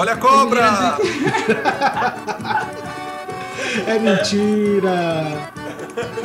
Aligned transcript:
Olha 0.00 0.14
a 0.14 0.16
cobra! 0.16 0.96
É 3.86 3.98
mentira! 3.98 5.52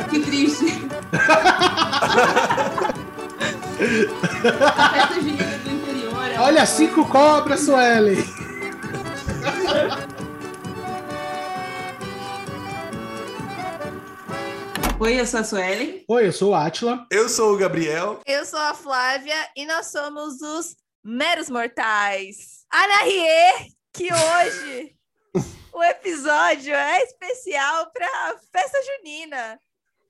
Que 0.08 0.20
triste. 0.20 0.88
A 4.72 4.88
festa 4.88 5.14
junina 5.20 5.58
do 5.58 5.70
interior. 5.70 6.24
é 6.24 6.40
Olha, 6.40 6.64
cinco 6.64 7.04
cobras, 7.04 7.60
Suelen! 7.60 8.16
Oi, 14.98 15.20
eu 15.20 15.26
sou 15.26 15.40
a 15.40 15.44
Suelen. 15.44 16.02
Oi, 16.08 16.26
eu 16.28 16.32
sou 16.32 16.52
o 16.52 16.54
Atila. 16.54 17.06
Eu 17.10 17.28
sou 17.28 17.52
o 17.52 17.58
Gabriel. 17.58 18.20
Eu 18.24 18.46
sou 18.46 18.58
a 18.58 18.72
Flávia 18.72 19.36
e 19.54 19.66
nós 19.66 19.88
somos 19.88 20.40
os 20.40 20.74
meros 21.04 21.50
mortais. 21.50 22.65
Ana 22.78 23.04
Rie, 23.04 23.74
que 23.90 24.08
hoje 24.12 24.94
o 25.72 25.82
episódio 25.82 26.74
é 26.74 27.02
especial 27.04 27.90
para 27.90 28.38
festa 28.52 28.78
junina. 28.82 29.58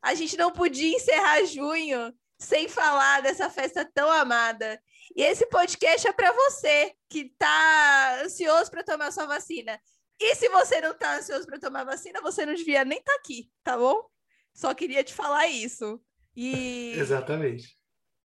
A 0.03 0.15
gente 0.15 0.37
não 0.37 0.51
podia 0.51 0.97
encerrar 0.97 1.45
junho 1.45 2.13
sem 2.37 2.67
falar 2.67 3.23
dessa 3.23 3.49
festa 3.49 3.89
tão 3.95 4.11
amada. 4.11 4.83
E 5.15 5.23
esse 5.23 5.47
podcast 5.47 6.09
é 6.09 6.13
para 6.13 6.33
você 6.33 6.93
que 7.09 7.31
está 7.33 8.23
ansioso 8.25 8.69
para 8.69 8.83
tomar 8.83 9.13
sua 9.13 9.27
vacina. 9.27 9.81
E 10.19 10.35
se 10.35 10.49
você 10.49 10.81
não 10.81 10.91
está 10.91 11.19
ansioso 11.19 11.47
para 11.47 11.61
tomar 11.61 11.85
vacina, 11.85 12.21
você 12.21 12.45
não 12.45 12.55
devia 12.55 12.85
nem 12.85 12.99
estar 12.99 13.15
aqui, 13.15 13.49
tá 13.63 13.79
bom? 13.79 14.09
Só 14.53 14.75
queria 14.75 15.05
te 15.05 15.15
falar 15.15 15.47
isso. 15.47 16.03
E 16.35 16.95
Exatamente. 16.99 17.79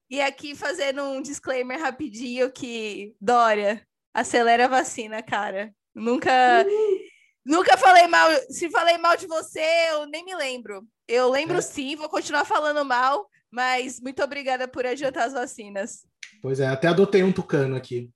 e 0.10 0.20
aqui 0.20 0.56
fazendo 0.56 1.04
um 1.04 1.22
disclaimer 1.22 1.80
rapidinho 1.80 2.52
que 2.52 3.16
Dória, 3.22 3.88
acelera 4.14 4.66
a 4.66 4.70
vacina, 4.70 5.22
cara. 5.22 5.74
Nunca 5.94 6.66
nunca 7.46 7.78
falei 7.78 8.08
mal, 8.08 8.30
se 8.50 8.70
falei 8.70 8.98
mal 8.98 9.18
de 9.18 9.28
você, 9.28 9.64
eu 9.92 10.06
nem 10.06 10.24
me 10.24 10.36
lembro. 10.36 10.86
Eu 11.08 11.30
lembro 11.30 11.58
É. 11.58 11.62
sim, 11.62 11.96
vou 11.96 12.08
continuar 12.10 12.46
falando 12.46 12.86
mal, 12.86 13.28
mas 13.50 14.00
muito 14.00 14.24
obrigada 14.24 14.68
por 14.68 14.86
adiantar 14.86 15.28
as 15.28 15.34
vacinas. 15.34 16.06
Pois 16.42 16.60
é, 16.60 16.68
até 16.68 16.88
adotei 16.88 17.24
um 17.24 17.32
tucano 17.32 17.76
aqui. 17.76 18.10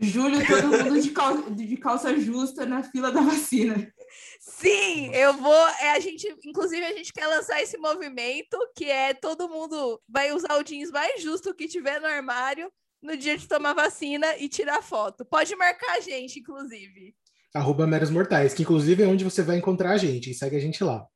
Julho, 0.00 0.38
todo 0.46 0.68
mundo 0.84 1.00
de 1.00 1.10
calça, 1.10 1.50
de 1.50 1.76
calça 1.76 2.18
justa 2.18 2.66
na 2.66 2.82
fila 2.82 3.12
da 3.12 3.20
vacina. 3.20 3.92
Sim, 4.40 5.14
eu 5.14 5.32
vou. 5.34 5.68
É, 5.80 5.92
a 5.92 6.00
gente, 6.00 6.26
inclusive, 6.44 6.84
a 6.84 6.92
gente 6.92 7.12
quer 7.12 7.26
lançar 7.26 7.62
esse 7.62 7.78
movimento 7.78 8.58
que 8.76 8.86
é 8.86 9.14
todo 9.14 9.48
mundo 9.48 10.00
vai 10.08 10.32
usar 10.32 10.58
o 10.58 10.62
jeans 10.64 10.90
mais 10.90 11.22
justo 11.22 11.54
que 11.54 11.68
tiver 11.68 12.00
no 12.00 12.06
armário 12.06 12.70
no 13.02 13.16
dia 13.16 13.36
de 13.36 13.48
tomar 13.48 13.74
vacina 13.74 14.36
e 14.38 14.48
tirar 14.48 14.82
foto. 14.82 15.24
Pode 15.24 15.54
marcar 15.56 15.96
a 15.96 16.00
gente, 16.00 16.40
inclusive. 16.40 17.14
Arroba 17.54 17.86
Meros 17.86 18.10
Mortais, 18.10 18.54
que 18.54 18.62
inclusive 18.62 19.02
é 19.02 19.06
onde 19.06 19.24
você 19.24 19.42
vai 19.42 19.56
encontrar 19.56 19.90
a 19.92 19.96
gente. 19.96 20.30
E 20.30 20.34
segue 20.34 20.56
a 20.56 20.60
gente 20.60 20.82
lá. 20.82 21.06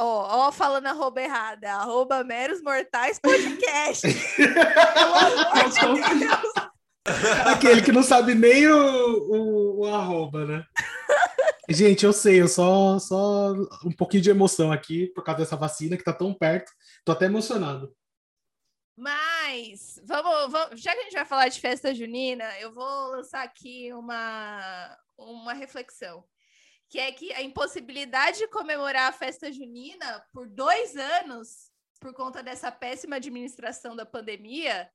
Ó, 0.00 0.46
ó, 0.46 0.52
falando 0.52 0.86
arroba 0.86 1.20
errada, 1.20 1.72
arroba 1.72 2.22
Meros 2.22 2.62
Mortais 2.62 3.18
Podcast. 3.18 4.06
Pelo 4.36 5.92
amor 5.92 6.08
de 6.08 6.18
Deus. 6.20 6.68
Aquele 7.46 7.82
que 7.82 7.90
não 7.90 8.02
sabe 8.02 8.34
nem 8.34 8.68
o, 8.68 8.76
o, 8.76 9.80
o 9.80 9.86
arroba, 9.86 10.44
né? 10.44 10.64
Gente, 11.70 12.04
eu 12.04 12.12
sei, 12.12 12.40
eu 12.40 12.48
só, 12.48 12.98
só 12.98 13.52
um 13.84 13.92
pouquinho 13.92 14.22
de 14.22 14.30
emoção 14.30 14.72
aqui 14.72 15.08
por 15.08 15.22
causa 15.22 15.40
dessa 15.40 15.56
vacina 15.56 15.96
que 15.96 16.04
tá 16.04 16.12
tão 16.12 16.32
perto. 16.32 16.70
Tô 17.04 17.12
até 17.12 17.26
emocionado. 17.26 17.92
Mas, 18.98 20.00
vamos, 20.04 20.50
vamos, 20.50 20.80
já 20.80 20.92
que 20.92 20.98
a 20.98 21.04
gente 21.04 21.14
vai 21.14 21.24
falar 21.24 21.46
de 21.48 21.60
festa 21.60 21.94
junina, 21.94 22.44
eu 22.58 22.72
vou 22.72 23.10
lançar 23.12 23.44
aqui 23.44 23.92
uma, 23.92 24.98
uma 25.16 25.52
reflexão. 25.52 26.24
Que 26.88 26.98
é 26.98 27.12
que 27.12 27.32
a 27.32 27.40
impossibilidade 27.40 28.38
de 28.38 28.48
comemorar 28.48 29.08
a 29.08 29.12
festa 29.12 29.52
junina 29.52 30.26
por 30.32 30.48
dois 30.48 30.96
anos, 30.96 31.70
por 32.00 32.12
conta 32.12 32.42
dessa 32.42 32.72
péssima 32.72 33.16
administração 33.16 33.94
da 33.94 34.04
pandemia, 34.04 34.90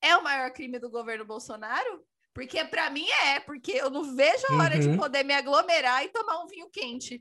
é 0.00 0.16
o 0.16 0.22
maior 0.22 0.52
crime 0.52 0.78
do 0.78 0.88
governo 0.88 1.24
Bolsonaro? 1.24 2.06
Porque 2.32 2.64
para 2.64 2.88
mim 2.90 3.08
é, 3.24 3.40
porque 3.40 3.72
eu 3.72 3.90
não 3.90 4.14
vejo 4.14 4.44
a 4.50 4.62
hora 4.62 4.78
de 4.78 4.86
Uhum. 4.88 4.96
poder 4.96 5.24
me 5.24 5.34
aglomerar 5.34 6.04
e 6.04 6.10
tomar 6.10 6.44
um 6.44 6.46
vinho 6.46 6.70
quente. 6.70 7.20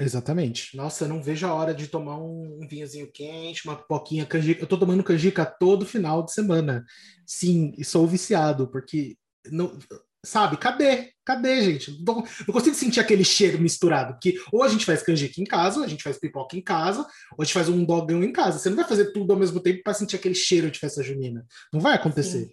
Exatamente. 0.00 0.76
Nossa, 0.76 1.04
eu 1.04 1.08
não 1.08 1.22
vejo 1.22 1.46
a 1.46 1.54
hora 1.54 1.74
de 1.74 1.86
tomar 1.86 2.18
um, 2.18 2.58
um 2.62 2.66
vinhozinho 2.68 3.10
quente, 3.12 3.66
uma 3.66 3.76
pipoquinha, 3.76 4.24
canjica. 4.26 4.62
Eu 4.62 4.66
tô 4.66 4.78
tomando 4.78 5.04
canjica 5.04 5.44
todo 5.44 5.86
final 5.86 6.22
de 6.24 6.32
semana. 6.32 6.84
Sim, 7.26 7.72
e 7.76 7.84
sou 7.84 8.06
viciado, 8.06 8.68
porque 8.70 9.16
não, 9.50 9.78
sabe, 10.24 10.56
cadê? 10.56 11.10
Cadê, 11.24 11.62
gente? 11.62 12.02
Não, 12.04 12.16
não 12.46 12.52
consigo 12.52 12.74
sentir 12.74 13.00
aquele 13.00 13.24
cheiro 13.24 13.60
misturado, 13.60 14.14
porque 14.14 14.34
ou 14.52 14.62
a 14.62 14.68
gente 14.68 14.84
faz 14.84 15.02
canjica 15.02 15.40
em 15.40 15.44
casa, 15.44 15.78
ou 15.78 15.84
a 15.84 15.88
gente 15.88 16.02
faz 16.02 16.18
pipoca 16.18 16.56
em 16.56 16.62
casa, 16.62 17.00
ou 17.36 17.42
a 17.42 17.44
gente 17.44 17.54
faz 17.54 17.68
um 17.68 17.84
dogão 17.84 18.22
em 18.24 18.32
casa. 18.32 18.58
Você 18.58 18.68
não 18.70 18.76
vai 18.76 18.86
fazer 18.88 19.12
tudo 19.12 19.32
ao 19.32 19.38
mesmo 19.38 19.60
tempo 19.60 19.82
para 19.82 19.94
sentir 19.94 20.16
aquele 20.16 20.34
cheiro 20.34 20.70
de 20.70 20.78
festa 20.78 21.02
junina. 21.02 21.46
Não 21.72 21.80
vai 21.80 21.94
acontecer. 21.94 22.50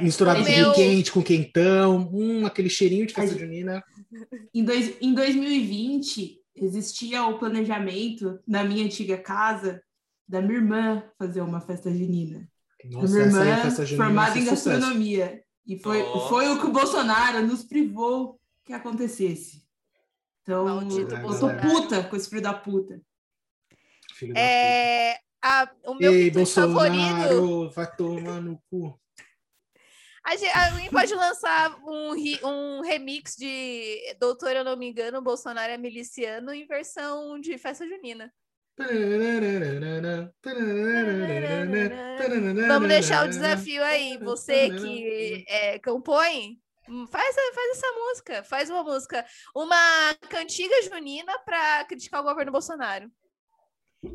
Misturado 0.00 0.40
O 0.40 0.44
com 0.44 0.50
meu- 0.50 0.72
vinho 0.72 0.74
quente, 0.74 1.12
com 1.12 1.22
quentão, 1.22 2.10
hum, 2.12 2.44
aquele 2.44 2.68
cheirinho 2.68 3.06
de 3.06 3.14
festa 3.14 3.34
Ai. 3.34 3.40
junina. 3.40 3.82
Em, 4.52 4.64
dois, 4.64 4.94
em 5.00 5.14
2020, 5.14 6.37
existia 6.60 7.24
o 7.24 7.38
planejamento 7.38 8.38
na 8.46 8.64
minha 8.64 8.84
antiga 8.84 9.18
casa 9.18 9.82
da 10.26 10.40
minha 10.42 10.58
irmã 10.58 11.02
fazer 11.18 11.40
uma 11.40 11.60
festa 11.60 11.90
junina. 11.90 12.48
a 12.84 12.88
Nossa, 12.88 13.12
minha 13.14 13.26
essa 13.26 13.40
aí, 13.42 13.48
irmã, 13.48 13.62
festa 13.62 13.86
junina, 13.86 14.04
formada 14.04 14.38
em 14.38 14.42
sucesso. 14.46 14.68
gastronomia. 14.70 15.42
E 15.66 15.78
foi, 15.78 16.02
Nossa. 16.02 16.28
foi 16.28 16.48
o 16.48 16.60
que 16.60 16.66
o 16.66 16.72
Bolsonaro 16.72 17.46
nos 17.46 17.64
privou 17.64 18.40
que 18.64 18.72
acontecesse. 18.72 19.62
Então, 20.42 20.64
Maldito 20.64 21.00
eu 21.00 21.08
tô 21.08 21.16
Bolsonaro. 21.20 21.60
puta 21.68 22.04
com 22.04 22.16
esse 22.16 22.28
filho 22.28 22.42
da 22.42 22.54
puta. 22.54 23.00
Filho 24.14 24.32
da 24.34 24.40
puta. 24.40 24.50
É, 24.50 25.18
a- 25.42 25.70
o 25.86 25.94
meu 25.94 26.12
Ei, 26.12 26.30
quitute 26.30 26.52
favorito. 26.54 26.94
Bolsonaro, 26.96 27.70
vai 27.70 27.96
tomar 27.96 28.40
no 28.40 28.58
cu. 28.70 28.98
A 30.28 30.36
gente, 30.36 30.54
alguém 30.54 30.90
pode 30.90 31.14
lançar 31.14 31.74
um, 31.86 32.12
um 32.44 32.82
remix 32.82 33.34
de 33.34 34.14
Doutor, 34.20 34.54
eu 34.54 34.62
não 34.62 34.76
me 34.76 34.86
engano, 34.86 35.22
Bolsonaro 35.22 35.72
é 35.72 35.78
miliciano 35.78 36.52
em 36.52 36.66
versão 36.66 37.40
de 37.40 37.56
festa 37.56 37.88
junina. 37.88 38.30
Vamos 42.68 42.88
deixar 42.88 43.24
o 43.24 43.28
desafio 43.30 43.82
aí. 43.82 44.18
Você 44.18 44.68
que 44.68 45.44
é, 45.48 45.78
compõe, 45.78 46.60
hum, 46.86 47.06
faz, 47.06 47.34
faz 47.34 47.70
essa 47.78 47.92
música. 47.92 48.42
Faz 48.44 48.68
uma 48.68 48.84
música. 48.84 49.24
Uma 49.56 50.14
cantiga 50.28 50.82
junina 50.82 51.38
para 51.38 51.86
criticar 51.86 52.20
o 52.20 52.24
governo 52.24 52.52
Bolsonaro. 52.52 53.10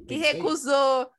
Que 0.07 0.15
recusou. 0.17 1.09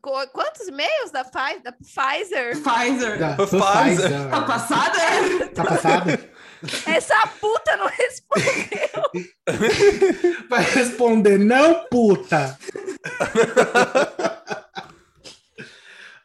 Quantos 0.00 0.68
e-mails 0.68 1.10
da, 1.10 1.22
da 1.62 1.72
Pfizer? 1.72 2.56
Pfizer. 2.62 3.18
Da 3.18 3.36
Pfizer. 3.36 4.30
Tá 4.30 4.42
passada? 4.42 4.98
é? 5.00 5.48
Tá 5.52 5.64
passada? 5.64 6.32
Essa 6.86 7.26
puta 7.40 7.76
não 7.76 7.86
respondeu. 7.86 9.26
Vai 10.48 10.62
responder, 10.62 11.38
não, 11.38 11.86
puta! 11.90 12.56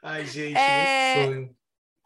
Ai, 0.04 0.26
gente, 0.26 0.56
É, 0.56 1.26
sonho. 1.26 1.58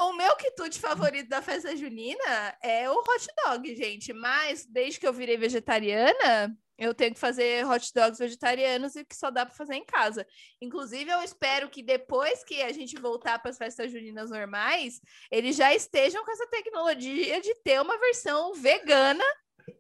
O 0.01 0.13
meu 0.13 0.35
quitute 0.35 0.79
favorito 0.79 1.29
da 1.29 1.41
festa 1.41 1.75
junina 1.75 2.55
é 2.63 2.89
o 2.89 2.93
hot 2.93 3.27
dog, 3.45 3.75
gente. 3.75 4.11
Mas 4.13 4.65
desde 4.65 4.99
que 4.99 5.07
eu 5.07 5.13
virei 5.13 5.37
vegetariana, 5.37 6.55
eu 6.81 6.95
tenho 6.95 7.13
que 7.13 7.19
fazer 7.19 7.63
hot 7.63 7.93
dogs 7.93 8.17
vegetarianos 8.17 8.95
e 8.95 9.05
que 9.05 9.15
só 9.15 9.29
dá 9.29 9.45
para 9.45 9.53
fazer 9.53 9.75
em 9.75 9.85
casa. 9.85 10.25
Inclusive, 10.59 11.11
eu 11.11 11.21
espero 11.21 11.69
que 11.69 11.83
depois 11.83 12.43
que 12.43 12.59
a 12.63 12.73
gente 12.73 12.99
voltar 12.99 13.37
para 13.37 13.51
as 13.51 13.57
festas 13.57 13.91
juninas 13.91 14.31
normais, 14.31 14.99
eles 15.29 15.55
já 15.55 15.71
estejam 15.75 16.25
com 16.25 16.31
essa 16.31 16.47
tecnologia 16.47 17.39
de 17.39 17.53
ter 17.63 17.79
uma 17.79 17.99
versão 17.99 18.55
vegana 18.55 19.23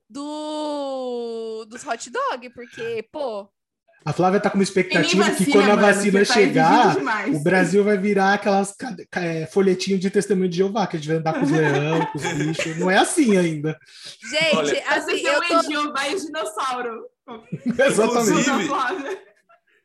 do 0.07 1.65
dos 1.67 1.83
hot 1.83 2.07
dog, 2.11 2.51
porque, 2.51 3.01
pô, 3.11 3.49
A 4.03 4.11
Flávia 4.11 4.39
tá 4.39 4.49
com 4.49 4.57
uma 4.57 4.63
expectativa 4.63 5.23
que 5.25 5.29
vacina, 5.29 5.51
quando 5.51 5.65
a 5.65 5.75
mano, 5.75 5.81
vacina 5.81 6.25
tá 6.25 6.33
chegar, 6.33 6.95
demais. 6.95 7.35
o 7.35 7.43
Brasil 7.43 7.83
vai 7.83 7.97
virar 7.97 8.33
aquelas 8.33 8.75
é, 9.15 9.45
folhetinhos 9.45 9.99
de 9.99 10.09
testemunho 10.09 10.49
de 10.49 10.57
Jeová, 10.57 10.87
que 10.87 10.95
a 10.95 10.99
gente 10.99 11.07
vai 11.07 11.17
andar 11.17 11.33
com 11.33 11.45
os 11.45 11.51
leão, 11.51 12.05
com 12.07 12.17
os 12.17 12.33
bichos. 12.33 12.77
Não 12.77 12.89
é 12.89 12.97
assim 12.97 13.37
ainda. 13.37 13.77
gente, 14.31 14.55
Olha, 14.55 14.83
assim, 14.87 15.21
eu 15.21 15.41
tô 15.47 15.63
Jeová 15.63 16.07
e 16.07 16.15
dinossauro. 16.15 17.05
Exatamente. 17.77 18.71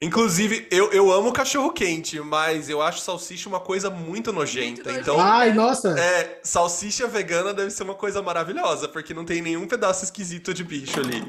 Inclusive, 0.01 0.67
eu, 0.71 0.93
eu 0.93 1.11
amo 1.11 1.33
cachorro 1.33 1.71
quente, 1.73 2.21
mas 2.21 2.69
eu 2.69 2.81
acho 2.83 3.01
salsicha 3.01 3.49
uma 3.49 3.61
coisa 3.61 3.91
muito 3.91 4.33
nojenta. 4.33 4.91
Muito 4.91 5.01
então, 5.01 5.21
Ai, 5.21 5.53
nossa. 5.53 5.99
é, 5.99 6.39
salsicha 6.43 7.07
vegana 7.07 7.53
deve 7.53 7.71
ser 7.71 7.83
uma 7.83 7.95
coisa 7.95 8.23
maravilhosa, 8.23 8.89
porque 8.89 9.13
não 9.13 9.25
tem 9.25 9.43
nenhum 9.43 9.67
pedaço 9.67 10.05
esquisito 10.05 10.55
de 10.55 10.65
bicho 10.65 11.01
ali. 11.01 11.23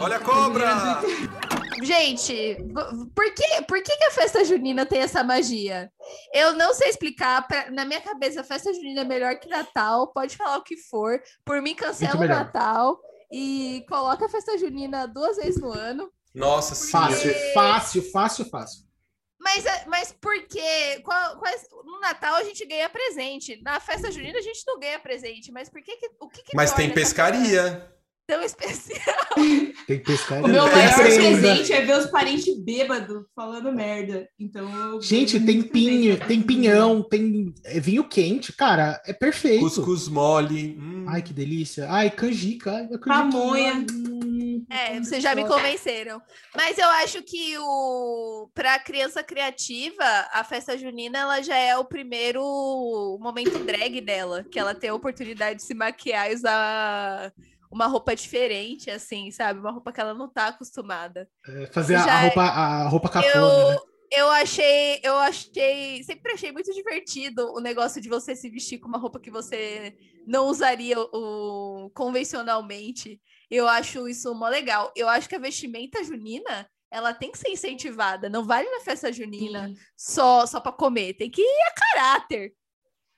Olha 0.00 0.16
a 0.16 0.20
cobra! 0.20 1.00
gente, 1.82 2.56
por 3.14 3.32
que, 3.34 3.62
por 3.66 3.82
que, 3.82 3.96
que 3.96 4.04
a 4.04 4.10
festa 4.10 4.44
junina 4.44 4.84
tem 4.86 5.00
essa 5.00 5.22
magia? 5.24 5.90
Eu 6.32 6.52
não 6.54 6.72
sei 6.74 6.88
explicar. 6.88 7.46
pra- 7.46 7.70
na 7.70 7.84
minha 7.84 8.00
cabeça, 8.00 8.40
a 8.40 8.44
festa 8.44 8.72
junina 8.72 9.02
é 9.02 9.04
melhor 9.04 9.38
que 9.38 9.48
Natal. 9.48 10.12
Pode 10.12 10.36
falar 10.36 10.58
o 10.58 10.62
que 10.62 10.76
for. 10.76 11.20
Por 11.44 11.60
mim, 11.62 11.74
cancela 11.74 12.16
o. 12.16 12.28
Natal 12.28 13.00
e 13.32 13.84
coloca 13.88 14.26
a 14.26 14.28
festa 14.28 14.56
junina 14.58 15.06
duas 15.06 15.36
vezes 15.36 15.60
no 15.60 15.72
ano. 15.72 16.10
Nossa, 16.34 16.74
sim. 16.74 16.90
Fácil, 16.90 17.34
fácil, 17.54 18.02
fácil, 18.10 18.44
fácil. 18.46 18.88
Mas, 19.40 19.64
é- 19.64 19.84
mas 19.86 20.12
por 20.12 20.34
quê? 20.46 21.00
Qual- 21.04 21.38
quais- 21.38 21.66
no 21.84 22.00
Natal 22.00 22.34
a 22.34 22.44
gente 22.44 22.64
ganha 22.66 22.88
presente. 22.90 23.60
Na 23.62 23.78
festa 23.80 24.10
junina 24.10 24.38
a 24.38 24.42
gente 24.42 24.62
não 24.66 24.78
ganha 24.78 24.98
presente. 24.98 25.52
Mas 25.52 25.68
por 25.68 25.80
que, 25.82 25.96
que 25.96 26.10
o 26.20 26.28
que, 26.28 26.42
que 26.42 26.56
Mas 26.56 26.72
tem 26.72 26.92
pescaria. 26.92 27.88
Tão 28.28 28.42
especial. 28.42 29.16
Tem 29.86 29.98
pescaria. 30.02 30.44
O 30.44 30.48
meu 30.48 30.64
Tem 30.64 30.74
maior 30.74 30.96
presente 30.96 31.72
é 31.72 31.80
ver 31.80 31.96
os 31.96 32.06
parentes 32.10 32.62
bêbados 32.62 33.24
falando 33.34 33.72
merda. 33.72 34.28
Então 34.38 34.68
eu 34.76 35.00
Gente, 35.00 35.40
tem 35.40 35.62
pinho, 35.62 36.18
tem 36.26 36.42
pinhão, 36.42 37.02
tem 37.02 37.54
é, 37.64 37.80
vinho 37.80 38.04
quente, 38.04 38.52
cara, 38.52 39.00
é 39.06 39.14
perfeito. 39.14 39.60
Cuscuz 39.60 40.08
mole. 40.08 40.76
hum. 40.78 41.06
Ai, 41.08 41.22
que 41.22 41.32
delícia. 41.32 41.86
Ai, 41.88 42.10
canjica. 42.10 42.70
Ai, 42.70 42.84
a 42.84 42.98
canjiquinha. 42.98 43.32
Pamonha. 43.32 43.86
Hum, 43.90 44.66
É, 44.68 44.98
vocês 44.98 45.22
já 45.22 45.34
me 45.34 45.46
convenceram. 45.46 46.20
Mas 46.54 46.76
eu 46.76 46.88
acho 46.88 47.22
que 47.22 47.56
o 47.58 48.50
para 48.54 48.78
criança 48.78 49.22
criativa, 49.22 50.04
a 50.32 50.44
festa 50.44 50.76
junina 50.76 51.20
ela 51.20 51.40
já 51.40 51.56
é 51.56 51.78
o 51.78 51.84
primeiro 51.86 52.42
momento 53.22 53.58
drag 53.64 54.02
dela, 54.02 54.44
que 54.44 54.58
ela 54.58 54.74
tem 54.74 54.90
a 54.90 54.94
oportunidade 54.94 55.60
de 55.60 55.64
se 55.64 55.72
maquiar 55.72 56.30
e 56.30 56.34
usar 56.34 57.32
uma 57.70 57.86
roupa 57.86 58.14
diferente, 58.16 58.90
assim, 58.90 59.30
sabe? 59.30 59.60
Uma 59.60 59.70
roupa 59.70 59.92
que 59.92 60.00
ela 60.00 60.14
não 60.14 60.28
tá 60.28 60.48
acostumada. 60.48 61.28
É, 61.46 61.66
fazer 61.66 61.96
a, 61.96 62.04
a 62.04 62.20
é- 62.20 62.26
roupa, 62.26 62.42
a 62.42 62.88
roupa 62.88 63.08
cafona, 63.08 63.34
Eu, 63.34 63.70
né? 63.70 63.76
eu 64.12 64.30
achei, 64.30 65.00
eu 65.02 65.16
achei, 65.16 66.02
sempre 66.02 66.32
achei 66.32 66.50
muito 66.50 66.72
divertido 66.72 67.52
o 67.52 67.60
negócio 67.60 68.00
de 68.00 68.08
você 68.08 68.34
se 68.34 68.48
vestir 68.48 68.78
com 68.78 68.88
uma 68.88 68.98
roupa 68.98 69.20
que 69.20 69.30
você 69.30 69.94
não 70.26 70.46
usaria 70.46 70.98
o, 70.98 71.90
convencionalmente. 71.94 73.20
Eu 73.50 73.68
acho 73.68 74.08
isso 74.08 74.34
mó 74.34 74.48
legal. 74.48 74.92
Eu 74.96 75.08
acho 75.08 75.28
que 75.28 75.34
a 75.34 75.40
vestimenta 75.40 76.02
junina, 76.04 76.68
ela 76.90 77.12
tem 77.12 77.30
que 77.30 77.38
ser 77.38 77.50
incentivada. 77.50 78.28
Não 78.28 78.44
vale 78.44 78.68
na 78.70 78.80
festa 78.80 79.12
junina 79.12 79.70
só 79.96 80.46
só 80.46 80.60
para 80.60 80.72
comer, 80.72 81.14
tem 81.14 81.30
que 81.30 81.42
ir 81.42 81.62
a 81.66 81.74
caráter. 81.74 82.52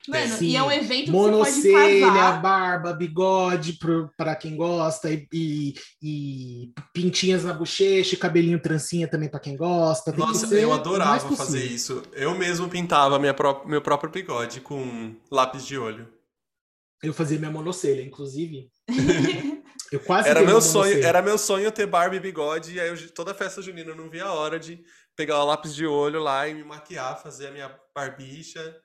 Mano, 0.08 0.36
Sim. 0.38 0.46
e 0.46 0.56
é 0.56 0.62
um 0.62 0.72
evento 0.72 1.04
que 1.06 1.10
você 1.10 1.30
pode 1.30 1.30
Monocelha, 1.36 2.06
casar. 2.06 2.40
barba, 2.42 2.92
bigode 2.94 3.74
pro, 3.74 4.10
pra 4.16 4.34
quem 4.34 4.56
gosta, 4.56 5.10
e, 5.10 5.26
e- 5.32 5.74
e 6.02 6.72
pintinhas 6.94 7.44
na 7.44 7.52
bochecha, 7.52 8.14
e 8.14 8.18
cabelinho 8.18 8.60
trancinha 8.62 9.06
também 9.06 9.28
pra 9.28 9.38
quem 9.38 9.56
gosta. 9.56 10.10
Nossa, 10.12 10.52
eu 10.54 10.72
adorava 10.72 11.36
fazer 11.36 11.64
isso. 11.64 12.02
Eu 12.14 12.34
mesmo 12.34 12.68
pintava 12.68 13.18
minha 13.18 13.34
pró- 13.34 13.62
meu 13.66 13.82
próprio 13.82 14.10
bigode 14.10 14.60
com 14.62 15.14
lápis 15.30 15.66
de 15.66 15.76
olho. 15.76 16.08
Eu 17.02 17.12
fazia 17.12 17.38
minha 17.38 17.50
monocelha, 17.50 18.02
inclusive. 18.02 18.70
Eu 19.92 19.98
quase 19.98 20.28
Era 20.28 20.40
meu 20.42 20.60
sonho, 20.60 20.84
monocelha. 20.84 21.06
era 21.08 21.20
meu 21.20 21.36
sonho 21.36 21.72
ter 21.72 21.84
barba 21.84 22.14
e 22.14 22.20
bigode, 22.20 22.74
e 22.74 22.80
aí 22.80 22.88
eu- 22.90 23.10
toda 23.12 23.34
festa 23.34 23.60
junina 23.60 23.90
eu 23.90 23.96
não 23.96 24.08
via 24.08 24.24
a 24.24 24.32
hora 24.32 24.56
de 24.56 24.80
pegar 25.16 25.42
o 25.42 25.46
lápis 25.46 25.74
de 25.74 25.84
olho 25.84 26.20
lá 26.22 26.46
e 26.46 26.54
me 26.54 26.62
maquiar, 26.62 27.20
fazer 27.20 27.48
a 27.48 27.50
minha 27.50 27.76
barbicha. 27.92 28.76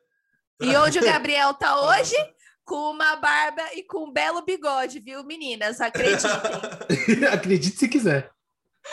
E 0.61 0.75
onde 0.77 0.99
o 0.99 1.03
Gabriel 1.03 1.53
tá 1.53 1.81
hoje? 1.81 2.15
Com 2.63 2.91
uma 2.91 3.15
barba 3.17 3.61
e 3.75 3.83
com 3.83 4.05
um 4.05 4.11
belo 4.11 4.43
bigode, 4.43 4.99
viu, 4.99 5.23
meninas? 5.23 5.81
Acreditem. 5.81 6.31
Acredite 7.31 7.77
se 7.77 7.87
quiser. 7.87 8.31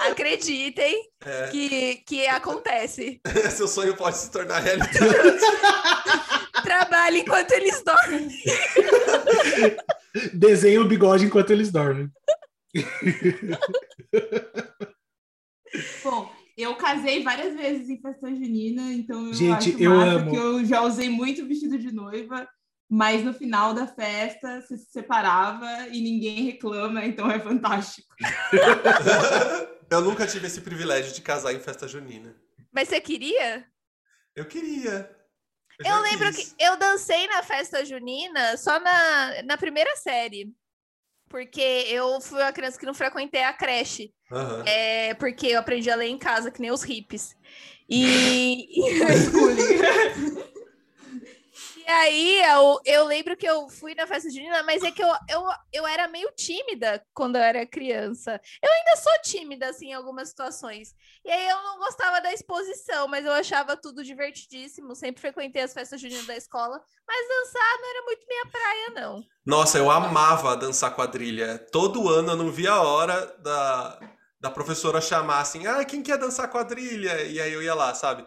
Acreditem 0.01 0.95
É, 1.25 1.49
que, 1.49 1.97
que 2.07 2.27
acontece. 2.27 3.21
seu 3.51 3.69
sonho 3.69 3.97
pode 3.97 4.17
se 4.17 4.31
tornar 4.31 4.59
realidade. 4.59 4.99
Trabalhe 6.65 7.21
enquanto 7.21 7.53
eles 7.53 7.83
dormem. 7.83 8.29
Desenha 10.33 10.81
o 10.81 10.89
bigode 10.89 11.27
enquanto 11.27 11.51
eles 11.51 11.71
dormem. 11.71 12.11
Bom, 16.03 16.31
eu 16.57 16.75
casei 16.77 17.23
várias 17.23 17.55
vezes 17.55 17.89
em 17.89 18.01
festa 18.01 18.29
junina, 18.29 18.93
então 18.93 19.27
eu 19.29 19.35
Gente, 19.35 19.71
acho 19.71 19.83
eu 19.83 19.91
massa 19.91 20.11
amo. 20.13 20.31
que 20.31 20.37
eu 20.37 20.65
já 20.65 20.83
usei 20.83 21.09
muito 21.09 21.47
vestido 21.47 21.79
de 21.79 21.93
noiva, 21.93 22.49
mas 22.91 23.25
no 23.25 23.33
final 23.33 23.73
da 23.73 23.87
festa 23.87 24.61
você 24.61 24.77
se 24.77 24.91
separava 24.91 25.89
e 25.89 26.01
ninguém 26.01 26.45
reclama, 26.45 27.05
então 27.05 27.31
é 27.31 27.41
fantástico. 27.41 28.15
eu 29.91 30.01
nunca 30.03 30.27
tive 30.27 30.47
esse 30.47 30.61
privilégio 30.61 31.13
de 31.13 31.23
casar 31.23 31.55
em 31.55 31.61
festa 31.61 31.89
junina. 31.89 32.35
Mas 32.71 32.89
você 32.89 33.01
queria? 33.01 33.67
Eu 34.37 34.45
queria. 34.47 35.11
Eu 35.79 35.87
já 35.87 36.01
lembro 36.01 36.33
quis. 36.33 36.53
que 36.53 36.63
eu 36.63 36.77
dancei 36.77 37.27
na 37.29 37.43
festa 37.43 37.85
junina 37.85 38.57
só 38.57 38.79
na, 38.79 39.43
na 39.43 39.57
primeira 39.57 39.95
série. 39.97 40.53
Porque 41.33 41.63
eu 41.89 42.21
fui 42.21 42.39
uma 42.39 42.53
criança 42.53 42.79
que 42.79 42.85
não 42.85 42.93
frequentei 42.93 43.43
a 43.43 43.55
creche. 43.55 44.13
Aham. 44.31 44.63
É 44.67 45.15
porque 45.15 45.47
eu 45.47 45.61
aprendi 45.61 45.91
a 45.91 45.97
ler 45.97 46.09
em 46.09 46.19
casa, 46.19 46.51
que 46.51 46.61
nem 46.61 46.71
os 46.71 46.83
hippies. 46.83 47.35
E, 47.89 48.69
e, 48.77 48.93
e 51.87 51.91
aí 51.91 52.43
eu, 52.43 52.81
eu 52.85 53.05
lembro 53.05 53.37
que 53.37 53.47
eu 53.47 53.69
fui 53.69 53.95
na 53.95 54.07
festa 54.07 54.31
junina, 54.31 54.63
mas 54.63 54.83
é 54.83 54.91
que 54.91 55.03
eu, 55.03 55.09
eu, 55.29 55.43
eu 55.73 55.87
era 55.87 56.09
meio 56.09 56.31
tímida 56.37 57.05
quando 57.13 57.37
eu 57.37 57.43
era 57.43 57.67
criança. 57.67 58.41
Eu 58.63 58.71
ainda 58.71 58.97
sou 58.97 59.13
tímida, 59.23 59.69
assim, 59.69 59.89
em 59.89 59.95
algumas 59.95 60.29
situações. 60.29 60.95
E 61.25 61.31
aí 61.31 61.49
eu 61.49 61.63
não 61.63 61.79
gostava 61.79 62.21
da 62.21 62.33
exposição, 62.33 63.09
mas 63.09 63.25
eu 63.25 63.33
achava 63.33 63.77
tudo 63.77 64.05
divertidíssimo. 64.05 64.95
Sempre 64.95 65.21
frequentei 65.21 65.63
as 65.63 65.73
festas 65.73 66.01
juninas 66.01 66.27
da 66.27 66.37
escola, 66.37 66.81
mas 67.07 67.29
dançar 67.29 67.79
não 67.81 67.91
era 67.91 68.03
muito 68.05 68.27
minha 68.27 68.47
praia, 68.47 68.91
não. 68.95 69.25
Nossa, 69.45 69.79
eu 69.79 69.91
amava 69.91 70.57
dançar 70.57 70.95
quadrilha. 70.95 71.59
Todo 71.73 72.09
ano 72.09 72.33
eu 72.33 72.37
não 72.37 72.51
via 72.51 72.73
a 72.73 72.83
hora 72.83 73.27
da, 73.39 73.99
da 74.41 74.51
professora 74.51 75.01
chamar 75.01 75.41
assim, 75.41 75.67
ah, 75.67 75.85
quem 75.85 76.03
quer 76.03 76.19
dançar 76.19 76.51
quadrilha? 76.51 77.23
E 77.23 77.41
aí 77.41 77.53
eu 77.53 77.63
ia 77.63 77.75
lá, 77.75 77.95
sabe? 77.95 78.27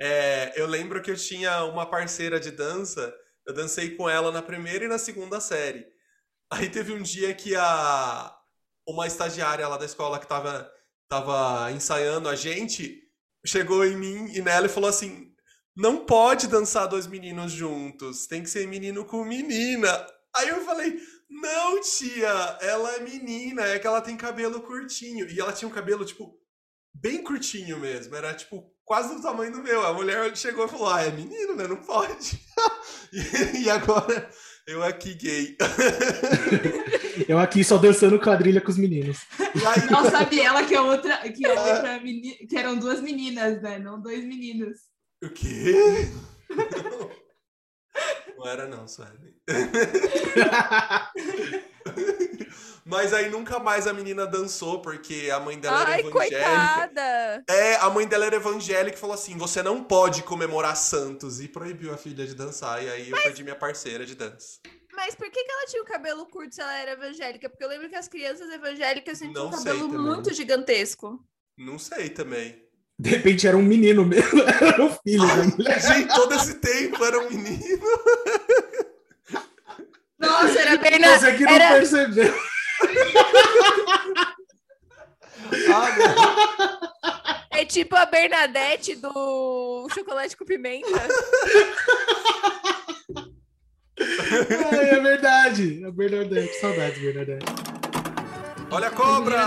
É, 0.00 0.52
eu 0.56 0.66
lembro 0.66 1.02
que 1.02 1.10
eu 1.10 1.16
tinha 1.16 1.64
uma 1.64 1.86
parceira 1.86 2.38
de 2.38 2.50
dança, 2.50 3.14
eu 3.46 3.54
dancei 3.54 3.96
com 3.96 4.08
ela 4.08 4.30
na 4.30 4.42
primeira 4.42 4.84
e 4.84 4.88
na 4.88 4.98
segunda 4.98 5.40
série. 5.40 5.86
Aí 6.50 6.68
teve 6.70 6.92
um 6.92 7.02
dia 7.02 7.34
que 7.34 7.54
a 7.56 8.34
uma 8.86 9.06
estagiária 9.06 9.66
lá 9.66 9.76
da 9.76 9.86
escola 9.86 10.18
que 10.18 10.26
tava, 10.26 10.70
tava 11.08 11.72
ensaiando 11.72 12.28
a 12.28 12.36
gente 12.36 13.02
chegou 13.44 13.84
em 13.84 13.96
mim 13.96 14.32
e 14.34 14.42
nela 14.42 14.66
e 14.66 14.70
falou 14.70 14.88
assim: 14.88 15.32
não 15.76 16.04
pode 16.04 16.46
dançar 16.46 16.88
dois 16.88 17.06
meninos 17.06 17.52
juntos, 17.52 18.26
tem 18.26 18.42
que 18.42 18.50
ser 18.50 18.66
menino 18.66 19.04
com 19.04 19.24
menina. 19.24 20.06
Aí 20.36 20.48
eu 20.48 20.64
falei, 20.64 21.00
não, 21.28 21.80
tia, 21.80 22.58
ela 22.60 22.96
é 22.96 23.00
menina, 23.00 23.62
é 23.62 23.78
que 23.78 23.86
ela 23.86 24.00
tem 24.00 24.16
cabelo 24.16 24.60
curtinho. 24.62 25.28
E 25.30 25.40
ela 25.40 25.52
tinha 25.52 25.68
um 25.68 25.72
cabelo, 25.72 26.04
tipo, 26.04 26.36
bem 26.92 27.22
curtinho 27.22 27.78
mesmo, 27.78 28.14
era, 28.16 28.34
tipo, 28.34 28.73
quase 28.84 29.14
do 29.14 29.22
tamanho 29.22 29.52
do 29.52 29.62
meu. 29.62 29.84
A 29.86 29.92
mulher 29.92 30.36
chegou 30.36 30.64
e 30.66 30.68
falou, 30.68 30.88
ah, 30.90 31.02
é 31.02 31.10
menino, 31.10 31.54
né, 31.54 31.66
não 31.66 31.76
pode. 31.76 32.40
e, 33.12 33.62
e 33.64 33.70
agora, 33.70 34.28
eu 34.66 34.82
aqui 34.82 35.14
gay. 35.14 35.56
Eu 37.28 37.38
aqui 37.38 37.62
só 37.62 37.78
dançando 37.78 38.18
quadrilha 38.18 38.60
com 38.60 38.70
os 38.72 38.76
meninos. 38.76 39.18
Aí, 39.38 39.88
Não 39.88 40.10
sabe 40.10 40.40
ela 40.40 40.64
que 40.64 40.74
a 40.74 40.82
outra, 40.82 41.16
que 41.30 41.46
a 41.46 41.52
outra 41.52 42.00
meni- 42.00 42.44
que 42.48 42.56
eram 42.56 42.76
duas 42.76 43.00
meninas, 43.00 43.62
né? 43.62 43.78
Não 43.78 44.00
dois 44.02 44.24
meninos. 44.24 44.76
o 45.22 45.30
quê? 45.30 46.08
Não 48.36 48.48
era 48.48 48.66
não, 48.66 48.88
Suelen. 48.88 49.32
Mas 52.86 53.14
aí 53.14 53.30
nunca 53.30 53.58
mais 53.58 53.86
a 53.86 53.92
menina 53.94 54.26
dançou, 54.26 54.82
porque 54.82 55.30
a 55.34 55.40
mãe 55.40 55.58
dela 55.58 55.80
era 55.82 55.90
Ai, 55.92 56.00
evangélica. 56.00 56.38
coitada! 56.38 57.44
É, 57.48 57.76
a 57.76 57.88
mãe 57.88 58.06
dela 58.06 58.26
era 58.26 58.36
evangélica 58.36 58.96
e 58.96 59.00
falou 59.00 59.14
assim: 59.14 59.38
você 59.38 59.62
não 59.62 59.82
pode 59.82 60.22
comemorar 60.22 60.76
santos. 60.76 61.40
E 61.40 61.48
proibiu 61.48 61.94
a 61.94 61.96
filha 61.96 62.26
de 62.26 62.34
dançar. 62.34 62.84
E 62.84 62.90
aí 62.90 63.10
eu 63.10 63.16
perdi 63.22 63.42
minha 63.42 63.56
parceira 63.56 64.04
de 64.04 64.14
dança. 64.14 64.58
Mas 64.94 65.14
por 65.14 65.28
que, 65.30 65.42
que 65.42 65.50
ela 65.50 65.66
tinha 65.66 65.82
o 65.82 65.86
cabelo 65.86 66.26
curto 66.26 66.54
se 66.54 66.60
ela 66.60 66.74
era 66.76 66.92
evangélica? 66.92 67.48
Porque 67.48 67.64
eu 67.64 67.68
lembro 67.68 67.88
que 67.88 67.96
as 67.96 68.06
crianças 68.06 68.48
evangélicas 68.50 69.16
sempre 69.18 69.34
tinham 69.34 69.48
um 69.48 69.50
cabelo 69.50 69.88
também. 69.88 69.98
muito 69.98 70.34
gigantesco. 70.34 71.18
Não 71.58 71.78
sei 71.78 72.10
também. 72.10 72.62
De 72.98 73.10
repente 73.10 73.46
era 73.48 73.56
um 73.56 73.62
menino 73.62 74.04
mesmo, 74.04 74.40
era 74.46 74.84
o 74.84 74.90
filho 75.02 75.26
da 75.26 75.42
mulher. 75.56 75.80
Gente, 75.80 76.14
todo 76.14 76.34
esse 76.34 76.54
tempo 76.60 77.04
era 77.04 77.18
um 77.18 77.28
menino. 77.30 77.80
Nossa, 80.18 80.60
era 80.60 80.76
Bernardo. 80.76 81.20
Você 81.20 81.36
que 81.36 81.44
não 81.44 81.52
Era- 81.52 81.72
percebeu. 81.74 82.34
Ah, 85.72 87.48
É 87.50 87.64
tipo 87.64 87.96
a 87.96 88.04
Bernadette 88.06 88.96
do 88.96 89.86
Chocolate 89.94 90.36
com 90.36 90.44
Pimenta. 90.44 90.88
Ai, 94.00 94.90
é 94.90 95.00
verdade. 95.00 95.84
É 95.84 95.90
Bernadette. 95.90 96.54
Saudades, 96.60 97.00
Bernadette. 97.00 97.44
Olha 98.70 98.88
a 98.88 98.90
cobra! 98.90 99.38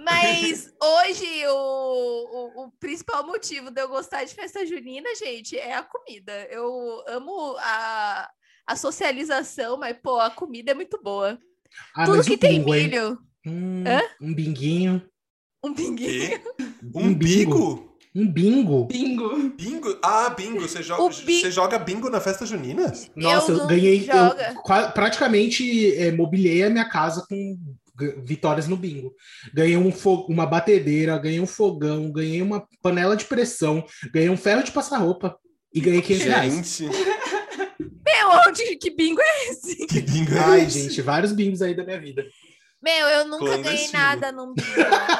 Mas 0.00 0.72
hoje 0.82 1.46
o, 1.46 1.52
o, 1.52 2.64
o 2.64 2.70
principal 2.80 3.24
motivo 3.24 3.70
de 3.70 3.80
eu 3.80 3.88
gostar 3.88 4.24
de 4.24 4.34
festa 4.34 4.66
junina, 4.66 5.08
gente, 5.14 5.56
é 5.56 5.74
a 5.74 5.82
comida. 5.82 6.32
Eu 6.50 7.04
amo 7.06 7.56
a, 7.58 8.28
a 8.66 8.76
socialização, 8.76 9.76
mas, 9.76 9.96
pô, 10.02 10.18
a 10.18 10.30
comida 10.30 10.72
é 10.72 10.74
muito 10.74 11.00
boa. 11.00 11.38
Ah, 11.94 12.04
Tudo 12.04 12.22
que 12.24 12.32
o 12.34 12.38
tem 12.38 12.58
bingo, 12.60 12.72
milho. 12.72 13.18
Hum, 13.46 13.84
Hã? 13.86 14.00
um 14.20 14.34
binguinho. 14.34 15.02
Um 15.64 15.74
pinguinho. 15.74 16.28
Quê? 16.30 16.40
Um 16.94 17.12
bingo? 17.14 17.96
Um 18.14 18.26
bingo. 18.26 18.86
Bingo. 18.86 19.50
Bingo? 19.56 19.98
Ah, 20.02 20.30
bingo. 20.30 20.60
Você, 20.60 20.82
jo 20.82 20.94
O 20.94 21.08
bi- 21.08 21.40
você 21.40 21.50
joga 21.50 21.78
bingo 21.78 22.08
na 22.08 22.20
festa 22.20 22.46
junina? 22.46 22.92
Nossa, 23.14 23.52
eu, 23.52 23.58
não 23.58 23.66
ganhei. 23.66 24.00
Eu 24.00 24.04
joga. 24.06 24.54
qua- 24.64 24.88
praticamente 24.90 25.94
é, 25.96 26.10
mobiliei 26.12 26.62
a 26.64 26.70
minha 26.70 26.88
casa 26.88 27.24
com 27.28 27.58
vitórias 28.24 28.66
no 28.68 28.76
bingo. 28.76 29.12
Ganhei 29.52 29.76
um 29.76 29.90
fo- 29.92 30.26
uma 30.28 30.46
batedeira, 30.46 31.18
ganhei 31.18 31.40
um 31.40 31.46
fogão, 31.46 32.10
ganhei 32.10 32.40
uma 32.42 32.66
panela 32.82 33.16
de 33.16 33.24
pressão, 33.24 33.84
ganhei 34.12 34.30
um 34.30 34.36
ferro 34.36 34.62
de 34.62 34.70
passar 34.72 34.98
roupa 34.98 35.36
e 35.74 35.80
ganhei 35.80 36.00
500 36.00 36.24
reais. 36.26 36.54
Gente, 36.54 36.86
Meu, 37.80 38.30
onde, 38.46 38.76
que 38.76 38.90
bingo 38.90 39.20
é 39.20 39.48
esse? 39.50 39.86
que 39.86 40.00
bingo 40.00 40.34
é 40.34 40.38
Ai, 40.38 40.64
esse? 40.64 40.80
gente, 40.82 41.02
vários 41.02 41.32
bingos 41.32 41.62
aí 41.62 41.74
da 41.74 41.84
minha 41.84 42.00
vida. 42.00 42.24
Meu, 42.82 43.06
eu 43.08 43.26
nunca 43.28 43.56
ganhei 43.58 43.88
nada 43.92 44.30
num 44.30 44.54
bingo. 44.54 44.68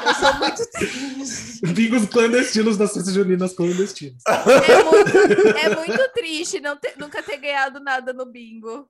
Eu 0.05 0.13
sou 0.15 0.33
muito 0.39 0.65
triste. 0.71 1.61
Bingos 1.73 2.05
clandestinos 2.07 2.77
das 2.77 2.93
festas 2.93 3.13
juninas 3.13 3.53
clandestinas. 3.53 4.21
É 4.27 4.83
muito, 4.83 5.57
é 5.57 5.75
muito 5.75 6.13
triste 6.13 6.59
não 6.61 6.77
ter- 6.77 6.95
nunca 6.97 7.21
ter 7.21 7.37
ganhado 7.37 7.79
nada 7.81 8.13
no 8.13 8.25
bingo. 8.25 8.87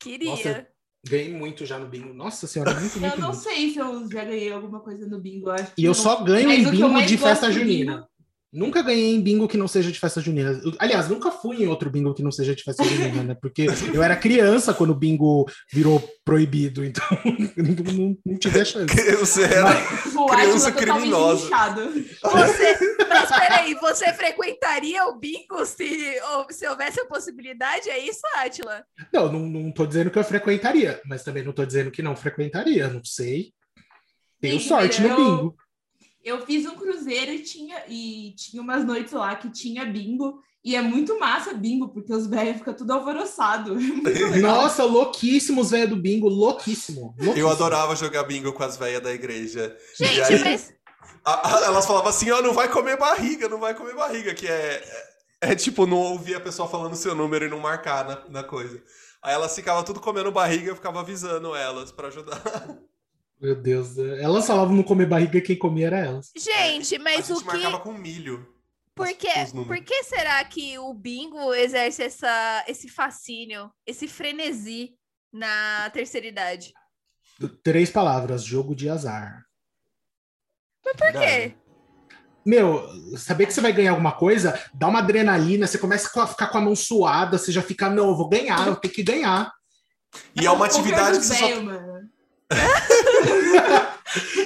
Queria. 0.00 0.30
Nossa, 0.30 0.66
Ganhei 1.08 1.32
muito 1.32 1.64
já 1.64 1.78
no 1.78 1.86
bingo. 1.86 2.12
Nossa 2.12 2.46
senhora, 2.48 2.74
muito, 2.74 2.98
muito, 2.98 3.14
Eu 3.14 3.20
não 3.20 3.28
muito. 3.28 3.42
sei 3.42 3.70
se 3.70 3.78
eu 3.78 4.10
já 4.10 4.24
ganhei 4.24 4.50
alguma 4.50 4.80
coisa 4.80 5.06
no 5.06 5.20
bingo. 5.20 5.50
acho 5.50 5.72
que 5.74 5.82
E 5.82 5.84
eu 5.84 5.88
não. 5.90 5.94
só 5.94 6.22
ganho 6.24 6.48
Mas 6.48 6.58
em 6.66 6.70
bingo 6.70 7.02
de 7.02 7.16
festa 7.18 7.52
junina. 7.52 8.08
Nunca 8.56 8.80
ganhei 8.80 9.14
em 9.14 9.20
bingo 9.20 9.46
que 9.46 9.58
não 9.58 9.68
seja 9.68 9.92
de 9.92 10.00
festa 10.00 10.18
junina. 10.18 10.58
Aliás, 10.78 11.10
nunca 11.10 11.30
fui 11.30 11.62
em 11.62 11.66
outro 11.66 11.90
bingo 11.90 12.14
que 12.14 12.22
não 12.22 12.32
seja 12.32 12.54
de 12.54 12.62
festa 12.62 12.82
junina, 12.82 13.22
né? 13.22 13.36
Porque 13.38 13.66
eu 13.92 14.02
era 14.02 14.16
criança 14.16 14.72
quando 14.72 14.90
o 14.90 14.94
bingo 14.94 15.44
virou 15.70 16.02
proibido, 16.24 16.82
então 16.82 17.04
não, 17.24 17.92
não, 17.92 18.18
não 18.24 18.38
tive 18.38 18.60
a 18.60 18.64
chance. 18.64 18.94
Você 19.18 19.42
era... 19.42 19.76
O 20.16 20.26
Criança 20.26 20.72
criminosa. 20.72 21.50
Você, 22.22 22.78
mas 23.06 23.28
peraí, 23.28 23.74
você 23.74 24.12
frequentaria 24.14 25.04
o 25.04 25.18
bingo 25.18 25.66
se, 25.66 26.18
ou, 26.32 26.46
se 26.50 26.66
houvesse 26.66 26.98
a 26.98 27.06
possibilidade? 27.06 27.90
É 27.90 27.98
isso, 27.98 28.22
Átila? 28.36 28.82
Não, 29.12 29.30
não, 29.30 29.40
não 29.40 29.70
tô 29.70 29.84
dizendo 29.84 30.10
que 30.10 30.18
eu 30.18 30.24
frequentaria, 30.24 30.98
mas 31.04 31.22
também 31.22 31.44
não 31.44 31.52
tô 31.52 31.66
dizendo 31.66 31.90
que 31.90 32.00
não 32.00 32.16
frequentaria, 32.16 32.88
não 32.88 33.04
sei. 33.04 33.52
Tenho 34.40 34.58
sorte 34.60 35.02
no 35.02 35.08
eu- 35.08 35.16
bingo. 35.16 35.56
Eu 36.26 36.44
fiz 36.44 36.66
um 36.66 36.74
cruzeiro 36.74 37.30
e 37.30 37.38
tinha, 37.38 37.84
e 37.88 38.34
tinha 38.36 38.60
umas 38.60 38.84
noites 38.84 39.12
lá 39.12 39.36
que 39.36 39.48
tinha 39.48 39.84
bingo. 39.84 40.40
E 40.64 40.74
é 40.74 40.82
muito 40.82 41.16
massa 41.20 41.54
bingo, 41.54 41.88
porque 41.90 42.12
os 42.12 42.26
velhos 42.26 42.56
ficam 42.58 42.74
tudo 42.74 42.90
alvoroçado. 42.92 43.76
Nossa, 44.42 44.82
louquíssimos, 44.82 45.70
velho 45.70 45.90
do 45.90 45.96
bingo, 45.96 46.28
louquíssimo. 46.28 47.14
Eu 47.16 47.24
louquíssimo. 47.26 47.48
adorava 47.50 47.94
jogar 47.94 48.24
bingo 48.24 48.52
com 48.52 48.64
as 48.64 48.76
velhas 48.76 49.00
da 49.00 49.12
igreja. 49.12 49.76
E 50.00 50.04
Gente, 50.04 50.20
aí, 50.22 50.44
mas 50.44 50.72
a- 51.24 51.58
a- 51.58 51.64
elas 51.66 51.86
falavam 51.86 52.08
assim, 52.08 52.28
ó, 52.32 52.42
não 52.42 52.52
vai 52.52 52.68
comer 52.68 52.96
barriga, 52.98 53.48
não 53.48 53.60
vai 53.60 53.74
comer 53.74 53.94
barriga, 53.94 54.34
que 54.34 54.48
é, 54.48 54.82
é, 55.40 55.52
é 55.52 55.54
tipo 55.54 55.86
não 55.86 55.98
ouvir 55.98 56.34
a 56.34 56.40
pessoa 56.40 56.68
falando 56.68 56.94
o 56.94 56.96
seu 56.96 57.14
número 57.14 57.44
e 57.44 57.48
não 57.48 57.60
marcar 57.60 58.04
na, 58.04 58.28
na 58.28 58.42
coisa. 58.42 58.82
Aí 59.22 59.32
elas 59.34 59.54
ficavam 59.54 59.84
tudo 59.84 60.00
comendo 60.00 60.32
barriga, 60.32 60.70
eu 60.70 60.74
ficava 60.76 60.98
avisando 60.98 61.54
elas 61.54 61.92
pra 61.92 62.08
ajudar. 62.08 62.42
Meu 63.40 63.54
Deus, 63.54 63.98
elas 63.98 64.46
falavam 64.46 64.74
não 64.74 64.82
comer 64.82 65.06
barriga, 65.06 65.40
quem 65.40 65.58
comia 65.58 65.88
era 65.88 65.98
elas. 65.98 66.30
Gente, 66.36 66.96
a 66.96 66.98
mas 66.98 67.26
gente 67.26 67.38
o 67.38 67.40
que. 67.40 67.46
marcava 67.46 67.80
com 67.80 67.92
milho. 67.92 68.56
Por 68.94 69.08
por 69.66 69.84
que 69.84 70.04
será 70.04 70.42
que 70.44 70.78
o 70.78 70.94
bingo 70.94 71.52
exerce 71.52 72.02
essa, 72.02 72.64
esse 72.66 72.88
fascínio, 72.88 73.70
esse 73.86 74.08
frenesi 74.08 74.94
na 75.30 75.90
terceira 75.90 76.26
idade? 76.26 76.72
Três 77.62 77.90
palavras, 77.90 78.42
jogo 78.42 78.74
de 78.74 78.88
azar. 78.88 79.44
Por 80.82 81.12
quê? 81.12 81.54
Meu, 82.44 82.88
saber 83.18 83.44
que 83.44 83.52
você 83.52 83.60
vai 83.60 83.72
ganhar 83.72 83.90
alguma 83.90 84.12
coisa, 84.12 84.58
dá 84.72 84.88
uma 84.88 85.00
adrenalina, 85.00 85.66
você 85.66 85.76
começa 85.76 86.08
a 86.22 86.26
ficar 86.26 86.46
com 86.46 86.56
a 86.56 86.60
mão 86.62 86.74
suada, 86.74 87.36
você 87.36 87.52
já 87.52 87.60
fica, 87.60 87.90
não, 87.90 88.08
eu 88.08 88.16
vou 88.16 88.30
ganhar, 88.30 88.66
eu 88.66 88.76
tenho 88.76 88.94
que 88.94 89.02
ganhar. 89.02 89.52
E 90.40 90.46
é 90.46 90.50
uma 90.50 90.64
atividade 90.64 91.18
que 91.18 91.24
você 91.24 91.34
só 91.34 91.60
mano. 91.60 91.95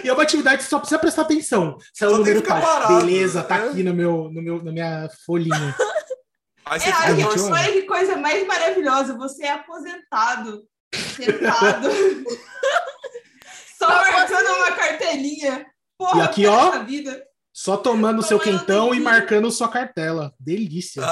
E 0.02 0.08
é 0.08 0.12
uma 0.12 0.22
atividade 0.22 0.56
que 0.58 0.62
você 0.64 0.70
só 0.70 0.78
precisa 0.78 0.98
prestar 0.98 1.22
atenção. 1.22 1.76
O 2.02 2.04
número 2.16 2.42
tal. 2.42 2.60
parado, 2.60 2.96
Beleza, 3.06 3.42
tá 3.42 3.58
né? 3.58 3.68
aqui 3.68 3.82
no 3.82 3.94
meu, 3.94 4.30
no 4.32 4.42
meu, 4.42 4.62
na 4.64 4.72
minha 4.72 5.08
folhinha. 5.24 5.76
Aí 6.64 6.80
você 6.80 6.88
É, 6.88 6.92
fica 6.92 7.04
olha, 7.06 7.14
gente, 7.16 7.28
torcendo. 7.28 7.52
olha 7.54 7.72
que 7.72 7.82
coisa 7.82 8.16
mais 8.16 8.46
maravilhosa. 8.46 9.16
Você 9.18 9.44
é 9.44 9.52
aposentado, 9.52 10.64
sentado, 11.14 11.88
só 13.78 13.88
marcando 13.88 14.46
uma 14.56 14.72
cartelinha. 14.72 15.66
Porra, 15.98 16.18
E 16.18 16.22
aqui, 16.22 16.46
ó. 16.46 16.82
vida. 16.82 17.22
Só 17.52 17.76
tomando 17.76 18.22
seu 18.22 18.38
Tomando 18.38 18.58
quentão 18.58 18.94
e 18.94 19.00
marcando 19.00 19.50
sua 19.50 19.68
cartela. 19.68 20.32
Delícia. 20.40 21.02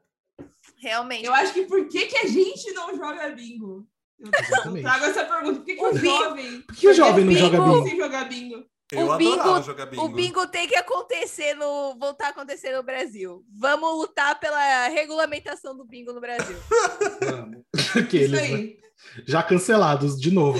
Realmente. 0.80 1.26
Eu 1.26 1.34
acho 1.34 1.52
que 1.52 1.66
por 1.66 1.86
que, 1.88 2.06
que 2.06 2.16
a 2.18 2.26
gente 2.26 2.72
não 2.72 2.96
joga 2.96 3.28
bingo? 3.30 3.86
Eu, 4.20 4.30
Exatamente. 4.38 4.82
trago 4.82 5.04
essa 5.06 5.24
pergunta. 5.24 5.54
Por 5.60 5.64
que, 5.64 5.74
que 5.76 5.82
O 5.82 5.88
o, 5.90 5.96
jovem. 5.98 6.60
Por 6.62 6.76
que 6.76 6.88
o 6.88 6.92
jovem 6.94 7.24
não 7.24 7.32
bingo- 7.34 7.46
joga 7.46 7.60
bingo? 7.60 7.88
sem 7.88 7.96
jogar 7.96 8.24
bingo? 8.24 8.64
Eu 8.92 9.08
O 9.08 9.16
bingo- 9.16 9.62
jogar 9.62 9.86
bingo. 9.86 10.04
O 10.04 10.08
bingo 10.08 10.46
tem 10.48 10.66
que 10.68 10.74
acontecer 10.76 11.54
no. 11.54 11.96
voltar 11.98 12.26
a 12.26 12.30
acontecer 12.30 12.76
no 12.76 12.82
Brasil. 12.82 13.44
Vamos 13.56 13.96
lutar 13.96 14.38
pela 14.40 14.88
regulamentação 14.88 15.76
do 15.76 15.84
bingo 15.84 16.12
no 16.12 16.20
Brasil. 16.20 16.56
Vamos. 17.22 17.62
Aqueles, 17.96 18.30
Isso 18.32 18.34
né? 18.34 18.42
aí. 18.58 18.80
Já 19.26 19.42
cancelados, 19.42 20.20
de 20.20 20.30
novo. 20.30 20.58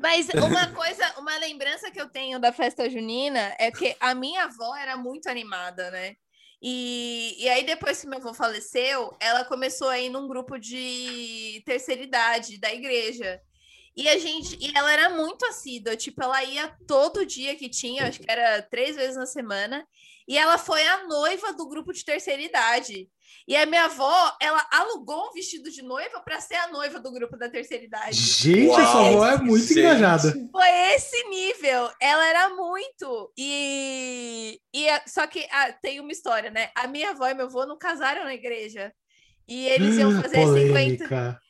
Mas 0.00 0.28
uma 0.30 0.68
coisa, 0.68 1.04
uma 1.18 1.36
lembrança 1.38 1.90
que 1.90 2.00
eu 2.00 2.08
tenho 2.08 2.38
da 2.38 2.50
festa 2.52 2.88
junina 2.88 3.54
é 3.58 3.70
que 3.70 3.94
a 4.00 4.14
minha 4.14 4.44
avó 4.44 4.74
era 4.76 4.96
muito 4.96 5.28
animada, 5.28 5.90
né? 5.90 6.14
E, 6.62 7.36
e 7.38 7.48
aí, 7.48 7.64
depois 7.64 8.00
que 8.00 8.06
meu 8.06 8.18
avô 8.18 8.32
faleceu, 8.32 9.14
ela 9.20 9.44
começou 9.44 9.88
a 9.88 9.98
ir 9.98 10.08
num 10.08 10.26
grupo 10.26 10.58
de 10.58 11.62
terceira 11.66 12.02
idade 12.02 12.58
da 12.58 12.72
igreja. 12.72 13.40
E 13.96 14.08
a 14.08 14.18
gente, 14.18 14.56
e 14.60 14.76
ela 14.76 14.92
era 14.92 15.10
muito 15.10 15.46
assídua, 15.46 15.96
tipo, 15.96 16.22
ela 16.22 16.42
ia 16.42 16.68
todo 16.86 17.24
dia 17.24 17.54
que 17.54 17.68
tinha, 17.68 18.08
acho 18.08 18.20
que 18.20 18.30
era 18.30 18.60
três 18.62 18.96
vezes 18.96 19.16
na 19.16 19.26
semana, 19.26 19.86
e 20.26 20.38
ela 20.38 20.56
foi 20.58 20.86
a 20.86 21.06
noiva 21.06 21.52
do 21.52 21.68
grupo 21.68 21.92
de 21.92 22.04
terceira 22.04 22.40
idade. 22.42 23.08
E 23.46 23.54
a 23.56 23.66
minha 23.66 23.84
avó, 23.84 24.36
ela 24.40 24.66
alugou 24.70 25.28
um 25.28 25.32
vestido 25.32 25.70
de 25.70 25.82
noiva 25.82 26.20
para 26.20 26.40
ser 26.40 26.54
a 26.54 26.68
noiva 26.68 26.98
do 26.98 27.12
grupo 27.12 27.36
da 27.36 27.48
terceira 27.50 27.84
idade. 27.84 28.16
Gente, 28.16 28.68
Uau, 28.68 28.80
essa 28.80 28.98
avó 28.98 29.26
é 29.26 29.38
muito 29.38 29.66
gente. 29.66 29.80
engajada. 29.80 30.32
Foi 30.50 30.68
esse 30.94 31.24
nível. 31.28 31.90
Ela 32.00 32.26
era 32.26 32.48
muito. 32.50 33.32
E, 33.36 34.60
e 34.72 34.86
só 35.08 35.26
que 35.26 35.46
ah, 35.50 35.72
tem 35.74 36.00
uma 36.00 36.12
história, 36.12 36.50
né? 36.50 36.70
A 36.74 36.86
minha 36.86 37.10
avó 37.10 37.26
e 37.28 37.34
meu 37.34 37.46
avô 37.46 37.66
não 37.66 37.76
casaram 37.76 38.24
na 38.24 38.34
igreja. 38.34 38.92
E 39.46 39.66
eles 39.68 39.96
iam 39.96 40.10
Ah, 40.18 40.22
fazer 40.22 40.36
50. 40.36 40.68
polêmica. 40.68 41.40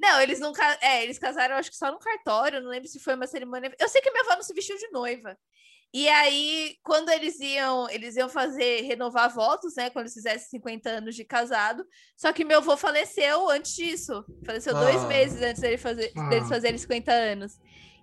Não, 0.00 0.20
eles 0.20 0.40
não 0.40 0.52
ca- 0.52 0.78
É, 0.80 1.02
eles 1.04 1.18
casaram, 1.18 1.56
acho 1.56 1.70
que 1.70 1.76
só 1.76 1.92
no 1.92 1.98
cartório, 1.98 2.60
não 2.62 2.70
lembro 2.70 2.88
se 2.88 2.98
foi 2.98 3.14
uma 3.14 3.26
cerimônia. 3.26 3.74
Eu 3.78 3.88
sei 3.88 4.00
que 4.00 4.10
minha 4.10 4.22
avó 4.24 4.34
não 4.36 4.42
se 4.42 4.54
vestiu 4.54 4.76
de 4.78 4.88
noiva. 4.90 5.36
E 5.94 6.08
aí, 6.08 6.76
quando 6.82 7.10
eles 7.10 7.38
iam, 7.38 7.88
eles 7.90 8.16
iam 8.16 8.28
fazer, 8.28 8.80
renovar 8.82 9.28
votos, 9.32 9.74
né? 9.76 9.90
Quando 9.90 10.04
eles 10.04 10.14
fizessem 10.14 10.48
50 10.48 10.88
anos 10.88 11.14
de 11.14 11.22
casado. 11.24 11.84
Só 12.16 12.32
que 12.32 12.44
meu 12.46 12.58
avô 12.58 12.76
faleceu 12.78 13.50
antes 13.50 13.74
disso. 13.74 14.24
Faleceu 14.44 14.72
dois 14.72 15.04
Ah. 15.04 15.06
meses 15.06 15.42
antes 15.42 15.60
dele 15.60 15.76
fazer, 15.76 16.10
Ah. 16.16 16.28
deles 16.30 16.48
fazerem 16.48 16.78
50 16.78 17.12
anos. 17.12 17.58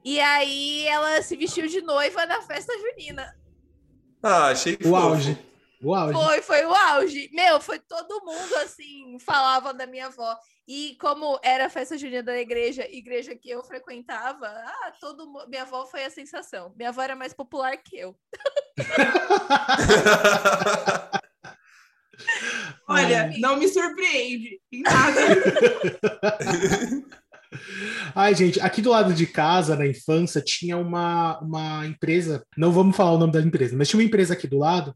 E 0.06 0.20
aí 0.20 0.86
ela 0.88 1.22
se 1.24 1.36
vestiu 1.36 1.68
de 1.68 1.82
noiva 1.82 2.26
na 2.28 2.42
festa 2.44 2.72
junina. 2.78 3.36
Ah, 4.22 4.50
achei 4.50 4.78
O 4.86 4.96
auge. 4.96 5.38
O 5.82 5.96
auge. 5.96 6.14
Foi, 6.14 6.42
foi 6.42 6.66
o 6.66 6.74
auge. 6.76 7.30
Meu, 7.34 7.60
foi 7.60 7.80
todo 7.80 8.24
mundo 8.24 8.56
assim, 8.58 9.18
falava 9.20 9.74
da 9.74 9.88
minha 9.88 10.08
avó. 10.08 10.38
E 10.70 10.96
como 11.02 11.38
era 11.44 11.66
a 11.66 11.70
festa 11.70 11.98
junina 11.98 12.22
da 12.22 12.40
igreja, 12.40 12.88
igreja 12.92 13.36
que 13.36 13.50
eu 13.50 13.64
frequentava, 13.64 14.46
ah, 14.46 14.94
todo 15.02 15.28
minha 15.48 15.64
avó 15.64 15.88
foi 15.88 16.06
a 16.06 16.12
sensação. 16.12 16.72
Minha 16.78 16.90
avó 16.90 17.02
era 17.02 17.16
mais 17.16 17.34
popular 17.34 17.76
que 17.78 17.98
eu. 17.98 18.16
Olha, 22.88 23.24
Ai. 23.24 23.40
não 23.40 23.58
me 23.58 23.68
surpreende 23.68 24.62
em 24.72 24.84
nada. 24.84 25.20
Ai, 28.14 28.36
gente, 28.36 28.62
aqui 28.62 28.80
do 28.80 28.92
lado 28.92 29.12
de 29.12 29.26
casa, 29.26 29.76
na 29.76 29.88
infância, 29.88 30.40
tinha 30.40 30.78
uma, 30.78 31.40
uma 31.40 31.88
empresa, 31.88 32.46
não 32.56 32.72
vamos 32.72 32.96
falar 32.96 33.14
o 33.14 33.18
nome 33.18 33.34
da 33.34 33.42
empresa, 33.42 33.76
mas 33.76 33.90
tinha 33.90 34.00
uma 34.00 34.06
empresa 34.06 34.36
aqui 34.36 34.48
do 34.48 34.60
lado 34.60 34.96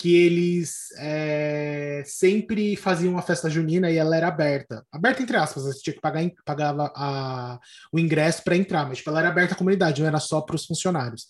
que 0.00 0.16
eles 0.16 0.88
é, 0.96 2.02
sempre 2.06 2.74
faziam 2.74 3.12
uma 3.12 3.20
festa 3.20 3.50
junina 3.50 3.90
e 3.90 3.98
ela 3.98 4.16
era 4.16 4.28
aberta. 4.28 4.82
Aberta 4.90 5.22
entre 5.22 5.36
aspas, 5.36 5.64
você 5.64 5.78
tinha 5.82 5.92
que 5.92 6.00
pagar 6.00 6.26
pagava 6.42 6.90
a, 6.96 7.60
o 7.92 7.98
ingresso 7.98 8.42
para 8.42 8.56
entrar, 8.56 8.88
mas 8.88 8.96
tipo, 8.96 9.10
ela 9.10 9.20
era 9.20 9.28
aberta 9.28 9.52
à 9.52 9.58
comunidade, 9.58 10.00
não 10.00 10.08
era 10.08 10.18
só 10.18 10.40
para 10.40 10.56
os 10.56 10.64
funcionários. 10.64 11.26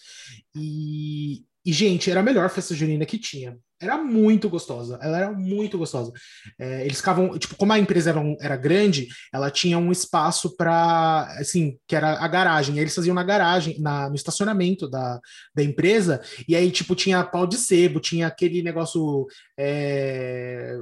E, 0.54 1.44
e, 1.64 1.72
gente, 1.72 2.10
era 2.10 2.20
a 2.20 2.22
melhor 2.22 2.48
festa 2.48 2.74
junina 2.74 3.04
que 3.04 3.18
tinha. 3.18 3.58
Era 3.78 3.98
muito 3.98 4.48
gostosa. 4.48 4.98
Ela 5.02 5.18
era 5.18 5.32
muito 5.32 5.76
gostosa. 5.76 6.10
É, 6.58 6.84
eles 6.84 6.98
ficavam, 6.98 7.38
tipo, 7.38 7.54
como 7.54 7.72
a 7.72 7.78
empresa 7.78 8.10
era, 8.10 8.20
um, 8.20 8.36
era 8.40 8.56
grande, 8.56 9.08
ela 9.32 9.50
tinha 9.50 9.78
um 9.78 9.92
espaço 9.92 10.56
para, 10.56 11.24
assim, 11.38 11.78
que 11.86 11.94
era 11.94 12.18
a 12.18 12.28
garagem. 12.28 12.76
E 12.76 12.80
eles 12.80 12.94
faziam 12.94 13.14
na 13.14 13.22
garagem, 13.22 13.78
na, 13.78 14.08
no 14.08 14.14
estacionamento 14.14 14.88
da, 14.88 15.20
da 15.54 15.62
empresa. 15.62 16.22
E 16.48 16.56
aí, 16.56 16.70
tipo, 16.70 16.94
tinha 16.94 17.24
pau 17.24 17.46
de 17.46 17.56
sebo, 17.56 18.00
tinha 18.00 18.26
aquele 18.26 18.62
negócio. 18.62 19.26
É, 19.58 20.78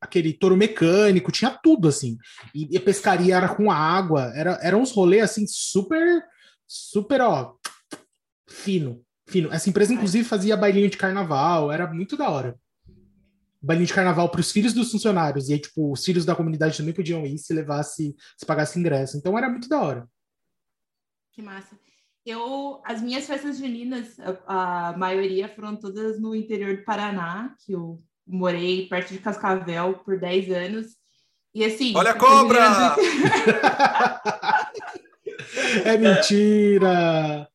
aquele 0.00 0.32
touro 0.32 0.56
mecânico, 0.56 1.30
tinha 1.32 1.50
tudo, 1.62 1.86
assim. 1.86 2.18
E, 2.52 2.74
e 2.74 2.76
a 2.76 2.80
pescaria 2.80 3.36
era 3.36 3.48
com 3.54 3.70
água. 3.70 4.32
Era, 4.34 4.58
eram 4.62 4.80
uns 4.82 4.90
rolês, 4.90 5.22
assim, 5.24 5.46
super, 5.46 6.24
super, 6.66 7.20
ó, 7.20 7.54
fino 8.48 9.05
fino. 9.26 9.52
Essa 9.52 9.68
empresa, 9.68 9.92
inclusive, 9.92 10.24
fazia 10.24 10.56
bailinho 10.56 10.88
de 10.88 10.96
carnaval, 10.96 11.70
era 11.70 11.92
muito 11.92 12.16
da 12.16 12.30
hora. 12.30 12.58
Bailinho 13.60 13.86
de 13.86 13.94
carnaval 13.94 14.28
para 14.28 14.40
os 14.40 14.52
filhos 14.52 14.72
dos 14.72 14.90
funcionários. 14.90 15.48
E 15.48 15.54
aí, 15.54 15.58
tipo, 15.58 15.92
os 15.92 16.04
filhos 16.04 16.24
da 16.24 16.36
comunidade 16.36 16.76
também 16.76 16.94
podiam 16.94 17.26
ir 17.26 17.38
se 17.38 17.52
levasse, 17.52 18.14
se 18.36 18.46
pagasse 18.46 18.78
ingresso. 18.78 19.16
Então 19.16 19.36
era 19.36 19.48
muito 19.48 19.68
da 19.68 19.80
hora. 19.80 20.08
Que 21.32 21.42
massa. 21.42 21.76
Eu, 22.24 22.80
as 22.84 23.02
minhas 23.02 23.26
festas 23.26 23.58
juninas, 23.58 24.16
a, 24.46 24.88
a 24.88 24.96
maioria 24.96 25.48
foram 25.48 25.76
todas 25.76 26.20
no 26.20 26.34
interior 26.34 26.76
do 26.76 26.84
Paraná, 26.84 27.54
que 27.64 27.72
eu 27.72 28.02
morei 28.26 28.88
perto 28.88 29.12
de 29.12 29.18
Cascavel 29.18 29.94
por 30.04 30.18
10 30.18 30.50
anos. 30.50 30.86
E 31.54 31.64
assim. 31.64 31.96
Olha 31.96 32.10
a 32.10 32.18
cobra! 32.18 32.96
é 35.84 35.96
mentira! 35.96 37.48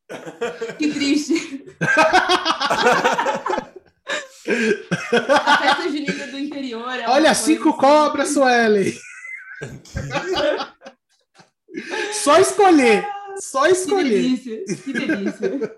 Que 0.78 0.92
triste. 0.92 1.64
a 5.10 5.58
festa 5.58 5.90
junina 5.90 6.26
do 6.26 6.38
interior. 6.38 6.98
É 6.98 7.08
Olha, 7.08 7.34
cinco 7.34 7.70
assim. 7.70 7.78
cobras, 7.78 8.28
Suelen. 8.30 8.92
Só 12.12 12.38
escolher. 12.38 13.06
Só 13.38 13.66
escolher. 13.66 14.10
Que 14.10 14.20
delícia. 14.20 14.64
Que 14.82 14.92
delícia. 14.92 15.76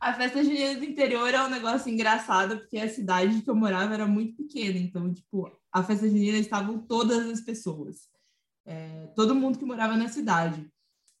A 0.00 0.12
festa 0.12 0.44
junina 0.44 0.74
do 0.74 0.84
interior 0.84 1.32
é 1.32 1.42
um 1.42 1.50
negócio 1.50 1.90
engraçado, 1.90 2.58
porque 2.58 2.78
a 2.78 2.88
cidade 2.88 3.42
que 3.42 3.50
eu 3.50 3.54
morava 3.54 3.94
era 3.94 4.06
muito 4.06 4.36
pequena. 4.36 4.78
Então, 4.78 5.12
tipo, 5.12 5.50
a 5.72 5.82
festa 5.82 6.08
junina 6.08 6.38
estavam 6.38 6.78
todas 6.78 7.28
as 7.28 7.40
pessoas. 7.40 8.08
É, 8.66 9.08
todo 9.14 9.34
mundo 9.34 9.58
que 9.58 9.64
morava 9.64 9.96
na 9.96 10.08
cidade 10.08 10.66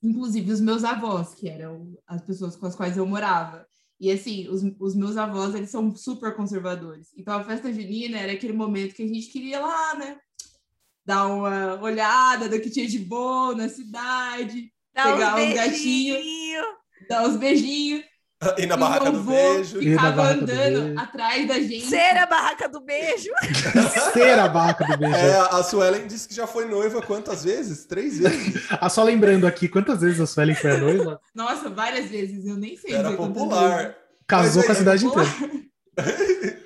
inclusive 0.04 0.52
os 0.52 0.60
meus 0.60 0.84
avós, 0.84 1.34
que 1.34 1.48
eram 1.48 1.96
as 2.06 2.22
pessoas 2.22 2.54
com 2.54 2.66
as 2.66 2.76
quais 2.76 2.96
eu 2.96 3.06
morava. 3.06 3.66
E 3.98 4.10
assim, 4.10 4.48
os, 4.48 4.62
os 4.78 4.94
meus 4.94 5.16
avós, 5.16 5.54
eles 5.54 5.70
são 5.70 5.94
super 5.96 6.36
conservadores. 6.36 7.08
Então 7.16 7.34
a 7.34 7.44
festa 7.44 7.72
junina 7.72 8.18
era 8.18 8.32
aquele 8.32 8.52
momento 8.52 8.94
que 8.94 9.02
a 9.02 9.08
gente 9.08 9.28
queria 9.28 9.60
lá, 9.60 9.94
né? 9.96 10.18
Dar 11.06 11.26
uma 11.26 11.80
olhada 11.80 12.48
do 12.48 12.60
que 12.60 12.70
tinha 12.70 12.86
de 12.86 12.98
bom 12.98 13.54
na 13.54 13.68
cidade, 13.68 14.70
Dá 14.94 15.12
pegar 15.12 15.36
um 15.36 15.54
gatinho, 15.54 16.62
dar 17.08 17.26
uns 17.26 17.36
beijinhos. 17.36 18.04
E 18.58 18.66
na 18.66 18.76
barraca 18.76 19.10
do 19.10 19.22
beijo. 19.22 19.78
Ficava 19.78 20.22
andando 20.30 20.98
atrás 20.98 21.48
da 21.48 21.54
gente. 21.60 21.86
Ser 21.86 22.16
a 22.16 22.26
barraca 22.26 22.68
do 22.68 22.80
beijo. 22.80 23.30
Ser 24.12 24.38
a 24.38 24.48
barraca 24.48 24.84
do 24.86 24.98
beijo. 24.98 25.14
É, 25.14 25.38
a 25.38 25.62
Suelen 25.62 26.06
disse 26.06 26.28
que 26.28 26.34
já 26.34 26.46
foi 26.46 26.66
noiva 26.66 27.02
quantas 27.02 27.44
vezes? 27.44 27.84
Três 27.84 28.18
vezes. 28.18 28.66
ah, 28.80 28.88
só 28.88 29.02
lembrando 29.02 29.46
aqui, 29.46 29.68
quantas 29.68 30.00
vezes 30.00 30.20
a 30.20 30.26
Suelen 30.26 30.54
foi 30.54 30.72
a 30.72 30.78
noiva? 30.78 31.20
Nossa, 31.34 31.68
várias 31.68 32.10
vezes, 32.10 32.46
eu 32.46 32.56
nem 32.56 32.76
sei. 32.76 32.94
Era 32.94 33.12
popular. 33.12 33.96
Casou 34.26 34.62
com 34.62 34.72
a 34.72 34.74
cidade 34.74 35.04
inteira. 35.04 35.28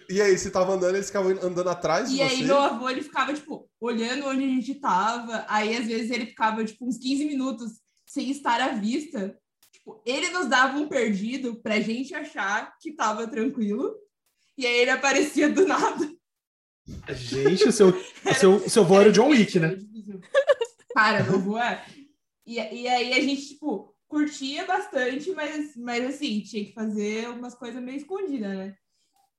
e 0.08 0.22
aí, 0.22 0.38
você 0.38 0.50
tava 0.50 0.72
andando, 0.72 0.94
eles 0.94 1.06
ficavam 1.06 1.32
andando 1.42 1.68
atrás 1.68 2.08
de 2.08 2.14
e 2.14 2.18
você? 2.18 2.22
E 2.22 2.26
aí, 2.26 2.44
meu 2.44 2.58
avô, 2.58 2.88
ele 2.88 3.02
ficava, 3.02 3.32
tipo, 3.34 3.68
olhando 3.80 4.26
onde 4.26 4.44
a 4.44 4.48
gente 4.48 4.74
tava. 4.76 5.44
Aí, 5.48 5.76
às 5.76 5.86
vezes, 5.86 6.10
ele 6.10 6.26
ficava, 6.26 6.64
tipo, 6.64 6.86
uns 6.86 6.98
15 6.98 7.24
minutos 7.24 7.72
sem 8.06 8.30
estar 8.30 8.60
à 8.60 8.68
vista. 8.68 9.36
Tipo, 9.88 10.02
ele 10.04 10.28
nos 10.30 10.46
dava 10.48 10.78
um 10.78 10.86
perdido 10.86 11.56
pra 11.56 11.80
gente 11.80 12.14
achar 12.14 12.76
que 12.78 12.92
tava 12.92 13.26
tranquilo. 13.26 13.94
E 14.56 14.66
aí 14.66 14.80
ele 14.80 14.90
aparecia 14.90 15.48
do 15.48 15.66
nada. 15.66 16.12
Gente, 17.10 17.68
o 17.68 17.72
seu, 17.72 17.88
o 17.88 18.34
seu, 18.34 18.56
o 18.56 18.70
seu 18.70 18.82
avô 18.82 19.00
era 19.00 19.08
o 19.08 19.12
John 19.12 19.28
Wick, 19.28 19.58
né? 19.58 19.78
Cara, 20.94 21.22
meu 21.22 21.58
é. 21.58 21.84
E, 22.46 22.56
e 22.56 22.88
aí 22.88 23.12
a 23.12 23.20
gente, 23.20 23.48
tipo, 23.48 23.94
curtia 24.06 24.66
bastante, 24.66 25.30
mas, 25.32 25.76
mas 25.76 26.04
assim, 26.06 26.40
tinha 26.40 26.64
que 26.64 26.72
fazer 26.72 27.28
umas 27.30 27.54
coisas 27.54 27.82
meio 27.82 27.96
escondidas, 27.96 28.56
né? 28.56 28.74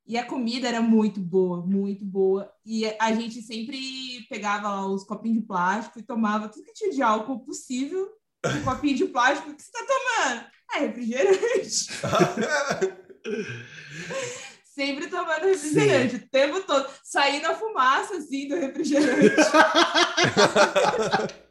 E 0.08 0.18
a 0.18 0.26
comida 0.26 0.68
era 0.68 0.82
muito 0.82 1.20
boa, 1.20 1.64
muito 1.66 2.04
boa. 2.04 2.52
E 2.66 2.86
a 3.00 3.14
gente 3.14 3.42
sempre 3.44 4.26
pegava 4.30 4.70
lá 4.70 4.88
os 4.88 5.04
copinhos 5.04 5.42
de 5.42 5.46
plástico 5.46 6.00
e 6.00 6.04
tomava 6.04 6.50
tudo 6.50 6.66
que 6.66 6.74
tinha 6.74 6.92
de 6.92 7.02
álcool 7.04 7.40
possível 7.42 8.10
um 8.46 8.64
copinho 8.64 8.96
de 8.96 9.06
plástico. 9.06 9.52
O 9.52 9.56
que 9.56 9.62
você 9.62 9.72
tá 9.72 9.86
tomando? 9.86 10.46
É 10.76 10.80
refrigerante. 10.80 11.74
Sempre 14.64 15.08
tomando 15.08 15.46
refrigerante, 15.46 16.18
Sim. 16.18 16.24
o 16.24 16.30
tempo 16.30 16.62
todo. 16.62 16.90
Saindo 17.04 17.48
a 17.48 17.56
fumaça, 17.56 18.16
assim, 18.16 18.48
do 18.48 18.56
refrigerante. 18.56 19.36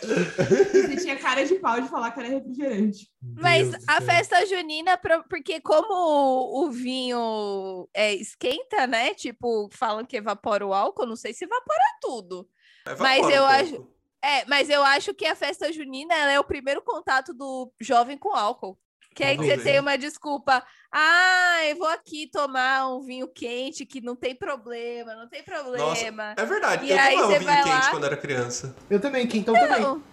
Você 0.00 0.96
tinha 0.96 1.18
cara 1.18 1.44
de 1.44 1.54
pau 1.56 1.80
de 1.80 1.88
falar 1.88 2.10
que 2.10 2.20
era 2.20 2.28
refrigerante. 2.28 3.08
Mas 3.22 3.72
a 3.86 4.00
festa 4.00 4.44
junina, 4.46 4.98
porque 5.28 5.60
como 5.60 6.64
o 6.64 6.70
vinho 6.70 7.88
é, 7.94 8.14
esquenta, 8.14 8.86
né? 8.86 9.14
Tipo, 9.14 9.68
falam 9.72 10.04
que 10.04 10.16
evapora 10.16 10.66
o 10.66 10.74
álcool, 10.74 11.06
não 11.06 11.16
sei 11.16 11.32
se 11.32 11.44
evapora 11.44 11.84
tudo. 12.00 12.48
Evapora 12.86 13.08
mas 13.08 13.34
eu 13.34 13.42
um 13.42 13.46
acho. 13.46 13.99
É, 14.22 14.44
mas 14.46 14.68
eu 14.68 14.82
acho 14.84 15.14
que 15.14 15.26
a 15.26 15.34
festa 15.34 15.72
junina 15.72 16.14
é 16.14 16.38
o 16.38 16.44
primeiro 16.44 16.82
contato 16.82 17.32
do 17.32 17.72
jovem 17.80 18.18
com 18.18 18.34
álcool. 18.34 18.78
Que 19.14 19.24
aí 19.24 19.36
você 19.36 19.58
tem 19.58 19.80
uma 19.80 19.98
desculpa. 19.98 20.64
Ah, 20.92 21.60
eu 21.66 21.76
vou 21.76 21.88
aqui 21.88 22.28
tomar 22.30 22.88
um 22.88 23.00
vinho 23.00 23.26
quente 23.26 23.84
que 23.84 24.00
não 24.00 24.14
tem 24.14 24.34
problema, 24.34 25.14
não 25.14 25.28
tem 25.28 25.42
problema. 25.42 25.84
Nossa, 25.84 26.04
é 26.36 26.46
verdade. 26.46 26.86
E 26.86 26.90
eu 26.90 26.98
aí 26.98 27.16
tomava 27.16 27.34
um 27.34 27.38
vinho 27.38 27.50
quente 27.50 27.68
lá... 27.68 27.90
quando 27.90 28.06
era 28.06 28.16
criança. 28.16 28.76
Eu 28.88 29.00
também, 29.00 29.26
quentão 29.26 29.52
não, 29.54 29.68
também. 29.68 30.04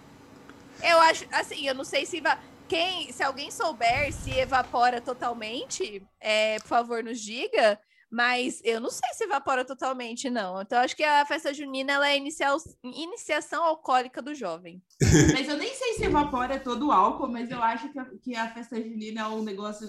Eu 0.82 1.00
acho, 1.00 1.26
assim, 1.32 1.66
eu 1.66 1.74
não 1.74 1.84
sei 1.84 2.04
se 2.06 2.20
vai. 2.20 2.38
Quem, 2.66 3.10
se 3.12 3.22
alguém 3.22 3.50
souber 3.50 4.12
se 4.12 4.30
evapora 4.30 5.00
totalmente, 5.00 6.06
é, 6.20 6.58
por 6.58 6.68
favor, 6.68 7.02
nos 7.02 7.20
diga. 7.20 7.80
Mas 8.10 8.60
eu 8.64 8.80
não 8.80 8.90
sei 8.90 9.08
se 9.12 9.24
evapora 9.24 9.64
totalmente, 9.64 10.30
não. 10.30 10.62
Então, 10.62 10.78
acho 10.80 10.96
que 10.96 11.04
a 11.04 11.26
festa 11.26 11.52
junina 11.52 11.92
ela 11.92 12.08
é 12.08 12.16
inicial, 12.16 12.56
iniciação 12.82 13.62
alcoólica 13.62 14.22
do 14.22 14.34
jovem. 14.34 14.82
Mas 15.34 15.48
eu 15.48 15.58
nem 15.58 15.74
sei 15.74 15.94
se 15.94 16.04
evapora 16.04 16.58
todo 16.58 16.86
o 16.86 16.92
álcool, 16.92 17.28
mas 17.28 17.50
eu 17.50 17.62
acho 17.62 17.92
que 17.92 17.98
a, 17.98 18.06
que 18.22 18.34
a 18.34 18.52
festa 18.52 18.76
junina 18.76 19.22
é 19.22 19.26
um 19.26 19.42
negócio 19.42 19.88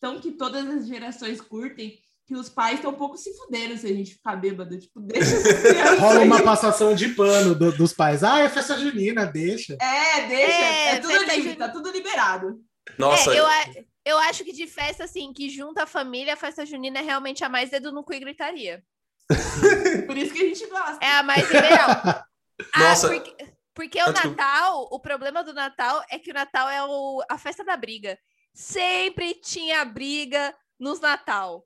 tão 0.00 0.20
que 0.20 0.32
todas 0.32 0.66
as 0.66 0.86
gerações 0.86 1.40
curtem 1.40 1.98
que 2.26 2.34
os 2.34 2.48
pais 2.48 2.76
estão 2.76 2.90
um 2.90 2.96
pouco 2.96 3.16
se 3.16 3.32
fudendo 3.36 3.76
se 3.78 3.86
a 3.86 3.94
gente 3.94 4.14
ficar 4.14 4.36
bêbado. 4.36 4.78
Tipo, 4.78 5.00
deixa 5.00 5.36
Rola 6.00 6.20
uma 6.20 6.42
passação 6.42 6.94
de 6.94 7.08
pano 7.10 7.54
do, 7.54 7.70
dos 7.72 7.92
pais. 7.92 8.24
Ah, 8.24 8.40
é 8.40 8.48
festa 8.48 8.76
junina, 8.78 9.24
deixa. 9.24 9.76
É, 9.80 10.26
deixa. 10.26 10.52
É, 10.52 10.88
é 10.88 10.98
tudo 10.98 11.22
livre, 11.22 11.56
tá 11.56 11.68
tudo 11.68 11.90
liberado. 11.90 12.60
Nossa, 12.98 13.32
é, 13.32 13.38
eu, 13.38 13.46
eu 14.06 14.16
acho 14.18 14.44
que 14.44 14.52
de 14.52 14.68
festa, 14.68 15.02
assim, 15.02 15.32
que 15.32 15.50
junta 15.50 15.82
a 15.82 15.86
família, 15.86 16.34
a 16.34 16.36
festa 16.36 16.64
junina 16.64 17.00
é 17.00 17.02
realmente 17.02 17.42
a 17.42 17.48
mais 17.48 17.70
dedo 17.70 17.90
no 17.90 18.04
cu 18.04 18.14
e 18.14 18.20
gritaria. 18.20 18.84
Por 20.06 20.16
isso 20.16 20.32
que 20.32 20.42
a 20.42 20.48
gente 20.48 20.66
gosta. 20.68 21.04
É 21.04 21.10
a 21.10 21.24
mais 21.24 21.50
liberal. 21.50 21.90
ah, 22.72 22.78
Nossa. 22.78 23.08
Porque, 23.08 23.36
porque 23.74 24.00
o 24.00 24.12
Natal, 24.12 24.88
o 24.92 25.00
problema 25.00 25.42
do 25.42 25.52
Natal 25.52 26.04
é 26.08 26.20
que 26.20 26.30
o 26.30 26.34
Natal 26.34 26.70
é 26.70 26.84
o, 26.84 27.20
a 27.28 27.36
festa 27.36 27.64
da 27.64 27.76
briga. 27.76 28.16
Sempre 28.54 29.34
tinha 29.34 29.84
briga 29.84 30.56
nos 30.78 31.00
Natal. 31.00 31.64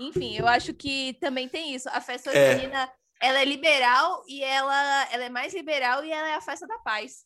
Enfim, 0.00 0.36
eu 0.36 0.48
acho 0.48 0.74
que 0.74 1.16
também 1.20 1.48
tem 1.48 1.72
isso. 1.72 1.88
A 1.90 2.00
festa 2.00 2.32
é. 2.36 2.56
junina, 2.58 2.92
ela 3.22 3.38
é 3.40 3.44
liberal 3.44 4.24
e 4.26 4.42
ela, 4.42 5.08
ela 5.12 5.24
é 5.24 5.28
mais 5.28 5.54
liberal 5.54 6.04
e 6.04 6.10
ela 6.10 6.30
é 6.30 6.34
a 6.34 6.40
festa 6.40 6.66
da 6.66 6.80
paz. 6.80 7.24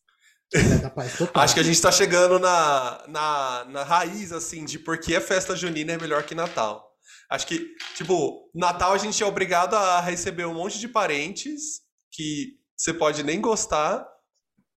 Acho 1.34 1.54
que 1.54 1.60
a 1.60 1.62
gente 1.62 1.76
está 1.76 1.92
chegando 1.92 2.38
na, 2.38 3.04
na, 3.08 3.64
na 3.66 3.84
raiz, 3.84 4.32
assim, 4.32 4.64
de 4.64 4.78
por 4.78 4.98
que 4.98 5.14
a 5.14 5.20
festa 5.20 5.54
junina 5.54 5.92
é 5.92 5.98
melhor 5.98 6.24
que 6.24 6.34
Natal. 6.34 6.90
Acho 7.30 7.46
que, 7.46 7.74
tipo, 7.94 8.50
Natal 8.54 8.92
a 8.92 8.98
gente 8.98 9.22
é 9.22 9.26
obrigado 9.26 9.74
a 9.74 10.00
receber 10.00 10.46
um 10.46 10.54
monte 10.54 10.78
de 10.78 10.88
parentes 10.88 11.80
que 12.10 12.58
você 12.76 12.92
pode 12.92 13.22
nem 13.22 13.40
gostar, 13.40 14.06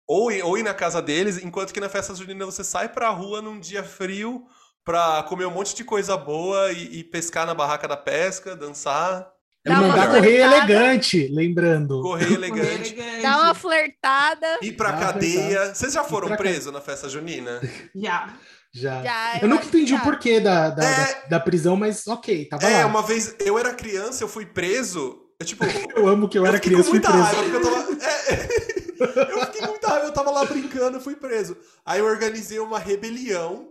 ou, 0.07 0.31
ou 0.43 0.57
ir 0.57 0.63
na 0.63 0.73
casa 0.73 1.01
deles, 1.01 1.43
enquanto 1.43 1.73
que 1.73 1.79
na 1.79 1.89
festa 1.89 2.13
junina 2.13 2.45
você 2.45 2.63
sai 2.63 2.89
pra 2.89 3.09
rua 3.09 3.41
num 3.41 3.59
dia 3.59 3.83
frio 3.83 4.45
pra 4.83 5.23
comer 5.23 5.45
um 5.45 5.51
monte 5.51 5.73
de 5.75 5.83
coisa 5.83 6.17
boa 6.17 6.71
e, 6.71 6.99
e 6.99 7.03
pescar 7.03 7.45
na 7.47 7.53
barraca 7.53 7.88
da 7.88 7.97
pesca, 7.97 8.55
dançar, 8.55 9.32
É 9.65 9.69
Dá 9.69 9.80
uma 9.80 9.88
mandar 9.88 10.08
correr 10.08 10.21
flertada. 10.21 10.56
elegante, 10.73 11.28
lembrando. 11.32 12.02
correr 12.02 12.34
elegante, 12.34 12.95
Dá 13.21 13.38
uma 13.43 13.54
flertada. 13.56 14.58
ir 14.62 14.73
pra 14.73 14.91
Dá 14.91 14.97
cadeia. 15.08 15.73
Vocês 15.73 15.93
já 15.93 16.04
foram 16.04 16.36
presos 16.36 16.71
na 16.73 16.82
festa 16.82 17.08
junina? 17.08 17.62
Já. 17.95 18.34
Já. 18.76 19.04
Já, 19.04 19.39
Eu 19.41 19.47
nunca 19.47 19.62
acho 19.62 19.69
que 19.69 19.78
entendi 19.78 19.93
o 19.93 19.97
já. 19.97 20.04
porquê 20.04 20.39
da, 20.39 20.69
da, 20.71 20.84
É. 20.84 20.95
da, 20.95 21.28
da 21.30 21.39
prisão, 21.39 21.76
mas 21.76 22.08
ok, 22.08 22.45
tava 22.49 22.65
É, 22.65 22.80
lá. 22.82 22.88
uma 22.88 23.04
vez 23.04 23.36
eu 23.39 23.58
era 23.60 23.71
criança, 23.73 24.23
eu 24.23 24.28
fui 24.28 24.45
preso. 24.47 25.19
Eu, 25.39 25.45
tipo, 25.45 25.63
Eu 25.95 26.08
amo 26.08 26.28
que 26.28 26.38
eu, 26.39 26.45
era 26.45 26.58
fiquei 26.58 26.71
criança 26.71 26.89
com 26.89 26.97
e 26.97 26.99
fui 26.99 27.08
preso. 27.12 27.23
raiva, 27.23 27.56
eu 27.56 27.62
tava. 27.62 28.06
é, 28.06 29.32
eu 29.32 29.45
fiquei 29.45 29.62
com 29.62 29.67
muita 29.67 29.88
raiva, 29.88 30.06
eu 30.08 30.12
tava 30.12 30.32
lá 30.32 30.43
brincando, 30.45 30.97
eu 30.97 31.02
fui 31.02 31.15
preso. 31.15 31.56
Aí 31.86 31.99
eu 31.99 32.06
organizei 32.06 32.58
uma 32.60 32.80
rebelião 32.80 33.69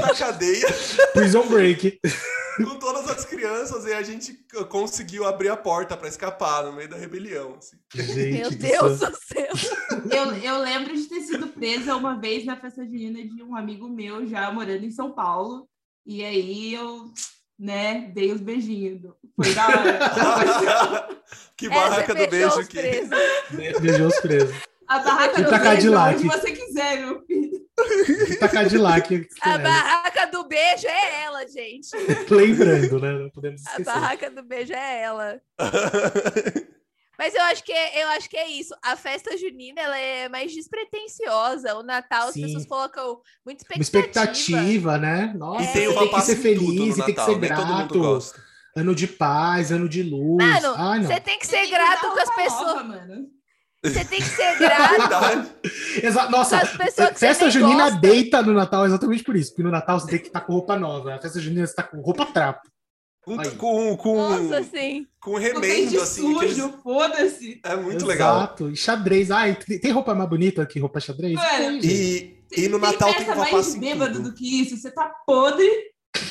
na 0.00 0.14
cadeia 0.14 0.66
Prison 1.14 1.46
Break. 1.48 1.98
com 2.56 2.78
todas 2.78 3.08
as 3.08 3.24
crianças 3.24 3.84
e 3.86 3.92
a 3.92 4.02
gente 4.02 4.34
conseguiu 4.68 5.26
abrir 5.26 5.48
a 5.48 5.56
porta 5.56 5.96
pra 5.96 6.08
escapar 6.08 6.64
no 6.64 6.72
meio 6.72 6.88
da 6.88 6.96
rebelião. 6.96 7.56
assim. 7.58 7.76
Gente 7.94 8.32
Meu 8.40 8.50
Deus 8.50 8.98
do 9.00 9.16
céu. 9.16 9.48
Eu, 10.10 10.32
eu 10.36 10.58
lembro 10.58 10.94
de 10.94 11.04
ter 11.04 11.20
sido 11.22 11.46
presa 11.48 11.96
uma 11.96 12.18
vez 12.20 12.44
na 12.44 12.56
festa 12.56 12.84
junina 12.84 13.22
de 13.24 13.42
um 13.42 13.56
amigo 13.56 13.88
meu 13.88 14.26
já 14.26 14.50
morando 14.52 14.84
em 14.84 14.90
São 14.90 15.12
Paulo. 15.12 15.66
E 16.04 16.22
aí 16.24 16.74
eu, 16.74 17.06
né, 17.58 18.10
dei 18.14 18.32
os 18.32 18.40
beijinhos. 18.40 19.00
do- 19.00 19.16
Foi 19.36 19.54
da 19.54 19.66
hora. 19.68 21.08
que 21.56 21.68
barraca 21.68 22.14
do 22.14 22.26
beijo 22.28 22.66
que. 22.66 22.78
presos. 22.78 23.80
Beijou 23.80 24.08
os 24.08 24.20
presos. 24.20 24.54
A 24.94 24.98
barraca 24.98 25.42
do 25.42 25.48
pra 25.48 25.58
beijo, 25.58 25.92
onde 25.96 26.26
você 26.28 26.52
quiser, 26.52 26.98
meu 27.00 27.24
filho. 27.24 27.52
Tá 28.38 28.48
Cadillac. 28.48 29.28
A 29.40 29.58
barraca 29.58 30.26
do 30.26 30.44
beijo 30.46 30.86
é 30.86 31.22
ela, 31.24 31.46
gente. 31.48 31.88
Lembrando, 32.30 33.00
né? 33.00 33.12
Não 33.12 33.30
podemos 33.30 33.66
A 33.66 33.70
esquecer. 33.70 33.84
barraca 33.92 34.30
do 34.30 34.42
beijo 34.42 34.72
é 34.74 35.02
ela. 35.02 35.40
Mas 37.18 37.34
eu 37.34 37.42
acho 37.42 37.62
que 37.62 37.72
é, 37.72 38.02
eu 38.02 38.08
acho 38.08 38.28
que 38.28 38.36
é 38.36 38.48
isso. 38.48 38.74
A 38.82 38.96
festa 38.96 39.36
junina 39.36 39.80
ela 39.80 39.96
é 39.98 40.28
mais 40.28 40.52
despretensiosa. 40.52 41.74
O 41.76 41.82
Natal 41.82 42.28
as 42.28 42.34
Sim. 42.34 42.42
pessoas 42.42 42.66
colocam 42.66 43.20
muita 43.44 43.64
Uma 43.70 43.80
expectativa. 43.80 44.58
expectativa, 44.58 44.98
né? 44.98 45.32
Nossa, 45.36 45.62
E 45.62 45.72
tem 45.72 45.94
tem 45.94 46.10
que 46.10 46.20
ser 46.22 46.36
feliz 46.36 46.98
e 46.98 47.04
tem 47.04 47.14
que 47.14 47.20
ser 47.24 47.38
nem 47.38 47.48
todo 47.54 47.66
mundo 47.66 47.76
grato. 47.76 47.98
gosta. 48.00 48.42
Ano 48.76 48.94
de 48.94 49.06
paz, 49.06 49.70
ano 49.70 49.88
de 49.88 50.02
luz. 50.02 50.42
Mano, 50.42 51.06
você 51.06 51.20
tem 51.20 51.38
que 51.38 51.46
ser 51.46 51.58
tem 51.62 51.70
grato 51.70 52.02
dar 52.02 52.10
com 52.12 52.20
as 52.20 52.34
pessoas. 52.34 52.66
nova, 52.66 52.84
mano. 52.84 53.26
Você 53.84 54.04
tem 54.04 54.20
que 54.20 54.28
ser 54.28 54.58
grato 54.58 55.08
Nossa, 56.30 56.60
que 56.60 57.14
festa 57.18 57.50
junina 57.50 57.84
gosta. 57.90 58.00
deita 58.00 58.42
no 58.42 58.52
Natal 58.52 58.86
exatamente 58.86 59.24
por 59.24 59.34
isso. 59.34 59.50
Porque 59.50 59.62
no 59.64 59.70
Natal 59.70 59.98
você 59.98 60.08
tem 60.08 60.18
que 60.20 60.26
estar 60.28 60.40
com 60.42 60.52
roupa 60.52 60.78
nova. 60.78 61.14
A 61.14 61.20
festa 61.20 61.40
junina 61.40 61.66
você 61.66 61.74
tá 61.74 61.82
com 61.82 62.00
roupa 62.00 62.26
trapo. 62.26 62.60
Com, 63.24 63.38
Aí. 63.38 63.50
com, 63.52 63.96
com, 63.96 64.16
Nossa, 64.16 64.64
sim. 64.64 65.06
com 65.20 65.34
tem 65.38 65.52
remendo, 65.52 66.00
assim. 66.00 66.22
sujo, 66.34 66.74
foda-se. 66.82 67.60
É 67.64 67.76
muito 67.76 68.04
legal. 68.04 68.36
Exato. 68.38 68.70
E 68.70 68.76
xadrez. 68.76 69.30
Ai, 69.30 69.54
tem 69.56 69.78
tem 69.78 69.90
roupa 69.92 70.12
mais 70.14 70.28
bonita 70.28 70.66
que 70.66 70.78
roupa 70.80 70.98
xadrez? 71.00 71.34
Mano, 71.34 71.80
Tem. 71.80 71.90
E, 71.90 72.44
e 72.56 72.68
no 72.68 72.78
Natal 72.78 73.10
tem 73.10 73.18
festa 73.18 73.32
uva 73.32 73.40
mais 73.42 73.54
passa 73.54 73.76
em 73.76 73.80
bêbado 73.80 74.20
do 74.22 74.32
que 74.34 74.62
isso. 74.62 74.76
Você 74.76 74.90
tá 74.90 75.08
podre 75.26 75.68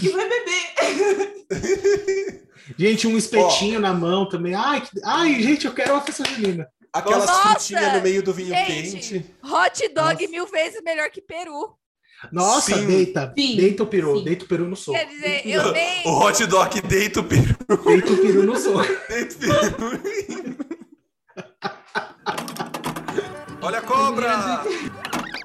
e 0.02 0.10
vai 0.10 0.28
beber. 0.28 1.42
Gente, 2.78 3.08
um 3.08 3.18
espetinho 3.18 3.80
na 3.80 3.94
mão 3.94 4.28
também. 4.28 4.54
Ai, 4.54 4.82
que- 4.82 5.00
Ai, 5.04 5.42
gente, 5.42 5.66
eu 5.68 5.74
quero 5.74 5.94
uma 5.94 6.02
festa 6.02 6.24
junina. 6.26 6.68
Aquelas 6.94 7.26
Nossa, 7.26 7.50
frutinhas 7.52 7.94
no 7.94 8.02
meio 8.02 8.22
do 8.22 8.34
vinho 8.34 8.54
gente. 8.54 8.92
quente. 8.92 9.36
Hot 9.44 9.88
dog 9.94 10.14
Nossa. 10.14 10.28
mil 10.28 10.46
vezes 10.48 10.82
melhor 10.84 11.10
que 11.10 11.22
peru. 11.22 11.74
Nossa, 12.32 12.76
Sim. 12.76 12.86
deita. 12.86 13.34
Sim, 13.36 13.56
Deita 13.56 13.84
o 13.84 13.88
peru. 13.88 14.18
sim. 14.20 14.24
Deita 14.26 14.46
o 14.46 14.48
peru 14.48 14.66
no 14.68 14.76
soco. 14.76 14.98
Quer 14.98 15.06
dizer, 15.08 15.48
eu 15.48 15.72
nem. 15.72 16.06
O 16.08 16.20
hot 16.20 16.46
dog 16.46 16.82
deita 16.82 17.20
o 17.22 17.24
peru. 17.24 17.56
Deita 17.86 18.12
o 18.14 18.18
peru 18.18 18.44
no 18.44 18.56
soco. 18.58 18.86
Deita 19.10 19.36
o 19.36 19.40
peru. 19.40 20.58
Olha 23.64 23.80
a 23.80 23.82
cobra! 23.82 24.64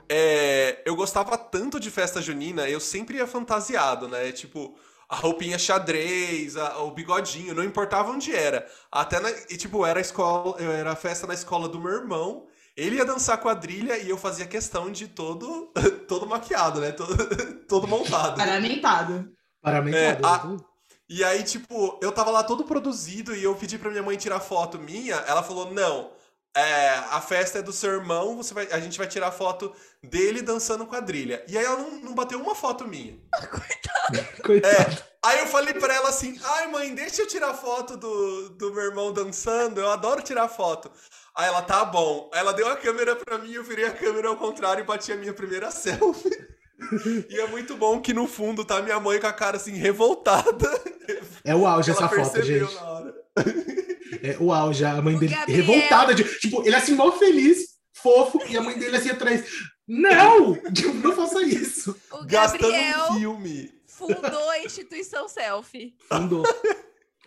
É, 0.09 0.83
eu 0.85 0.95
gostava 0.97 1.37
tanto 1.37 1.79
de 1.81 1.91
festa 1.91 2.21
junina, 2.23 2.69
eu 2.69 2.81
sempre 2.81 3.19
ia 3.19 3.27
fantasiado, 3.27 4.09
né? 4.09 4.31
Tipo, 4.33 4.77
a 5.09 5.17
roupinha 5.17 5.59
xadrez, 5.59 6.57
a- 6.57 6.79
o 6.83 6.91
bigodinho, 6.91 7.55
não 7.55 7.65
importava 7.65 8.11
onde 8.11 8.35
era. 8.35 8.67
Até 8.91 9.21
na, 9.21 9.31
e, 9.31 9.57
tipo, 9.57 9.85
era 9.87 9.99
a 9.99 10.03
escola, 10.03 10.57
eu 10.61 10.73
era 10.73 10.93
a 10.93 10.97
festa 10.97 11.27
na 11.27 11.35
escola 11.35 11.69
do 11.69 11.81
meu 11.81 11.93
irmão. 11.93 12.47
Ele 12.77 12.97
ia 12.97 13.05
dançar 13.07 13.39
quadrilha 13.41 13.97
e 13.99 14.11
eu 14.11 14.19
fazia 14.19 14.47
questão 14.47 14.91
de 14.91 15.09
todo 15.09 15.73
todo 16.09 16.27
maquiado, 16.27 16.81
né? 16.81 16.93
Todo, 16.93 17.17
todo 17.67 17.89
montado. 17.89 18.37
Paramentado. 18.37 19.31
Paramentado. 19.63 20.27
É, 20.27 20.29
a- 20.29 20.39
tudo. 20.41 20.65
E 21.09 21.23
aí, 21.23 21.45
tipo, 21.45 21.99
eu 22.03 22.11
tava 22.11 22.31
lá 22.33 22.43
todo 22.43 22.65
produzido 22.65 23.35
e 23.35 23.43
eu 23.45 23.55
pedi 23.55 23.79
pra 23.79 23.91
minha 23.91 24.03
mãe 24.03 24.17
tirar 24.17 24.41
foto 24.41 24.77
minha. 24.79 25.15
Ela 25.15 25.43
falou: 25.43 25.73
não, 25.73 26.11
é, 26.57 26.89
a 27.11 27.21
festa 27.21 27.59
é 27.59 27.63
do 27.63 27.73
seu 27.73 27.93
irmão, 27.93 28.37
você 28.37 28.55
vai, 28.55 28.67
a 28.73 28.81
gente 28.81 28.97
vai 28.97 29.07
tirar 29.07 29.31
foto 29.31 29.75
dele 30.03 30.41
dançando 30.41 30.87
quadrilha. 30.87 31.45
E 31.47 31.59
aí 31.59 31.65
ela 31.65 31.77
não, 31.77 31.91
não 32.01 32.15
bateu 32.15 32.41
uma 32.41 32.55
foto 32.55 32.89
minha. 32.89 33.19
Coitado. 34.43 35.05
Aí 35.25 35.41
eu 35.41 35.47
falei 35.49 35.75
pra 35.75 35.93
ela 35.93 36.09
assim: 36.09 36.39
ai, 36.41 36.69
mãe, 36.69 36.95
deixa 36.95 37.23
eu 37.23 37.27
tirar 37.27 37.53
foto 37.53 37.97
do, 37.97 38.51
do 38.51 38.73
meu 38.73 38.85
irmão 38.85 39.13
dançando, 39.13 39.81
eu 39.81 39.91
adoro 39.91 40.23
tirar 40.23 40.47
foto. 40.49 40.89
Aí 41.35 41.49
ela, 41.49 41.63
tá 41.63 41.85
bom. 41.85 42.31
Aí 42.33 42.39
ela 42.39 42.53
deu 42.53 42.69
a 42.69 42.77
câmera 42.77 43.17
pra 43.17 43.37
mim, 43.37 43.53
eu 43.53 43.65
virei 43.65 43.87
a 43.87 43.91
câmera 43.91 44.29
ao 44.29 44.37
contrário 44.37 44.83
e 44.83 44.87
bati 44.87 45.11
a 45.11 45.17
minha 45.17 45.35
primeira 45.35 45.71
selfie. 45.71 46.31
E 47.31 47.41
é 47.41 47.47
muito 47.47 47.75
bom 47.75 48.03
que 48.03 48.13
no 48.13 48.29
fundo 48.29 48.63
tá 48.63 48.83
minha 48.83 49.01
mãe 49.01 49.19
com 49.19 49.27
a 49.27 49.33
cara 49.33 49.57
assim, 49.57 49.73
revoltada. 49.73 50.69
É 51.43 51.57
o 51.57 51.67
auge 51.67 51.91
Ela 51.91 51.99
essa 51.99 52.09
foto, 52.09 52.33
percebeu 52.33 52.69
gente. 52.69 53.96
É 54.23 54.37
o 54.41 54.53
auge. 54.53 54.85
A 54.85 55.01
mãe 55.03 55.15
O 55.17 55.19
dele 55.21 55.35
Gabriel. 55.35 55.65
revoltada. 55.65 56.15
De, 56.15 56.25
tipo, 56.39 56.63
ele 56.67 56.75
assim, 56.75 56.95
mó 56.95 57.11
feliz, 57.13 57.77
fofo, 57.95 58.41
e 58.49 58.57
a 58.57 58.63
mãe 58.63 58.79
dele 58.79 58.97
assim 58.97 59.11
atrás. 59.11 59.45
Não! 59.89 60.55
Tipo, 60.75 60.95
não 60.95 61.15
faça 61.15 61.43
isso. 61.43 61.97
O 62.13 62.25
Gastando 62.27 62.67
um 63.13 63.19
filme. 63.19 63.71
fundou 63.87 64.51
a 64.51 64.59
instituição 64.65 65.29
selfie. 65.29 65.95
Fundou. 66.09 66.43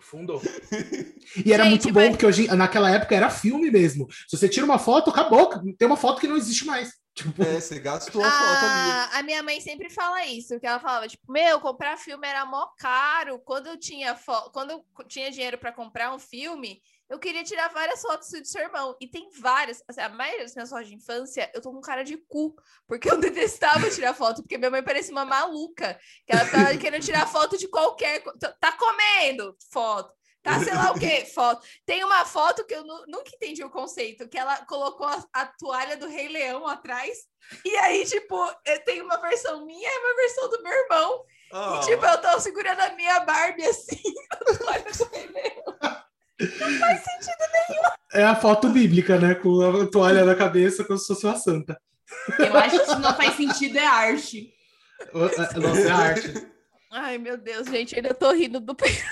Fundou. 0.01 0.41
E 1.45 1.53
era 1.53 1.63
Gente, 1.65 1.83
muito 1.83 1.93
bom, 1.93 1.99
mas- 2.01 2.09
porque 2.11 2.25
hoje, 2.25 2.47
naquela 2.55 2.89
época 2.91 3.15
era 3.15 3.29
filme 3.29 3.69
mesmo. 3.71 4.07
Se 4.27 4.35
você 4.37 4.49
tira 4.49 4.65
uma 4.65 4.79
foto, 4.79 5.09
acabou. 5.09 5.49
Tem 5.77 5.87
uma 5.87 5.95
foto 5.97 6.19
que 6.19 6.27
não 6.27 6.35
existe 6.35 6.65
mais. 6.65 6.93
Tipo, 7.19 7.43
É, 7.43 7.59
você 7.59 7.79
gastou 7.79 8.23
a 8.23 8.31
foto 8.31 8.65
ali. 8.65 8.89
Ah, 8.89 9.19
a 9.19 9.23
minha 9.23 9.43
mãe 9.43 9.59
sempre 9.59 9.89
fala 9.89 10.25
isso, 10.25 10.57
que 10.59 10.65
ela 10.65 10.79
falava, 10.79 11.07
tipo, 11.07 11.29
meu, 11.31 11.59
comprar 11.59 11.97
filme 11.97 12.25
era 12.27 12.45
mó 12.45 12.67
caro. 12.77 13.39
Quando 13.39 13.67
eu 13.67 13.77
tinha, 13.77 14.15
fo- 14.15 14.49
quando 14.51 14.71
eu 14.71 14.85
tinha 15.07 15.29
dinheiro 15.29 15.57
para 15.57 15.73
comprar 15.73 16.13
um 16.13 16.19
filme, 16.19 16.81
eu 17.09 17.19
queria 17.19 17.43
tirar 17.43 17.67
várias 17.69 18.01
fotos 18.01 18.29
do 18.29 18.45
seu 18.45 18.61
irmão. 18.61 18.95
E 19.01 19.07
tem 19.07 19.29
várias, 19.39 19.83
assim, 19.87 19.99
a 19.99 20.09
maioria 20.09 20.43
das 20.43 20.55
minhas 20.55 20.69
fotos 20.69 20.87
de 20.87 20.95
infância, 20.95 21.51
eu 21.53 21.61
tô 21.61 21.71
com 21.73 21.81
cara 21.81 22.03
de 22.03 22.15
cu, 22.17 22.55
porque 22.87 23.09
eu 23.11 23.17
detestava 23.19 23.89
tirar 23.89 24.13
foto, 24.13 24.41
porque 24.41 24.57
minha 24.57 24.71
mãe 24.71 24.83
parecia 24.83 25.11
uma 25.11 25.25
maluca, 25.25 25.99
que 26.25 26.31
ela 26.33 26.45
tava 26.45 26.77
querendo 26.77 27.03
tirar 27.03 27.27
foto 27.27 27.57
de 27.57 27.67
qualquer 27.67 28.23
Tá 28.59 28.71
comendo? 28.73 29.57
Foto. 29.71 30.13
Tá, 30.53 30.59
sei 30.63 30.73
lá 30.73 30.91
o 30.91 30.99
quê? 30.99 31.25
Foto. 31.33 31.65
Tem 31.85 32.03
uma 32.03 32.25
foto 32.25 32.65
que 32.65 32.73
eu 32.73 32.83
nu- 32.83 33.05
nunca 33.07 33.29
entendi 33.35 33.63
o 33.63 33.69
conceito, 33.69 34.27
que 34.27 34.37
ela 34.37 34.57
colocou 34.65 35.07
a, 35.07 35.23
a 35.33 35.45
toalha 35.45 35.95
do 35.97 36.07
Rei 36.07 36.27
Leão 36.27 36.67
atrás, 36.67 37.17
e 37.65 37.75
aí, 37.77 38.05
tipo, 38.05 38.35
eu 38.65 38.83
tenho 38.83 39.05
uma 39.05 39.17
versão 39.21 39.65
minha 39.65 39.89
e 39.89 39.97
uma 39.99 40.15
versão 40.15 40.49
do 40.49 40.63
meu 40.63 40.71
irmão. 40.73 41.23
Ah, 41.51 41.79
E, 41.81 41.85
tipo, 41.85 42.05
eu 42.05 42.21
tô 42.21 42.39
segurando 42.39 42.79
a 42.79 42.91
minha 42.95 43.19
Barbie 43.21 43.63
assim, 43.65 44.01
a 44.31 44.35
toalha 44.37 44.83
do 44.91 45.03
Rei 45.15 45.27
Leão. 45.27 45.75
é 48.13 48.23
a 48.23 48.35
foto 48.35 48.69
bíblica, 48.69 49.17
né? 49.19 49.35
Com 49.35 49.81
a 49.81 49.85
toalha 49.87 50.23
na 50.25 50.35
cabeça, 50.35 50.83
como 50.83 50.97
se 50.97 51.07
fosse 51.07 51.25
uma 51.25 51.35
santa. 51.37 51.79
Eu 52.39 52.57
acho 52.57 52.77
que 52.77 52.83
isso 52.83 52.99
não 52.99 53.15
faz 53.15 53.35
sentido, 53.35 53.77
é 53.77 53.85
arte. 53.85 54.53
Nossa, 55.13 55.43
é 55.87 55.91
arte. 55.91 56.47
Ai, 56.91 57.17
meu 57.17 57.37
Deus, 57.37 57.67
gente, 57.67 57.95
ainda 57.95 58.13
tô 58.13 58.31
rindo 58.31 58.59
do 58.59 58.73
peito. 58.75 59.03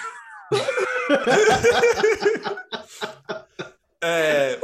É... 4.02 4.60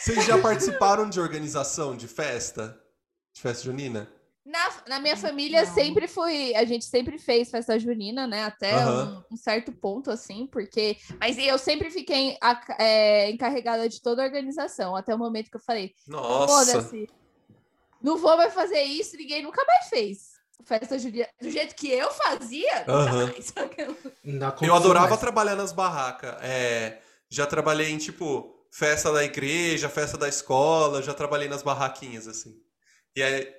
Vocês 0.00 0.24
já 0.26 0.38
participaram 0.38 1.08
de 1.08 1.20
organização 1.20 1.96
de 1.96 2.08
festa? 2.08 2.78
De 3.32 3.40
festa 3.40 3.64
junina? 3.64 4.10
Na, 4.44 4.70
na 4.88 4.98
minha 4.98 5.16
família 5.16 5.64
Não. 5.64 5.72
sempre 5.72 6.08
foi, 6.08 6.52
a 6.56 6.64
gente 6.64 6.84
sempre 6.84 7.16
fez 7.16 7.48
festa 7.48 7.78
junina, 7.78 8.26
né? 8.26 8.42
Até 8.42 8.74
Aham. 8.74 9.24
um, 9.30 9.34
um 9.34 9.36
certo 9.36 9.70
ponto, 9.70 10.10
assim, 10.10 10.48
porque. 10.48 10.96
Mas 11.20 11.38
eu 11.38 11.56
sempre 11.56 11.90
fiquei 11.92 12.36
a- 12.42 12.60
é, 12.80 13.30
encarregada 13.30 13.88
de 13.88 14.02
toda 14.02 14.20
a 14.20 14.24
organização, 14.24 14.96
até 14.96 15.14
o 15.14 15.18
momento 15.18 15.48
que 15.48 15.56
eu 15.56 15.60
falei, 15.60 15.94
Nossa! 16.08 16.90
não 18.02 18.16
vou 18.18 18.36
mais 18.36 18.52
fazer 18.52 18.82
isso, 18.82 19.16
ninguém 19.16 19.44
nunca 19.44 19.64
mais 19.64 19.86
fez. 19.88 20.31
Festa 20.64 20.98
junina, 20.98 21.28
do 21.40 21.50
jeito 21.50 21.74
que 21.74 21.90
eu 21.90 22.10
fazia, 22.12 22.86
nunca 22.86 22.92
Aham. 22.92 23.26
mais. 23.26 23.52
Não 24.24 24.54
Eu 24.60 24.74
adorava 24.74 25.08
mais. 25.08 25.20
trabalhar 25.20 25.56
nas 25.56 25.72
barracas. 25.72 26.36
É, 26.42 27.00
já 27.28 27.46
trabalhei 27.46 27.90
em, 27.90 27.98
tipo, 27.98 28.54
festa 28.70 29.12
da 29.12 29.24
igreja, 29.24 29.88
festa 29.88 30.16
da 30.16 30.28
escola, 30.28 31.02
já 31.02 31.12
trabalhei 31.14 31.48
nas 31.48 31.62
barraquinhas, 31.62 32.28
assim. 32.28 32.54
E 33.16 33.22
aí, 33.22 33.52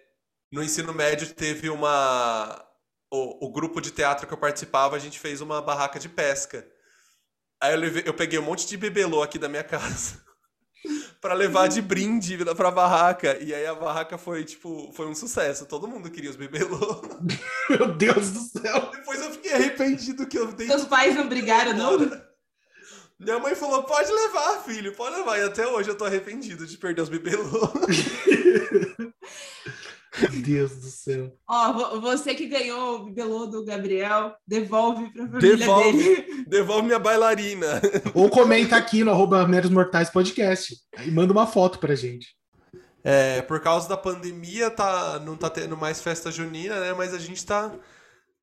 no 0.52 0.64
ensino 0.64 0.94
médio 0.94 1.34
teve 1.34 1.70
uma. 1.70 2.66
O, 3.12 3.48
o 3.48 3.52
grupo 3.52 3.82
de 3.82 3.92
teatro 3.92 4.26
que 4.26 4.34
eu 4.34 4.38
participava, 4.40 4.96
a 4.96 5.00
gente 5.00 5.20
fez 5.20 5.42
uma 5.42 5.62
barraca 5.62 6.00
de 6.00 6.10
pesca. 6.10 6.66
Aí 7.62 7.74
eu, 7.74 7.80
levei- 7.80 8.04
eu 8.06 8.14
peguei 8.14 8.40
um 8.40 8.44
monte 8.44 8.68
de 8.68 8.78
bibelô 8.78 9.22
aqui 9.24 9.40
da 9.40 9.50
minha 9.50 9.64
casa 9.66 10.23
pra 11.22 11.34
levar 11.34 11.68
de 11.68 11.82
brinde 11.82 12.38
pra 12.56 12.72
barraca. 12.72 13.38
E 13.42 13.54
aí 13.54 13.66
a 13.66 13.74
barraca 13.74 14.18
foi, 14.18 14.44
tipo, 14.44 14.92
foi 14.94 15.08
um 15.08 15.16
sucesso. 15.16 15.66
Todo 15.66 15.88
mundo 15.88 16.10
queria 16.12 16.30
os 16.30 16.36
bibelô. 16.36 17.02
Meu 17.70 17.94
Deus 17.94 18.32
do 18.32 18.40
céu. 18.40 18.92
Depois 18.92 19.22
eu 19.22 19.32
fiquei 19.32 19.54
arrependido 19.54 20.28
que 20.28 20.38
eu 20.38 20.52
dei 20.52 20.68
Seus 20.68 20.86
pais 20.86 21.16
não 21.16 21.28
brigaram, 21.30 21.74
não? 21.74 21.98
Minha 23.20 23.40
mãe 23.40 23.56
falou, 23.56 23.84
pode 23.84 24.12
levar, 24.12 24.64
filho, 24.64 24.94
pode 24.94 25.16
levar. 25.16 25.40
E 25.40 25.44
até 25.44 25.66
hoje 25.68 25.90
eu 25.90 25.98
tô 25.98 26.04
arrependido 26.04 26.68
de 26.68 26.78
perder 26.78 27.02
os 27.02 27.10
bibelô. 27.10 27.72
Meu 30.22 30.32
Deus 30.42 30.76
do 30.76 30.88
céu. 30.88 31.32
Ó, 31.48 31.74
vo- 31.74 32.02
você 32.02 32.36
que 32.36 32.48
ganhou 32.48 32.96
o 32.98 33.06
bibelô 33.06 33.46
do 33.48 33.66
Gabriel, 33.66 34.36
devolve 34.48 35.12
pra 35.12 35.28
família 35.28 35.58
Devolve. 35.58 35.92
dele. 35.98 36.46
Devolve 36.48 36.84
minha 36.88 37.00
bailarina. 37.00 37.82
Ou 38.14 38.30
comenta 38.30 38.76
aqui 38.76 39.04
no 39.04 39.12
arroba 39.12 39.48
Meros 39.48 39.72
Mortais 39.72 40.10
Podcast 40.10 40.76
e 41.06 41.10
manda 41.12 41.34
uma 41.34 41.48
foto 41.48 41.80
pra 41.80 41.96
gente. 41.96 42.36
É, 43.04 43.42
por 43.42 43.60
causa 43.60 43.90
da 43.90 43.98
pandemia, 43.98 44.70
tá, 44.70 45.20
não 45.20 45.36
tá 45.36 45.50
tendo 45.50 45.76
mais 45.76 46.00
festa 46.02 46.32
junina, 46.32 46.80
né? 46.80 46.94
Mas 46.94 47.14
a 47.14 47.18
gente 47.20 47.46
tá, 47.46 47.72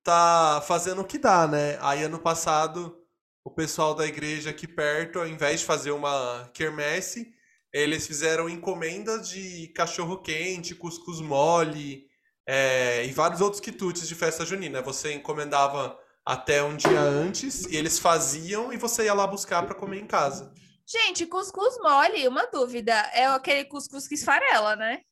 tá 0.02 0.62
fazendo 0.66 1.00
o 1.00 1.04
que 1.04 1.18
dá, 1.18 1.46
né? 1.46 1.78
Aí 1.80 2.02
ano 2.02 2.18
passado, 2.18 2.96
o 3.44 3.50
pessoal 3.50 3.94
da 3.94 4.06
igreja 4.06 4.50
aqui 4.50 4.66
perto, 4.66 5.18
ao 5.18 5.26
invés 5.26 5.60
de 5.60 5.66
fazer 5.66 5.92
uma 5.92 6.50
quermesse, 6.52 7.32
eles 7.72 8.06
fizeram 8.06 8.48
encomenda 8.48 9.18
de 9.18 9.68
cachorro-quente, 9.68 10.74
cuscuz 10.74 11.20
mole, 11.20 12.06
é, 12.46 13.04
e 13.04 13.12
vários 13.12 13.40
outros 13.40 13.60
quitutes 13.60 14.08
de 14.08 14.14
festa 14.14 14.44
junina. 14.44 14.82
Você 14.82 15.14
encomendava 15.14 15.98
até 16.24 16.62
um 16.62 16.76
dia 16.76 17.00
antes, 17.00 17.64
e 17.66 17.76
eles 17.76 17.98
faziam, 17.98 18.72
e 18.72 18.76
você 18.76 19.04
ia 19.04 19.14
lá 19.14 19.26
buscar 19.26 19.64
para 19.64 19.74
comer 19.74 20.00
em 20.00 20.06
casa. 20.06 20.52
Gente, 20.86 21.26
cuscuz 21.26 21.78
mole, 21.80 22.26
uma 22.26 22.46
dúvida. 22.46 22.92
É 23.14 23.26
aquele 23.26 23.64
cuscuz 23.64 24.08
que 24.08 24.14
esfarela, 24.14 24.74
né? 24.74 25.02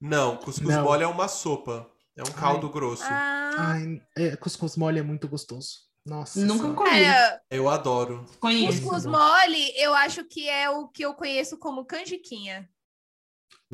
Não, 0.00 0.36
cuscuz 0.36 0.74
Não. 0.74 0.84
mole 0.84 1.02
é 1.02 1.06
uma 1.06 1.28
sopa. 1.28 1.90
É 2.16 2.22
um 2.22 2.32
caldo 2.32 2.68
grosso. 2.68 3.02
Ah, 3.06 3.50
Ai, 3.56 4.00
é, 4.16 4.36
cuscuz 4.36 4.76
mole 4.76 5.00
é 5.00 5.02
muito 5.02 5.26
gostoso. 5.26 5.78
Nossa. 6.06 6.38
Nunca 6.40 6.62
Senhora. 6.64 6.76
comi. 6.76 7.02
é, 7.02 7.40
Eu 7.50 7.68
adoro. 7.68 8.24
Conheço. 8.38 8.82
cuscuz 8.82 9.06
mole, 9.06 9.72
eu 9.76 9.94
acho 9.94 10.24
que 10.24 10.48
é 10.48 10.68
o 10.68 10.86
que 10.88 11.02
eu 11.04 11.14
conheço 11.14 11.56
como 11.58 11.84
canjiquinha. 11.84 12.68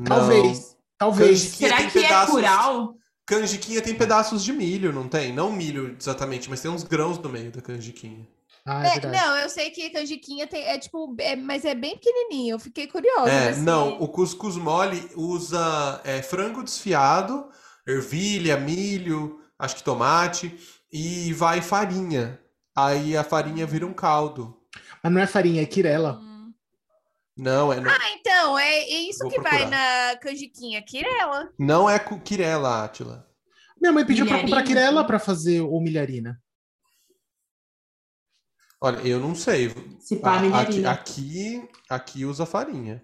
Talvez. 0.05 0.77
Talvez. 0.97 1.29
Canjiquinha 1.41 1.69
Será 1.69 1.77
tem 1.77 1.89
que 1.89 1.99
é 1.99 2.01
pedaços- 2.03 2.31
curau? 2.35 2.95
Canjiquinha 3.25 3.81
tem 3.81 3.95
pedaços 3.95 4.43
de 4.43 4.51
milho, 4.51 4.91
não 4.91 5.07
tem? 5.07 5.31
Não 5.33 5.51
milho 5.51 5.95
exatamente, 5.99 6.49
mas 6.49 6.61
tem 6.61 6.69
uns 6.71 6.83
grãos 6.83 7.17
no 7.19 7.29
meio 7.29 7.51
da 7.51 7.61
canjiquinha. 7.61 8.27
Ah, 8.65 8.85
é 8.85 8.97
É, 8.97 8.99
não, 9.07 9.37
eu 9.37 9.49
sei 9.49 9.71
que 9.71 9.89
canjiquinha 9.89 10.45
tem, 10.47 10.63
é 10.63 10.77
tipo, 10.77 11.15
é- 11.19 11.35
mas 11.35 11.65
é 11.65 11.73
bem 11.73 11.95
pequenininho. 11.95 12.55
Eu 12.55 12.59
fiquei 12.59 12.87
curiosa. 12.87 13.31
É, 13.31 13.49
assim. 13.49 13.61
não, 13.61 13.99
o 14.01 14.07
cuscuz 14.07 14.55
mole 14.55 15.09
usa 15.15 15.99
é, 16.03 16.21
frango 16.21 16.63
desfiado, 16.63 17.49
ervilha, 17.87 18.57
milho, 18.57 19.39
acho 19.57 19.75
que 19.77 19.83
tomate, 19.83 20.55
e 20.91 21.33
vai 21.33 21.61
farinha. 21.61 22.39
Aí 22.75 23.15
a 23.17 23.23
farinha 23.23 23.65
vira 23.65 23.85
um 23.85 23.93
caldo. 23.93 24.57
Mas 25.03 25.11
não 25.11 25.21
é 25.21 25.27
farinha, 25.27 25.61
é 25.61 25.65
quirela. 25.65 26.19
Hum. 26.19 26.53
Não, 27.37 27.71
é, 27.73 27.79
não, 27.79 27.89
Ah, 27.91 28.11
então, 28.13 28.59
é, 28.59 28.79
é 28.81 28.99
isso 29.09 29.19
Vou 29.23 29.29
que 29.31 29.39
vai 29.41 29.59
procurar. 29.59 30.11
na 30.13 30.17
canjiquinha, 30.19 30.81
quirela. 30.81 31.49
não 31.57 31.89
é 31.89 31.97
quirela, 31.99 32.83
Átila. 32.83 33.27
Minha 33.81 33.91
mãe 33.93 34.05
pediu 34.05 34.25
pra 34.25 34.35
Milharina, 34.35 34.57
comprar 34.57 34.67
quirela 34.67 35.03
pra 35.07 35.17
fazer 35.17 35.61
o 35.61 35.79
milharina. 35.79 36.39
Olha, 38.79 38.99
eu 39.07 39.19
não 39.19 39.33
sei. 39.35 39.69
Se 39.99 40.17
pá, 40.17 40.39
A- 40.39 40.61
aqui, 40.61 40.85
aqui, 40.85 41.69
aqui 41.89 42.25
usa 42.25 42.45
farinha. 42.45 43.03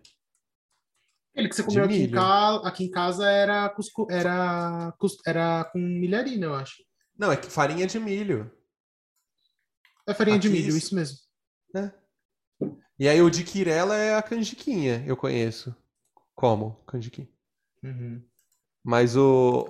Ele 1.35 1.49
que 1.49 1.55
você 1.55 1.63
comeu 1.63 1.83
aqui 1.85 1.93
em, 1.95 1.99
milho. 2.01 2.13
ca... 2.13 2.55
aqui 2.67 2.83
em 2.85 2.91
casa 2.91 3.29
era, 3.29 3.69
cuscu... 3.69 4.07
era... 4.09 4.91
cus- 4.99 5.17
era 5.25 5.65
com 5.65 5.77
milharina, 5.79 6.45
eu 6.47 6.55
acho. 6.55 6.75
Não, 7.17 7.31
é 7.31 7.37
que 7.37 7.49
farinha 7.49 7.87
de 7.87 7.99
milho. 7.99 8.51
É 10.07 10.13
farinha 10.13 10.39
de 10.39 10.47
Aqui 10.47 10.57
milho, 10.57 10.69
isso- 10.69 10.77
isso 10.77 10.95
mesmo. 10.95 11.17
E 12.99 13.07
aí 13.07 13.21
o 13.21 13.29
de 13.29 13.43
quirela 13.43 13.95
é 13.95 14.15
a 14.15 14.21
canjiquinha, 14.23 15.03
eu 15.05 15.15
conheço. 15.15 15.75
Como 16.35 16.83
canjiquinha. 16.87 17.27
Uhum. 17.83 18.23
Mas 18.83 19.15
o, 19.15 19.67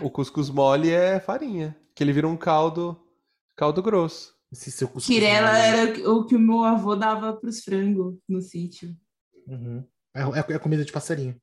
o, 0.00 0.06
o 0.06 0.10
cuscuz 0.10 0.48
mole 0.48 0.90
é 0.90 1.18
farinha, 1.20 1.76
que 1.94 2.02
ele 2.02 2.12
vira 2.12 2.28
um 2.28 2.36
caldo, 2.36 2.98
caldo 3.56 3.82
grosso. 3.82 4.34
Esse 4.50 4.70
seu 4.70 4.86
cuscuz 4.88 5.06
Quirela 5.06 5.50
mole. 5.52 5.60
era 5.62 6.10
o 6.10 6.26
que 6.26 6.36
o 6.36 6.38
meu 6.38 6.62
avô 6.64 6.94
dava 6.94 7.34
pros 7.34 7.60
frangos 7.62 8.18
no 8.28 8.40
sítio. 8.40 8.94
Uhum. 9.46 9.84
É, 10.14 10.22
é- 10.22 10.54
é 10.54 10.58
comida 10.58 10.84
de 10.84 10.92
passarinho. 10.92 11.40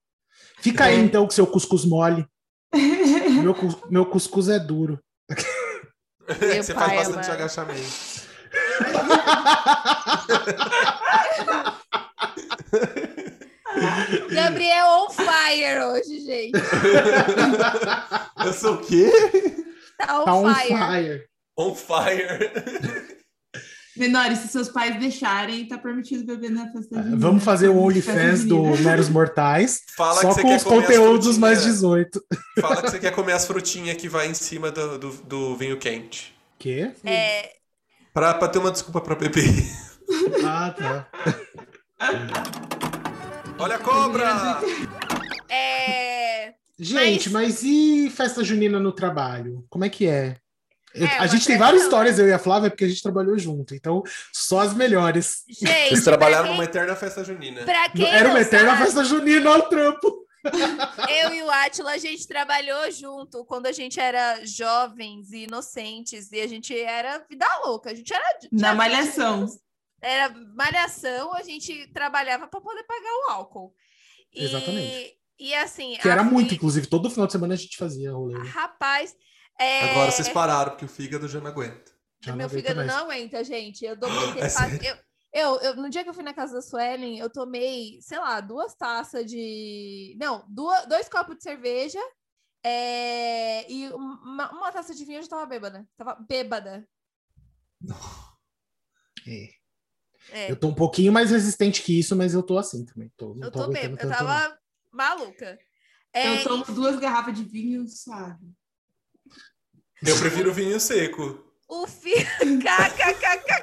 Fica 0.59 0.85
aí 0.85 0.95
É. 0.95 0.99
então 0.99 1.25
com 1.25 1.31
seu 1.31 1.45
cuscuz 1.47 1.83
mole. 1.85 2.25
meu, 3.43 3.55
meu 3.89 4.05
cuscuz 4.05 4.47
é 4.47 4.59
duro. 4.59 4.99
Meu 6.39 6.63
Você 6.63 6.73
pai 6.73 6.95
faz 6.95 7.07
bastante 7.07 7.25
amado. 7.25 7.41
agachamento. 7.41 8.19
Gabriel 14.31 14.85
on 14.87 15.09
fire 15.09 15.83
hoje, 15.85 16.19
gente. 16.25 16.59
Eu 18.45 18.53
sou 18.53 18.75
o 18.75 18.77
quê? 18.79 19.11
Tá 19.97 20.21
on, 20.21 20.25
Tá 20.25 20.33
on 20.35 20.53
fire. 20.55 20.77
fire. 20.77 21.23
On 21.57 21.75
fire. 21.75 22.51
Menores, 23.99 24.39
se 24.39 24.47
seus 24.47 24.69
pais 24.69 24.97
deixarem, 24.99 25.67
tá 25.67 25.77
permitido 25.77 26.25
beber 26.25 26.49
na 26.49 26.71
festa 26.71 26.95
junina. 26.95 27.17
Vamos 27.17 27.43
fazer 27.43 27.67
o 27.67 27.77
OnlyFans 27.77 28.45
do. 28.45 28.63
Meros 28.77 29.09
Mortais. 29.09 29.81
Fala 29.95 30.21
só 30.21 30.29
que 30.29 30.33
você 30.35 30.41
com 30.41 30.47
quer 30.49 30.55
os 30.57 30.63
conteúdos 30.63 31.37
mais 31.37 31.59
frutinhas. 31.59 31.75
18. 31.81 32.23
Fala 32.61 32.81
que 32.81 32.89
você 32.91 32.99
quer 32.99 33.11
comer 33.11 33.33
as 33.33 33.45
frutinhas 33.45 33.97
que 33.97 34.07
vai 34.09 34.27
em 34.29 34.33
cima 34.33 34.71
do, 34.71 34.97
do, 34.97 35.09
do 35.23 35.55
vinho 35.57 35.77
quente. 35.77 36.33
Quê? 36.57 36.91
É, 37.03 37.51
Pra, 38.13 38.33
pra 38.33 38.47
ter 38.47 38.57
uma 38.59 38.71
desculpa 38.71 39.01
pra 39.01 39.15
beber. 39.15 39.43
Ah, 40.43 40.73
tá. 40.75 41.07
Olha 43.59 43.75
a 43.75 43.79
cobra! 43.79 44.59
é, 45.47 46.53
Gente, 46.79 47.29
mas... 47.29 47.61
e 47.61 48.09
festa 48.09 48.43
junina 48.43 48.79
no 48.79 48.91
trabalho? 48.91 49.63
Como 49.69 49.85
é 49.85 49.89
que 49.89 50.07
é? 50.07 50.37
É, 50.95 51.05
a 51.19 51.27
gente 51.27 51.45
tem 51.45 51.57
várias 51.57 51.81
né? 51.81 51.85
histórias, 51.87 52.17
eu 52.19 52.27
e 52.27 52.33
a 52.33 52.39
Flávia, 52.39 52.69
porque 52.69 52.83
a 52.85 52.87
gente 52.87 53.03
trabalhou 53.03 53.37
junto. 53.37 53.75
Então, 53.75 54.01
só 54.33 54.61
as 54.61 54.73
melhores. 54.73 55.43
gente, 55.47 55.71
Eles 55.93 56.03
trabalharam 56.03 56.45
pra 56.45 56.53
numa 56.53 56.63
quem, 56.63 56.69
eterna 56.69 56.95
festa 56.95 57.23
junina. 57.23 57.63
pra 57.63 57.89
quem 57.89 58.07
Era 58.07 58.29
uma 58.29 58.39
eterna 58.41 58.71
sabe, 58.71 58.83
festa 58.83 59.03
junina 59.03 59.49
ao 59.51 59.69
trampo. 59.69 60.25
eu 61.23 61.33
e 61.33 61.43
o 61.43 61.49
Átila, 61.51 61.91
a 61.91 61.97
gente 61.97 62.25
trabalhou 62.27 62.89
junto 62.91 63.43
quando 63.45 63.65
a 63.67 63.71
gente 63.71 63.99
era 63.99 64.43
jovens 64.45 65.31
e 65.31 65.43
inocentes 65.43 66.31
e 66.31 66.39
a 66.41 66.47
gente 66.47 66.77
era 66.77 67.19
vida 67.29 67.45
louca. 67.65 67.91
A 67.91 67.93
gente 67.93 68.13
era 68.13 68.23
Na 68.51 68.73
malhação. 68.73 69.41
20 69.41 69.41
anos, 69.49 69.59
Era 70.01 70.29
malhação, 70.55 71.33
a 71.33 71.43
gente 71.43 71.87
trabalhava 71.93 72.47
para 72.47 72.61
poder 72.61 72.83
pagar 72.83 73.11
o 73.27 73.31
álcool. 73.31 73.73
E, 74.33 74.45
Exatamente. 74.45 75.17
E 75.37 75.53
assim, 75.55 75.97
Que 76.01 76.07
a 76.09 76.13
era 76.13 76.23
muito, 76.23 76.53
inclusive. 76.53 76.87
Todo 76.87 77.09
final 77.09 77.25
de 77.25 77.33
semana 77.33 77.53
a 77.53 77.57
gente 77.57 77.77
fazia 77.77 78.11
rolê. 78.13 78.37
Rapaz, 78.49 79.15
é, 79.59 79.91
Agora 79.91 80.11
vocês 80.11 80.29
pararam, 80.29 80.71
porque 80.71 80.85
o 80.85 80.89
fígado 80.89 81.27
já 81.27 81.39
não 81.39 81.47
aguenta. 81.47 81.91
Já 82.21 82.35
meu 82.35 82.47
não 82.47 82.49
fígado 82.49 82.75
mais. 82.77 82.87
não 82.87 82.97
aguenta, 83.05 83.43
gente. 83.43 83.83
Eu 83.85 83.95
dou 83.95 84.09
É 84.39 84.89
eu, 84.89 84.97
eu, 85.31 85.59
eu- 85.61 85.75
no 85.75 85.89
dia 85.89 86.03
que 86.03 86.09
eu 86.09 86.13
fui 86.13 86.23
na 86.23 86.33
casa 86.33 86.53
da 86.55 86.61
Suelen, 86.61 87.17
eu 87.19 87.29
tomei, 87.29 87.99
sei 88.01 88.17
lá, 88.17 88.41
duas 88.41 88.73
taças 88.75 89.25
de. 89.25 90.15
Não, 90.19 90.45
duas, 90.49 90.85
dois 90.87 91.07
copos 91.07 91.37
de 91.37 91.43
cerveja. 91.43 91.99
é, 92.63 93.71
e 93.71 93.87
uma, 93.89 94.51
uma 94.51 94.71
taça 94.71 94.93
de 94.95 95.05
vinho 95.05 95.19
eu 95.19 95.23
já 95.23 95.29
tava 95.29 95.45
bêbada. 95.45 95.87
Tava 95.97 96.15
bêbada. 96.15 96.87
É. 99.27 99.49
É, 100.31 100.51
Eu 100.51 100.55
tô 100.59 100.67
um 100.67 100.75
pouquinho 100.75 101.11
mais 101.11 101.31
resistente 101.31 101.81
que 101.81 101.97
isso, 101.99 102.15
mas 102.15 102.33
eu 102.33 102.43
tô 102.43 102.57
assim 102.57 102.85
também. 102.85 103.11
Tô, 103.17 103.35
eu 103.41 103.49
tô 103.51 103.67
bêbada. 103.69 104.03
Eu 104.03 104.09
tava 104.09 104.59
maluca. 104.91 105.57
É, 106.13 106.39
Eu 106.39 106.43
tomo 106.43 106.65
duas 106.65 106.97
garrafas 106.99 107.35
de 107.35 107.43
vinho 107.43 107.87
suave. 107.87 108.45
Eu 110.05 110.17
prefiro 110.17 110.53
vinho 110.53 110.79
seco. 110.79 111.43
o 111.67 111.85
filho. 111.87 112.25
KKKK. 112.69 113.59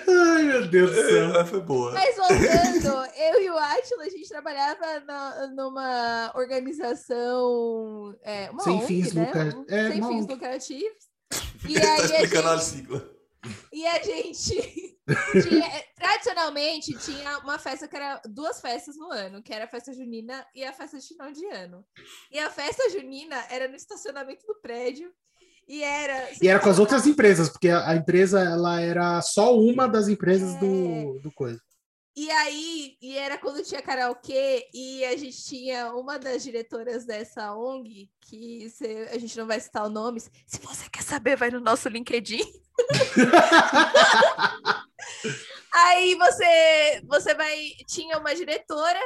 Tá. 0.05 0.13
Ai, 0.35 0.43
meu 0.45 0.67
Deus 0.69 0.91
do 0.91 0.97
céu. 0.97 1.37
É, 1.37 1.45
foi 1.45 1.61
boa. 1.61 1.93
Mas 1.93 2.17
voltando, 2.17 3.11
eu 3.17 3.41
e 3.43 3.51
o 3.51 3.57
Átila, 3.59 4.05
a 4.05 4.09
gente 4.09 4.29
trabalhava 4.29 5.01
na- 5.01 5.47
numa 5.49 6.33
organização. 6.35 8.17
É, 8.23 8.51
uma 8.51 8.63
Sem 8.63 8.75
ONG, 8.75 8.87
fins 8.87 9.15
né? 9.15 9.27
lucra- 9.27 9.57
Um- 9.59 9.65
é, 9.69 9.89
Sem 9.91 10.01
uma 10.01 10.09
fins 10.09 10.27
lucrativos. 10.27 11.13
E 11.69 11.75
tá 11.81 11.93
aí 11.95 12.01
a 12.01 12.05
explicando 12.05 12.49
a 12.49 12.57
gente- 12.57 12.65
sigla. 12.67 13.13
E 13.73 13.87
a 13.87 14.03
gente 14.03 14.97
tinha, 15.49 15.85
tradicionalmente 15.97 16.97
tinha 16.99 17.39
uma 17.39 17.59
festa 17.59 17.89
que 17.89 17.97
era 17.97 18.21
duas 18.29 18.61
festas 18.61 18.97
no 18.97 19.11
ano, 19.11 19.43
que 19.43 19.53
era 19.53 19.65
a 19.65 19.69
festa 19.69 19.93
junina 19.93 20.47
e 20.55 20.63
a 20.65 20.73
festa 20.73 20.99
de 20.99 21.07
final 21.09 21.33
de 21.33 21.45
ano. 21.47 21.85
E 22.31 22.39
a 22.39 22.51
festa 22.51 22.89
junina 22.91 23.37
era 23.51 23.67
no 23.69 23.75
estacionamento 23.77 24.47
do 24.47 24.61
prédio 24.61 25.13
e 25.73 25.83
era 25.83 26.29
E 26.43 26.49
era 26.49 26.61
com 26.61 26.69
as 26.69 26.79
outras 26.79 27.07
empresas, 27.07 27.49
porque 27.49 27.71
a, 27.71 27.97
empresa 27.97 28.41
ela 28.41 28.79
era 28.81 29.23
só 29.23 29.57
uma 29.59 29.89
das 29.89 30.07
empresas 30.07 30.55
É. 30.55 30.59
do, 30.59 31.19
do 31.21 31.33
coisa. 31.33 31.59
E 32.15 32.31
aí, 32.31 32.95
e 33.01 33.17
era 33.17 33.39
quando 33.39 33.63
tinha 33.65 33.81
karaokê, 33.81 34.69
e 34.75 35.03
a 35.07 35.17
gente 35.17 35.43
tinha 35.45 35.95
uma 35.95 36.19
das 36.19 36.43
diretoras 36.45 37.07
dessa 37.07 37.55
ONG, 37.57 38.11
que 38.21 38.69
cê- 38.69 39.09
a 39.11 39.17
gente 39.17 39.35
não 39.39 39.47
vai 39.47 39.59
citar 39.59 39.87
o 39.87 39.89
nome. 39.89 40.21
Se 40.21 40.59
você 40.63 40.91
quer 40.93 41.03
saber, 41.03 41.37
vai 41.37 41.51
no 41.51 41.59
nosso 41.59 41.89
LinkedIn. 41.89 42.43
aí 45.75 46.15
você, 46.17 47.01
você 47.07 47.35
vai. 47.35 47.71
Tinha 47.89 48.19
uma 48.19 48.35
diretora, 48.35 49.01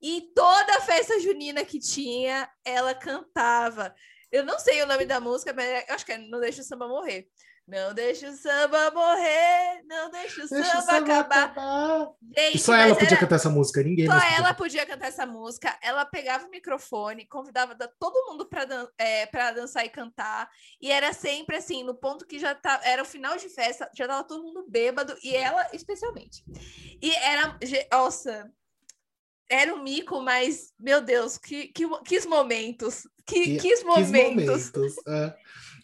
e 0.00 0.22
toda 0.34 0.76
a 0.76 0.80
festa 0.82 1.18
junina 1.18 1.64
que 1.64 1.80
tinha, 1.80 2.48
ela 2.64 2.94
cantava. 2.94 3.92
Eu 4.34 4.44
não 4.44 4.58
sei 4.58 4.82
o 4.82 4.86
nome 4.86 5.06
da 5.06 5.20
música, 5.20 5.52
mas 5.52 5.66
eu 5.88 5.94
acho 5.94 6.04
que 6.04 6.12
é 6.12 6.18
Não 6.18 6.40
Deixa 6.40 6.60
o 6.60 6.64
Samba 6.64 6.88
Morrer. 6.88 7.28
Não 7.66 7.94
deixa 7.94 8.28
o 8.28 8.32
samba 8.36 8.90
morrer, 8.90 9.82
não 9.86 10.10
deixa 10.10 10.44
o 10.44 10.46
Deixa 10.50 10.68
o 10.68 10.82
samba 10.82 10.82
samba 10.82 11.14
acabar. 11.20 11.44
acabar. 11.44 12.10
Gente, 12.36 12.58
só 12.58 12.74
ela 12.74 12.92
podia 12.94 13.08
era- 13.08 13.16
cantar 13.20 13.36
essa 13.36 13.48
música, 13.48 13.82
ninguém 13.82 14.04
só 14.06 14.18
ela 14.36 14.52
podia 14.52 14.84
cantar 14.84 15.06
essa 15.06 15.24
música. 15.24 15.78
Ela 15.82 16.04
pegava 16.04 16.46
o 16.46 16.50
microfone, 16.50 17.26
convidava 17.26 17.74
da- 17.74 17.88
todo 17.98 18.30
mundo 18.30 18.44
para 18.46 18.66
dan 18.66 18.86
é, 18.98 19.24
pra 19.24 19.50
dançar 19.50 19.82
e 19.86 19.88
cantar. 19.88 20.46
E 20.78 20.92
era 20.92 21.14
sempre 21.14 21.56
assim, 21.56 21.82
no 21.82 21.94
ponto 21.94 22.26
que 22.26 22.38
já 22.38 22.54
tá, 22.54 22.78
era 22.84 23.00
o 23.00 23.06
final 23.06 23.34
de 23.38 23.48
festa, 23.48 23.90
já 23.96 24.06
tava 24.06 24.24
todo 24.24 24.44
mundo 24.44 24.66
bêbado, 24.68 25.16
e 25.24 25.34
ela 25.34 25.66
especialmente. 25.72 26.44
E 27.00 27.14
era. 27.14 27.58
Nossa, 27.90 28.52
era 29.50 29.74
um 29.74 29.82
mico, 29.82 30.20
mas, 30.22 30.72
meu 30.78 31.00
Deus, 31.02 31.38
que, 31.38 31.68
que, 31.68 31.84
que 32.04 32.26
momentos. 32.26 33.06
Que, 33.26 33.56
que 33.58 33.84
momentos. 33.84 34.70
momentos, 34.72 34.94
é. 35.08 35.34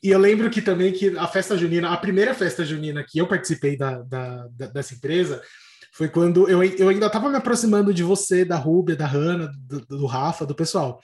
E 0.02 0.08
eu 0.10 0.18
lembro 0.18 0.48
que 0.50 0.62
também 0.62 0.92
que 0.92 1.16
a 1.18 1.26
festa 1.26 1.56
junina, 1.56 1.90
a 1.92 1.96
primeira 1.96 2.34
festa 2.34 2.64
junina 2.64 3.04
que 3.06 3.18
eu 3.18 3.26
participei 3.26 3.76
da, 3.76 4.00
da- 4.02 4.46
da- 4.48 4.66
dessa 4.66 4.94
empresa 4.94 5.42
foi 5.92 6.08
quando 6.08 6.48
eu, 6.48 6.62
eu 6.62 6.88
ainda 6.88 7.06
estava 7.06 7.28
me 7.28 7.36
aproximando 7.36 7.92
de 7.92 8.02
você, 8.02 8.44
da 8.44 8.56
Rúbia, 8.56 8.96
da 8.96 9.06
Hanna, 9.06 9.50
do, 9.58 9.80
do 9.84 10.06
Rafa, 10.06 10.46
do 10.46 10.54
pessoal. 10.54 11.00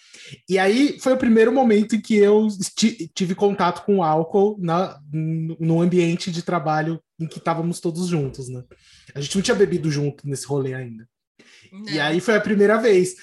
E 0.49 0.59
aí 0.59 0.99
foi 1.01 1.13
o 1.13 1.19
primeiro 1.19 1.53
momento 1.53 1.97
em 1.97 2.01
que 2.01 2.17
eu 2.17 2.49
tive 3.15 3.35
contato 3.35 3.85
com 3.85 4.03
álcool 4.03 4.57
na, 4.59 4.99
no 5.13 5.57
no 5.59 5.81
ambiente 5.83 6.31
de 6.31 6.43
trabalho 6.43 7.01
em 7.19 7.27
que 7.27 7.39
estávamos 7.39 7.81
todos 7.81 8.07
juntos, 8.07 8.49
né? 8.49 8.63
A 9.15 9.21
gente 9.21 9.35
não 9.37 9.43
tinha 9.43 9.55
bebido 9.57 9.91
junto 9.91 10.27
nesse 10.27 10.47
rolê 10.47 10.73
ainda. 10.73 11.07
E 11.73 11.97
Não. 11.97 12.03
aí 12.05 12.21
foi 12.21 12.37
a 12.37 12.41
primeira 12.41 12.77
vez. 12.79 13.15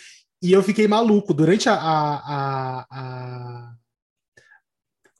E 0.42 0.52
eu 0.52 0.62
fiquei 0.64 0.88
maluco. 0.88 1.34
Durante 1.34 1.70
a, 1.70 1.74
a, 1.74 2.16
a- 2.18 2.86
a- 2.92 3.74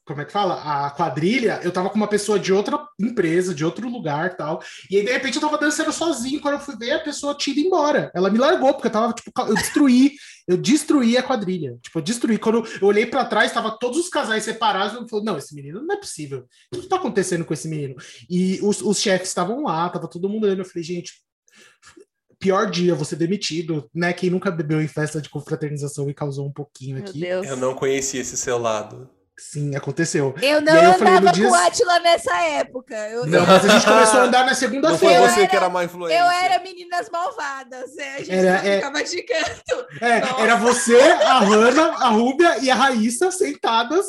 Como 0.06 0.20
é 0.20 0.26
que 0.26 0.34
fala? 0.34 0.56
A 0.86 0.92
quadrilha, 0.92 1.62
eu 1.64 1.72
tava 1.72 1.90
com 1.90 1.96
uma 1.96 2.10
pessoa 2.10 2.38
de 2.38 2.52
outra 2.52 2.78
empresa, 3.00 3.56
de 3.56 3.64
outro 3.64 3.88
lugar 3.88 4.36
tal. 4.36 4.62
E 4.92 4.98
aí, 4.98 5.06
de 5.06 5.12
repente, 5.14 5.36
eu 5.36 5.42
tava 5.42 5.58
dançando 5.58 5.94
sozinho. 5.94 6.42
Quando 6.42 6.56
eu 6.56 6.60
fui 6.60 6.76
ver, 6.76 6.92
a 6.92 7.00
pessoa 7.00 7.34
tinha 7.38 7.56
ido 7.58 7.66
embora. 7.68 8.12
Ela 8.14 8.30
me 8.30 8.38
largou, 8.38 8.74
porque 8.74 8.88
eu 8.88 8.92
tava, 8.92 9.14
tipo, 9.14 9.32
eu 9.48 9.56
destruí, 9.56 10.12
eu 10.46 10.58
destruí 10.58 11.16
a 11.16 11.24
quadrilha. 11.24 11.78
Tipo, 11.82 12.00
eu 12.00 12.04
destruí. 12.04 12.38
Quando 12.38 12.66
eu 12.82 12.86
olhei 12.88 13.06
pra 13.06 13.24
trás, 13.24 13.54
tava 13.54 13.80
todos 13.80 13.98
os 13.98 14.10
casais 14.10 14.44
separados. 14.44 14.94
Eu 14.94 15.08
falei, 15.08 15.24
não, 15.24 15.38
esse 15.38 15.56
menino 15.56 15.82
não 15.82 15.96
é 15.96 15.98
possível. 15.98 16.46
O 16.76 16.80
que 16.82 16.88
tá 16.88 16.98
acontecendo 16.98 17.46
com 17.46 17.54
esse 17.54 17.70
menino? 17.70 17.96
E 18.30 18.60
os, 18.62 18.82
os 18.82 19.00
chefes 19.00 19.30
estavam 19.30 19.64
lá, 19.64 19.88
tava 19.90 20.10
todo 20.10 20.28
mundo 20.28 20.44
olhando. 20.44 20.60
Eu 20.60 20.66
falei, 20.66 20.84
gente, 20.84 21.14
pior 22.44 22.70
dia, 22.70 22.94
você 22.94 23.16
demitido, 23.16 23.90
né? 23.96 24.12
Quem 24.14 24.30
nunca 24.30 24.52
bebeu 24.52 24.82
em 24.82 24.88
festa 24.88 25.22
de 25.22 25.30
confraternização 25.30 26.10
e 26.10 26.14
causou 26.14 26.46
um 26.46 26.52
pouquinho 26.52 26.98
Meu 26.98 27.04
aqui. 27.06 27.20
Deus. 27.22 27.48
Eu 27.48 27.56
não 27.58 27.74
conheci 27.74 28.18
esse 28.18 28.36
seu 28.38 28.58
lado. 28.58 29.10
Sim, 29.36 29.76
aconteceu. 29.76 30.36
Eu 30.42 30.62
não 30.62 30.74
eu 30.76 30.94
falei, 30.94 31.14
andava 31.14 31.26
no 31.26 31.32
dia- 31.32 31.48
com 31.50 31.56
Átila 31.56 32.00
nessa 32.02 32.38
época. 32.40 32.96
Eu, 33.10 33.26
Não, 33.26 33.46
mas 33.48 33.66
a 33.66 33.68
gente 33.68 33.86
começou 33.88 34.20
a 34.20 34.24
andar 34.26 34.40
na 34.40 34.46
Não 34.46 34.56
foi 34.56 34.56
segunda-feira. 34.56 35.16
Eu 35.16 35.22
você 35.30 35.40
era- 35.40 35.48
que 35.50 35.56
era 35.56 35.70
má 35.70 35.84
influência. 35.84 36.20
eu 36.20 36.26
era 36.30 36.64
meninas 36.64 37.10
malvadas. 37.10 37.98
é, 37.98 38.14
A 38.16 38.18
gente 38.20 38.32
Era- 38.32 38.68
é- 38.68 38.76
ficava 38.76 39.04
de 39.04 39.24
canto. 39.24 39.88
É, 40.02 40.42
era 40.44 40.56
você, 40.58 41.00
a 41.00 41.40
Hanna, 41.40 41.82
a 41.98 42.10
Rúbia 42.10 42.60
e 42.60 42.70
a 42.70 42.76
Raíssa 42.76 43.32
sentadas, 43.32 44.06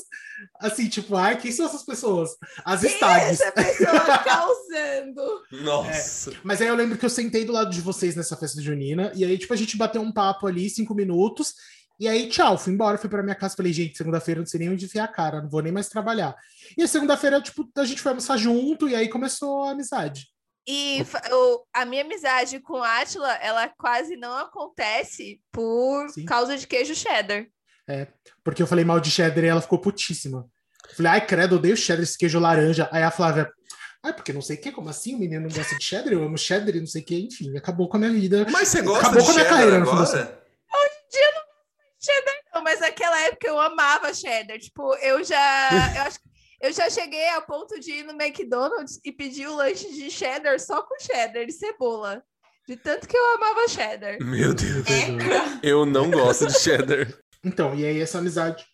assim, 0.60 0.88
tipo, 0.88 1.16
ai, 1.16 1.36
quem 1.38 1.50
são 1.52 1.66
essas 1.66 1.84
pessoas? 1.84 2.30
As 2.64 2.80
Quem 2.80 2.90
é 2.90 2.94
stags. 2.94 3.40
essa 3.40 3.52
pessoa 3.52 4.18
causando? 4.18 5.42
Nossa. 5.62 6.32
Mas 6.42 6.60
aí 6.60 6.68
eu 6.68 6.74
lembro 6.74 6.96
que 6.98 7.04
eu 7.04 7.10
sentei 7.10 7.44
do 7.44 7.52
lado 7.52 7.70
de 7.70 7.80
vocês 7.80 8.16
nessa 8.16 8.36
festa 8.36 8.60
junina, 8.60 9.12
e 9.14 9.24
aí, 9.24 9.36
tipo, 9.38 9.52
a 9.52 9.56
gente 9.56 9.76
bateu 9.76 10.00
um 10.02 10.12
papo 10.12 10.46
ali, 10.46 10.68
cinco 10.70 10.94
minutos, 10.94 11.54
e 11.98 12.08
aí, 12.08 12.28
tchau, 12.28 12.58
fui 12.58 12.72
embora, 12.72 12.98
fui 12.98 13.08
pra 13.08 13.22
minha 13.22 13.36
casa, 13.36 13.54
falei, 13.56 13.72
gente, 13.72 13.96
segunda-feira 13.96 14.38
eu 14.40 14.42
não 14.42 14.46
sei 14.48 14.60
nem 14.60 14.70
onde 14.70 14.84
enfiar 14.84 15.04
a 15.04 15.08
cara, 15.08 15.40
não 15.42 15.48
vou 15.48 15.62
nem 15.62 15.72
mais 15.72 15.88
trabalhar. 15.88 16.34
E 16.76 16.82
a 16.82 16.88
segunda-feira, 16.88 17.40
tipo, 17.40 17.68
a 17.76 17.84
gente 17.84 18.00
foi 18.00 18.10
almoçar 18.10 18.36
junto, 18.36 18.88
e 18.88 18.96
aí 18.96 19.08
começou 19.08 19.62
a 19.64 19.70
amizade. 19.70 20.26
E 20.66 21.04
o- 21.30 21.62
a 21.74 21.84
minha 21.84 22.02
amizade 22.02 22.58
com 22.58 22.82
a 22.82 22.98
Átila, 23.00 23.30
ela 23.34 23.68
quase 23.68 24.16
não 24.16 24.36
acontece 24.38 25.38
por 25.52 26.08
Sim. 26.08 26.24
causa 26.24 26.56
de 26.56 26.66
queijo 26.66 26.94
cheddar. 26.94 27.46
Porque 28.42 28.62
eu 28.62 28.66
falei 28.66 28.84
mal 28.84 29.00
de 29.00 29.10
cheddar 29.10 29.44
e 29.44 29.48
ela 29.48 29.60
ficou 29.60 29.78
putíssima. 29.78 30.46
Falei, 30.96 31.12
ai, 31.12 31.26
credo, 31.26 31.54
eu 31.54 31.58
odeio 31.58 31.76
cheddar, 31.76 32.02
esse 32.02 32.18
queijo 32.18 32.38
laranja. 32.38 32.88
Aí 32.92 33.02
a 33.02 33.10
Flávia, 33.10 33.50
ai, 34.02 34.12
porque 34.12 34.32
não 34.32 34.42
sei 34.42 34.56
o 34.56 34.60
que, 34.60 34.72
como 34.72 34.88
assim? 34.88 35.14
O 35.14 35.18
menino 35.18 35.48
não 35.48 35.54
gosta 35.54 35.76
de 35.76 35.84
cheddar, 35.84 36.12
eu 36.12 36.22
amo 36.22 36.36
cheddar 36.36 36.74
e 36.74 36.80
não 36.80 36.86
sei 36.86 37.02
o 37.02 37.04
que, 37.04 37.18
enfim, 37.18 37.56
acabou 37.56 37.88
com 37.88 37.96
a 37.96 38.00
minha 38.00 38.12
vida. 38.12 38.46
Mas 38.50 38.68
você 38.68 38.82
gosta 38.82 39.06
Acabou 39.06 39.20
de 39.20 39.26
com 39.26 39.30
a 39.30 39.34
minha 39.34 39.44
cheddar 39.44 39.58
carreira, 39.58 39.78
no 39.80 39.86
fim 39.86 39.92
agora? 39.92 40.44
Não, 42.54 42.62
mas 42.62 42.80
naquela 42.80 43.20
época 43.22 43.48
eu 43.48 43.58
amava 43.58 44.14
cheddar. 44.14 44.58
Tipo, 44.58 44.94
eu 44.98 45.24
já. 45.24 45.94
Eu 45.96 46.02
acho 46.02 46.20
que 46.20 46.28
eu 46.60 46.72
já 46.72 46.88
cheguei 46.88 47.28
ao 47.30 47.42
ponto 47.42 47.78
de 47.80 47.90
ir 47.90 48.04
no 48.04 48.12
McDonald's 48.12 49.00
e 49.04 49.10
pedir 49.10 49.48
o 49.48 49.56
lanche 49.56 49.92
de 49.92 50.10
cheddar 50.10 50.58
só 50.60 50.82
com 50.82 50.94
cheddar 51.00 51.42
e 51.42 51.52
cebola. 51.52 52.22
De 52.66 52.76
tanto 52.76 53.06
que 53.06 53.16
eu 53.16 53.34
amava 53.34 53.68
cheddar. 53.68 54.16
Meu 54.22 54.54
Deus. 54.54 54.86
Perdoa. 54.86 55.60
Eu 55.62 55.84
não 55.84 56.10
gosto 56.10 56.46
de 56.46 56.58
cheddar. 56.58 57.12
Então, 57.44 57.74
e 57.74 57.84
aí 57.84 58.00
essa 58.00 58.18
amizade 58.18 58.64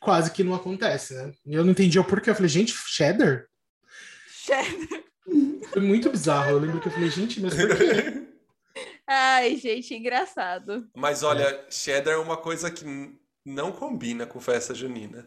quase 0.00 0.30
que 0.30 0.44
não 0.44 0.54
acontece, 0.54 1.14
né? 1.14 1.32
E 1.46 1.54
eu 1.54 1.64
não 1.64 1.72
entendi 1.72 1.98
o 1.98 2.04
porquê. 2.04 2.30
Eu 2.30 2.34
falei, 2.34 2.48
gente, 2.48 2.74
cheddar? 2.86 3.46
Cheddar. 4.28 5.02
Foi 5.72 5.82
muito 5.82 6.10
bizarro. 6.10 6.50
Eu 6.50 6.58
lembro 6.58 6.80
que 6.80 6.88
eu 6.88 6.92
falei, 6.92 7.10
gente, 7.10 7.40
mas 7.40 7.54
por 7.54 7.76
quê? 7.76 8.22
Ai, 9.06 9.56
gente, 9.56 9.94
engraçado. 9.94 10.88
Mas 10.96 11.22
olha, 11.22 11.66
cheddar 11.68 12.14
é 12.14 12.18
uma 12.18 12.36
coisa 12.36 12.70
que 12.70 12.84
não 13.44 13.72
combina 13.72 14.26
com 14.26 14.40
festa 14.40 14.74
junina. 14.74 15.26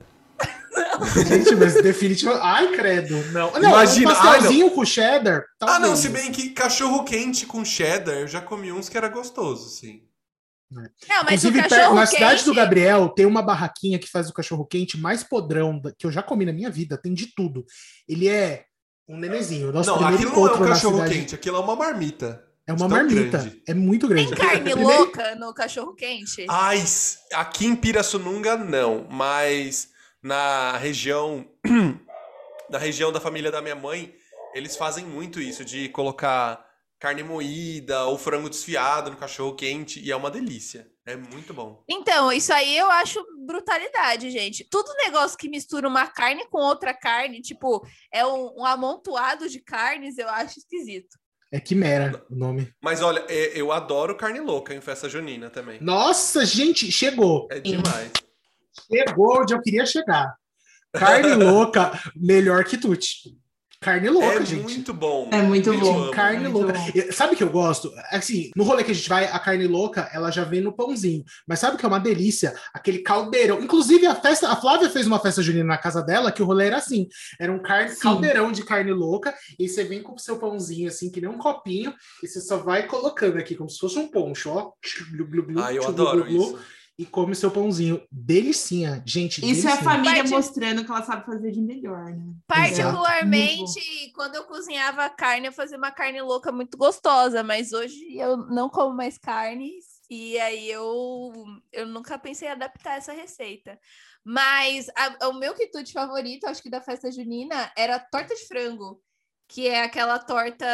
gente, 1.28 1.56
mas 1.56 1.76
definitivamente. 1.82 2.44
Ai, 2.44 2.72
credo. 2.76 3.16
Não, 3.32 3.52
não 3.52 3.70
Imagina, 3.70 4.12
um 4.12 4.16
ai, 4.16 4.22
pastelzinho 4.22 4.72
com 4.72 4.86
cheddar. 4.86 5.46
Ah, 5.62 5.80
não, 5.80 5.90
talvez. 5.90 6.00
se 6.00 6.10
bem 6.10 6.32
que 6.32 6.50
cachorro 6.52 7.04
quente 7.04 7.46
com 7.46 7.64
cheddar, 7.66 8.16
eu 8.16 8.28
já 8.28 8.42
comi 8.42 8.72
uns 8.72 8.90
que 8.90 8.98
era 8.98 9.10
gostoso, 9.10 9.70
sim. 9.70 10.04
Não, 10.72 11.24
mas 11.24 11.44
Inclusive, 11.44 11.60
o 11.60 11.70
cachorro 11.70 11.96
na 11.96 12.06
cidade 12.06 12.44
do 12.44 12.46
quente- 12.46 12.56
Gabriel 12.56 13.10
tem 13.10 13.26
uma 13.26 13.42
barraquinha 13.42 14.00
que 14.00 14.10
faz 14.10 14.30
o 14.30 14.34
cachorro 14.34 14.66
quente 14.66 14.98
mais 14.98 15.24
podrão 15.24 15.80
da- 15.80 15.92
que 15.92 16.06
eu 16.06 16.12
já 16.12 16.22
comi 16.24 16.46
na 16.46 16.52
minha 16.54 16.70
vida. 16.72 16.98
Tem 16.98 17.14
de 17.14 17.28
tudo. 17.36 17.66
Ele 18.08 18.28
é 18.28 18.66
um 19.08 19.18
nenezinho. 19.18 19.72
Nosso 19.72 19.92
não, 19.92 19.98
primeiro 20.00 20.28
aquilo 20.30 20.46
não 20.46 20.48
é 20.48 20.56
um 20.56 20.68
cachorro 20.68 20.96
cidade 20.96 21.14
quente, 21.14 21.36
aquilo 21.36 21.58
é 21.58 21.60
uma 21.60 21.76
marmita. 21.76 22.44
é 22.68 22.74
uma 22.74 22.88
marmita. 22.88 23.38
grande. 23.38 23.62
É 23.68 23.74
muito 23.76 24.08
grande. 24.08 24.30
Tem 24.30 24.38
carne 24.38 24.72
Primeiro- 24.72 24.82
louca 24.98 25.36
no 25.36 25.54
cachorro 25.54 25.94
quente? 25.94 26.46
Ai, 26.50 26.84
aqui 27.34 27.68
em 27.68 27.76
Pirassununga 27.76 28.58
não, 28.58 29.06
mas 29.10 29.90
na 30.24 30.76
região 30.78 31.46
na 32.70 32.80
região 32.80 33.12
da 33.12 33.22
família 33.22 33.52
da 33.52 33.62
minha 33.62 33.76
mãe, 33.76 34.14
eles 34.56 34.76
fazem 34.76 35.06
muito 35.06 35.40
isso 35.40 35.64
de 35.64 35.90
colocar 35.90 36.66
carne 37.00 37.24
moída 37.24 38.06
ou 38.06 38.18
frango 38.18 38.50
desfiado 38.50 39.12
no 39.12 39.18
cachorro 39.18 39.56
quente 39.56 40.00
e 40.00 40.12
é 40.12 40.16
uma 40.16 40.32
delícia. 40.32 40.88
É 41.06 41.16
muito 41.16 41.54
bom. 41.54 41.84
Então, 41.88 42.32
isso 42.32 42.52
aí 42.52 42.76
eu 42.76 42.90
acho 42.90 43.24
brutalidade, 43.46 44.32
gente. 44.32 44.68
Tudo 44.72 44.92
negócio 45.06 45.38
que 45.38 45.48
mistura 45.48 45.88
uma 45.88 46.08
carne 46.08 46.48
com 46.50 46.60
outra 46.60 46.94
carne, 46.96 47.42
tipo, 47.42 47.86
é 48.12 48.26
um, 48.26 48.56
um 48.58 48.66
amontoado 48.66 49.48
de 49.48 49.60
carnes, 49.60 50.18
eu 50.18 50.28
acho 50.30 50.58
esquisito. 50.58 51.16
É 51.52 51.60
Quimera 51.60 52.26
o 52.30 52.36
nome. 52.36 52.74
Mas 52.82 53.02
olha, 53.04 53.24
é- 53.30 53.52
eu 53.56 53.72
adoro 53.72 54.18
carne 54.18 54.40
louca 54.40 54.74
em 54.74 54.82
festa 54.82 55.08
junina 55.08 55.50
também. 55.50 55.80
Nossa, 55.80 56.44
gente, 56.44 56.92
chegou. 56.92 57.48
É 57.52 57.60
demais. 57.60 58.12
Chegou 58.92 59.42
onde 59.42 59.54
eu 59.54 59.62
queria 59.62 59.86
chegar. 59.86 60.36
Carne 60.92 61.34
louca, 61.36 61.92
melhor 62.16 62.64
que 62.66 62.78
tuti. 62.78 63.38
Carne 63.86 64.10
louca, 64.10 64.40
é 64.42 64.46
gente. 64.46 64.64
muito 64.64 64.94
bom. 64.96 65.30
É 65.32 65.42
muito 65.44 65.72
Eu 65.72 65.80
bom. 65.80 66.04
amo. 66.04 66.12
Carne 66.12 66.50
muito 66.50 66.58
louca. 66.58 66.74
bom. 66.74 67.12
Sabe 67.12 67.36
o 67.36 67.38
que 67.38 67.44
eu 67.44 67.52
gosto? 67.52 67.94
Assim, 68.10 68.50
no 68.56 68.64
rolê 68.64 68.84
que 68.84 68.90
a 68.90 68.96
gente 68.96 69.08
vai, 69.08 69.26
a 69.26 69.38
carne 69.38 69.68
louca, 69.68 70.10
ela 70.12 70.32
já 70.32 70.44
vem 70.44 70.60
no 70.60 70.74
pãozinho. 70.74 71.24
Mas 71.48 71.60
sabe 71.60 71.76
o 71.76 71.78
que 71.78 71.86
é 71.86 71.88
uma 71.88 72.00
delícia? 72.00 72.56
Aquele 72.74 73.00
caldeirão. 73.00 73.62
Inclusive, 73.62 74.08
a 74.08 74.16
festa, 74.16 74.50
a 74.50 74.56
Flávia 74.56 74.90
fez 74.90 75.06
uma 75.06 75.20
festa 75.20 75.44
junina 75.44 75.66
na 75.66 75.78
casa 75.78 76.02
dela, 76.02 76.32
que 76.32 76.42
o 76.42 76.46
rolê 76.46 76.66
era 76.66 76.78
assim: 76.78 77.08
era 77.40 77.52
um 77.52 77.62
caldeirão 78.02 78.52
de 78.52 78.64
carne 78.64 78.92
louca, 78.92 79.36
e 79.60 79.70
você 79.70 79.84
vem 79.84 80.02
com 80.02 80.16
o 80.16 80.20
seu 80.20 80.38
pãozinho, 80.40 80.88
assim, 80.88 81.12
que 81.12 81.22
nem 81.22 81.30
um 81.30 81.38
copinho, 81.38 81.94
e 82.24 82.28
você 82.28 82.42
só 82.42 82.58
vai 82.58 82.88
colocando 82.88 83.38
aqui, 83.38 83.54
como 83.56 83.70
se 83.70 83.78
fosse 83.78 84.00
um 84.00 84.08
poncho, 84.08 84.50
ó. 84.50 84.72
Ah, 85.64 85.72
eu 85.74 85.88
adoro 85.88 86.28
isso. 86.28 86.58
E 86.98 87.06
come 87.06 87.36
seu 87.36 87.52
pãozinho. 87.52 88.02
Delicinha, 88.10 89.04
gente. 89.06 89.40
Isso 89.40 89.68
é 89.68 89.72
a 89.72 89.76
delicinha. 89.76 89.84
família 89.92 90.16
Parte- 90.24 90.30
mostrando 90.30 90.86
que 90.86 90.92
ela 90.92 91.04
sabe 91.04 91.26
fazer 91.26 91.52
de 91.52 91.62
melhor, 91.62 92.06
né? 92.06 92.34
Particularmente, 92.48 94.12
quando 94.14 94.36
eu 94.36 94.44
cozinhava 94.46 95.10
carne, 95.10 95.48
eu 95.48 95.52
fazia 95.52 95.78
uma 95.78 95.92
carne 95.92 96.22
louca 96.22 96.52
muito 96.52 96.78
gostosa, 96.78 97.44
mas 97.44 97.74
hoje 97.74 98.18
eu 98.18 98.38
não 98.38 98.70
como 98.70 98.96
mais 98.96 99.18
carne 99.18 99.72
e 100.10 100.38
aí 100.40 100.70
eu, 100.70 101.34
eu 101.74 101.88
nunca 101.88 102.18
pensei 102.18 102.48
em 102.48 102.52
adaptar 102.52 102.98
essa 102.98 103.12
receita. 103.12 103.78
Mas 104.24 104.88
a- 104.96 105.28
o 105.30 105.34
meu 105.34 105.54
quitute 105.54 105.92
favorito, 105.94 106.46
acho 106.48 106.62
que 106.62 106.70
da 106.70 106.82
festa 106.82 107.12
junina, 107.12 107.72
era 107.78 108.00
torta 108.00 108.34
de 108.36 108.48
frango, 108.48 109.02
que 109.48 109.68
é 109.68 109.84
aquela 109.84 110.18
torta 110.20 110.66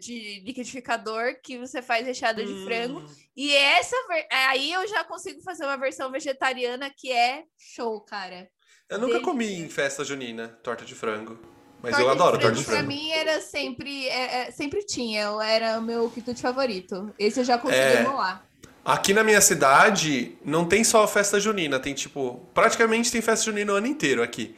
de 0.00 0.40
liquidificador 0.44 1.34
que 1.42 1.58
você 1.58 1.82
faz 1.82 2.06
recheada 2.06 2.44
de 2.44 2.64
frango. 2.64 3.00
Hum, 3.00 3.06
E 3.36 3.54
essa 3.54 3.96
ver- 4.08 4.26
aí 4.30 4.72
eu 4.72 4.86
já 4.86 5.02
consigo 5.04 5.42
fazer 5.42 5.64
uma 5.64 5.76
versão 5.76 6.10
vegetariana 6.10 6.90
que 6.96 7.10
é 7.10 7.44
show, 7.58 8.00
cara. 8.02 8.48
Eu 8.88 8.98
nunca 8.98 9.12
Delícia. 9.14 9.32
comi 9.32 9.52
em 9.60 9.68
festa 9.68 10.04
junina 10.04 10.48
torta 10.62 10.84
de 10.84 10.94
frango. 10.94 11.38
Mas 11.82 11.92
Torta 11.92 12.04
eu 12.06 12.10
adoro 12.10 12.30
frango, 12.38 12.42
torta 12.42 12.58
de 12.58 12.64
Pra 12.64 12.74
frango. 12.74 12.88
mim 12.88 13.10
era 13.10 13.40
sempre, 13.40 14.06
é, 14.08 14.48
é, 14.48 14.50
sempre 14.50 14.84
tinha, 14.84 15.22
era 15.42 15.78
o 15.78 15.82
meu 15.82 16.10
quitute 16.10 16.42
favorito. 16.42 17.12
Esse 17.18 17.40
eu 17.40 17.44
já 17.44 17.56
consegui 17.56 17.80
É. 17.80 18.00
emular. 18.02 18.44
Aqui 18.84 19.14
na 19.14 19.24
minha 19.24 19.40
cidade, 19.40 20.36
não 20.44 20.66
tem 20.66 20.84
só 20.84 21.06
festa 21.08 21.38
junina, 21.40 21.78
tem 21.80 21.94
tipo. 21.94 22.46
Praticamente 22.52 23.10
tem 23.10 23.20
festa 23.22 23.44
junina 23.46 23.72
o 23.72 23.76
ano 23.76 23.86
inteiro 23.86 24.22
aqui. 24.22 24.54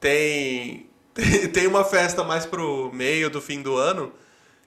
Tem. 0.00 0.88
Tem 1.52 1.66
uma 1.66 1.84
festa 1.84 2.24
mais 2.24 2.44
pro 2.46 2.92
meio 2.92 3.30
do 3.30 3.40
fim 3.40 3.62
do 3.62 3.76
ano 3.76 4.12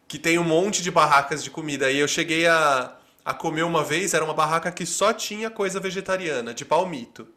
que 0.08 0.18
tem 0.18 0.40
um 0.40 0.44
monte 0.44 0.82
de 0.82 0.90
barracas 0.90 1.44
de 1.44 1.52
comida. 1.52 1.92
E 1.92 1.98
eu 2.00 2.08
cheguei 2.08 2.48
a, 2.48 2.98
a 3.26 3.34
comer 3.34 3.64
uma 3.64 3.84
vez, 3.84 4.14
era 4.14 4.24
uma 4.24 4.34
barraca 4.34 4.72
que 4.72 4.86
só 4.86 5.12
tinha 5.12 5.50
coisa 5.52 5.80
vegetariana, 5.80 6.54
de 6.54 6.64
palmito. 6.64 7.28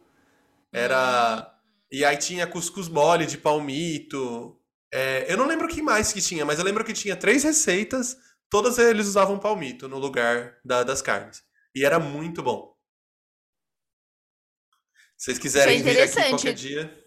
Era. 0.71 1.53
E 1.91 2.05
aí 2.05 2.15
tinha 2.17 2.47
cuscuz 2.47 2.87
mole 2.87 3.25
de 3.25 3.37
palmito. 3.37 4.57
É, 4.93 5.25
eu 5.31 5.37
não 5.37 5.47
lembro 5.47 5.65
o 5.67 5.69
que 5.69 5.81
mais 5.81 6.13
que 6.13 6.21
tinha, 6.21 6.45
mas 6.45 6.59
eu 6.59 6.65
lembro 6.65 6.83
que 6.85 6.93
tinha 6.93 7.15
três 7.15 7.43
receitas, 7.43 8.17
todas 8.49 8.77
eles 8.77 9.07
usavam 9.07 9.37
palmito 9.39 9.87
no 9.89 9.97
lugar 9.99 10.57
da- 10.63 10.83
das 10.83 11.01
carnes. 11.01 11.43
E 11.75 11.83
era 11.85 11.99
muito 11.99 12.41
bom. 12.41 12.73
Se 15.17 15.25
vocês 15.25 15.39
quiserem 15.39 15.81
vir 15.83 16.01
aqui 16.03 16.13
qualquer 16.29 16.53
dia. 16.53 17.00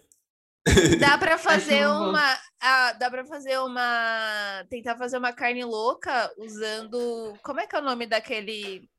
Dá 0.99 1.17
pra 1.17 1.37
fazer 1.39 1.87
uma, 1.87 2.39
ah, 2.59 2.93
dá 2.93 3.09
para 3.09 3.25
fazer 3.25 3.59
uma, 3.59 4.65
tentar 4.69 4.97
fazer 4.97 5.17
uma 5.17 5.31
carne 5.31 5.63
louca 5.63 6.31
usando, 6.37 7.33
como 7.43 7.59
é 7.59 7.67
que 7.67 7.75
é 7.75 7.79
o 7.79 7.83
nome 7.83 8.07
daquele 8.07 8.89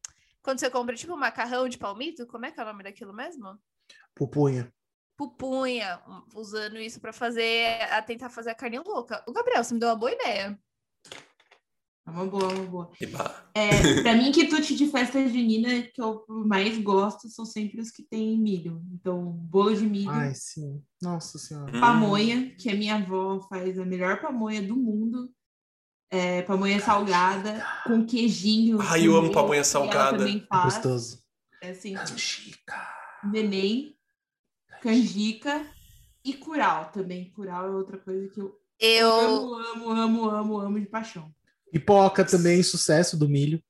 quando 0.47 0.61
você 0.61 0.71
compra 0.71 0.95
tipo 0.95 1.17
macarrão 1.17 1.69
de 1.69 1.77
palmito, 1.77 2.25
como 2.25 2.47
é 2.47 2.53
que 2.53 2.61
é 2.61 2.62
o 2.62 2.67
nome 2.67 2.85
daquilo 2.85 3.12
mesmo? 3.12 3.59
Pupunha. 4.14 4.73
Pupunha, 5.17 6.01
um, 6.07 6.23
usando 6.39 6.79
isso 6.79 7.01
pra 7.01 7.12
fazer, 7.12 7.83
a 7.91 8.01
tentar 8.01 8.31
fazer 8.31 8.51
a 8.51 8.55
carne 8.55 8.79
louca. 8.79 9.25
O 9.27 9.33
Gabriel, 9.33 9.64
você 9.64 9.75
me 9.75 9.81
deu 9.81 9.89
uma 9.89 9.97
boa 9.97 10.12
ideia. 10.12 10.57
É 12.07 12.11
uma 12.11 12.25
boa, 12.25 12.49
uma 12.53 12.65
boa. 12.67 12.91
E. 13.01 13.07
É, 13.53 14.03
pra 14.03 14.15
mim, 14.15 14.31
quitute 14.31 14.77
de 14.77 14.87
festa 14.87 15.27
junina 15.27 15.83
que 15.83 16.01
eu 16.01 16.25
mais 16.29 16.79
gosto 16.79 17.29
são 17.29 17.45
sempre 17.45 17.81
os 17.81 17.91
que 17.91 18.05
tem 18.05 18.39
milho. 18.39 18.81
Então, 18.93 19.33
bolo 19.33 19.75
de 19.75 19.85
milho, 19.85 20.11
Ai, 20.11 20.33
sim. 20.35 20.81
Nossa 21.03 21.37
senhora. 21.37 21.77
Hum. 21.77 21.81
pamonha, 21.81 22.55
que 22.55 22.71
a 22.71 22.77
minha 22.77 22.95
avó 22.95 23.41
faz 23.49 23.77
a 23.79 23.85
melhor 23.85 24.21
pamonha 24.21 24.63
do 24.63 24.77
mundo. 24.77 25.31
É, 26.09 26.43
pamonha 26.43 26.79
salgada, 26.79 27.67
com 27.85 28.07
queijinho. 28.07 28.79
Ai, 28.81 29.09
eu 29.09 29.17
amo 29.17 29.33
pamonha 29.33 29.63
que 29.63 29.67
salgada. 29.67 30.31
É 30.31 30.63
gostoso. 30.63 31.25
É 31.61 31.71
assim, 31.71 31.97
Chica. 32.17 32.89
neném, 33.25 33.97
canjica 34.81 35.67
e 36.25 36.35
curau 36.35 36.93
também. 36.93 37.33
Curau 37.33 37.67
é 37.67 37.71
outra 37.71 37.99
coisa 37.99 38.29
que 38.29 38.41
eu 38.41 38.57
Eu, 38.79 39.11
amo, 39.11 39.55
amo, 39.55 39.91
amo, 39.91 40.31
amo, 40.31 40.61
amo 40.61 40.81
de 40.81 40.87
paixão. 40.87 41.35
Pipoca 41.81 42.24
também, 42.24 42.62
sucesso 42.62 43.16
do 43.18 43.29
milho. 43.29 43.61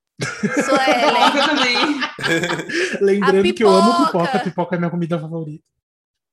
sou 0.64 0.76
Ellen. 0.76 1.00
Coloca 1.00 1.48
também. 1.48 1.76
Lembrando 3.00 3.54
que 3.54 3.64
eu 3.64 3.68
amo 3.68 4.06
pipoca. 4.06 4.38
pipoca, 4.40 4.76
é 4.76 4.78
minha 4.78 4.90
comida 4.90 5.18
favorita. 5.18 5.64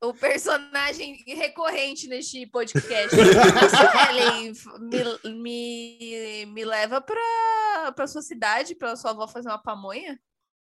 o 0.03 0.13
personagem 0.13 1.23
recorrente 1.27 2.07
neste 2.07 2.45
podcast. 2.47 3.15
Suelen, 3.15 4.53
me, 5.23 5.31
me, 5.33 6.45
me 6.47 6.65
leva 6.65 7.01
pra, 7.01 7.91
pra 7.95 8.07
sua 8.07 8.21
cidade, 8.21 8.75
pra 8.75 8.95
sua 8.95 9.11
avó 9.11 9.27
fazer 9.27 9.49
uma 9.49 9.57
pamonha. 9.61 10.19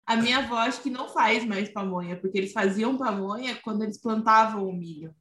A 0.07 0.17
minha 0.17 0.39
avó 0.39 0.57
acho 0.57 0.83
que 0.83 0.91
não 0.91 1.09
faz 1.09 1.45
mais 1.47 1.69
pamonha, 1.71 2.17
porque 2.17 2.37
eles 2.39 2.53
faziam 2.53 2.97
pamonha 2.99 3.57
quando 3.63 3.83
eles 3.83 3.99
plantavam 4.01 4.69
o 4.69 4.73
milho. 4.73 5.15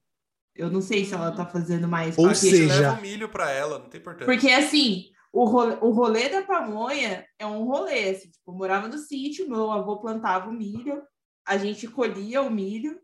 Eu 0.55 0.69
não 0.69 0.81
sei 0.81 1.03
se 1.05 1.13
ela 1.15 1.31
tá 1.31 1.45
fazendo 1.45 1.87
mais. 1.87 2.17
Ou 2.17 2.25
porque- 2.25 2.35
seja- 2.49 2.81
Leva 2.81 2.99
o 2.99 3.01
milho 3.01 3.29
pra 3.29 3.49
ela, 3.49 3.79
não 3.79 3.87
tem 3.89 3.99
importância. 4.01 4.25
Porque 4.25 4.51
assim, 4.51 5.05
o 5.33 5.45
rolê, 5.45 5.77
o 5.81 5.89
rolê 5.89 6.29
da 6.29 6.43
pamonha 6.43 7.25
é 7.39 7.45
um 7.45 7.63
rolê. 7.63 8.11
Assim, 8.11 8.29
tipo, 8.29 8.53
morava 8.53 8.87
no 8.87 8.99
sítio, 8.99 9.49
meu 9.49 9.71
avô 9.71 9.97
plantava 9.99 10.47
o 10.47 10.53
milho, 10.53 11.01
a 11.43 11.57
gente 11.57 11.87
colhia 11.87 12.43
o 12.43 12.51
milho, 12.51 12.99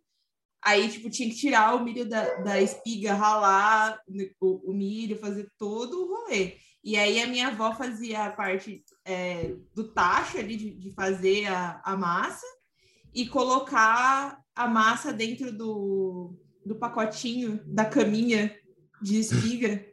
aí 0.63 0.87
tipo, 0.89 1.09
tinha 1.09 1.27
que 1.27 1.35
tirar 1.35 1.75
o 1.75 1.83
milho 1.83 2.07
da, 2.07 2.35
da 2.35 2.61
espiga, 2.61 3.15
ralar 3.15 3.99
o, 4.39 4.69
o 4.69 4.73
milho, 4.73 5.17
fazer 5.17 5.51
todo 5.57 6.03
o 6.03 6.07
rolê. 6.07 6.57
E 6.83 6.95
aí 6.95 7.19
a 7.19 7.27
minha 7.27 7.47
avó 7.47 7.73
fazia 7.73 8.25
a 8.25 8.31
parte 8.31 8.85
é, 9.03 9.55
do 9.73 9.91
tacho 9.91 10.37
ali 10.37 10.55
de, 10.55 10.69
de 10.75 10.91
fazer 10.91 11.47
a, 11.47 11.81
a 11.83 11.97
massa 11.97 12.45
e 13.11 13.27
colocar 13.27 14.39
a 14.55 14.67
massa 14.67 15.11
dentro 15.11 15.51
do, 15.51 16.35
do 16.63 16.75
pacotinho 16.75 17.59
da 17.65 17.85
caminha 17.85 18.55
de 19.01 19.19
espiga 19.19 19.88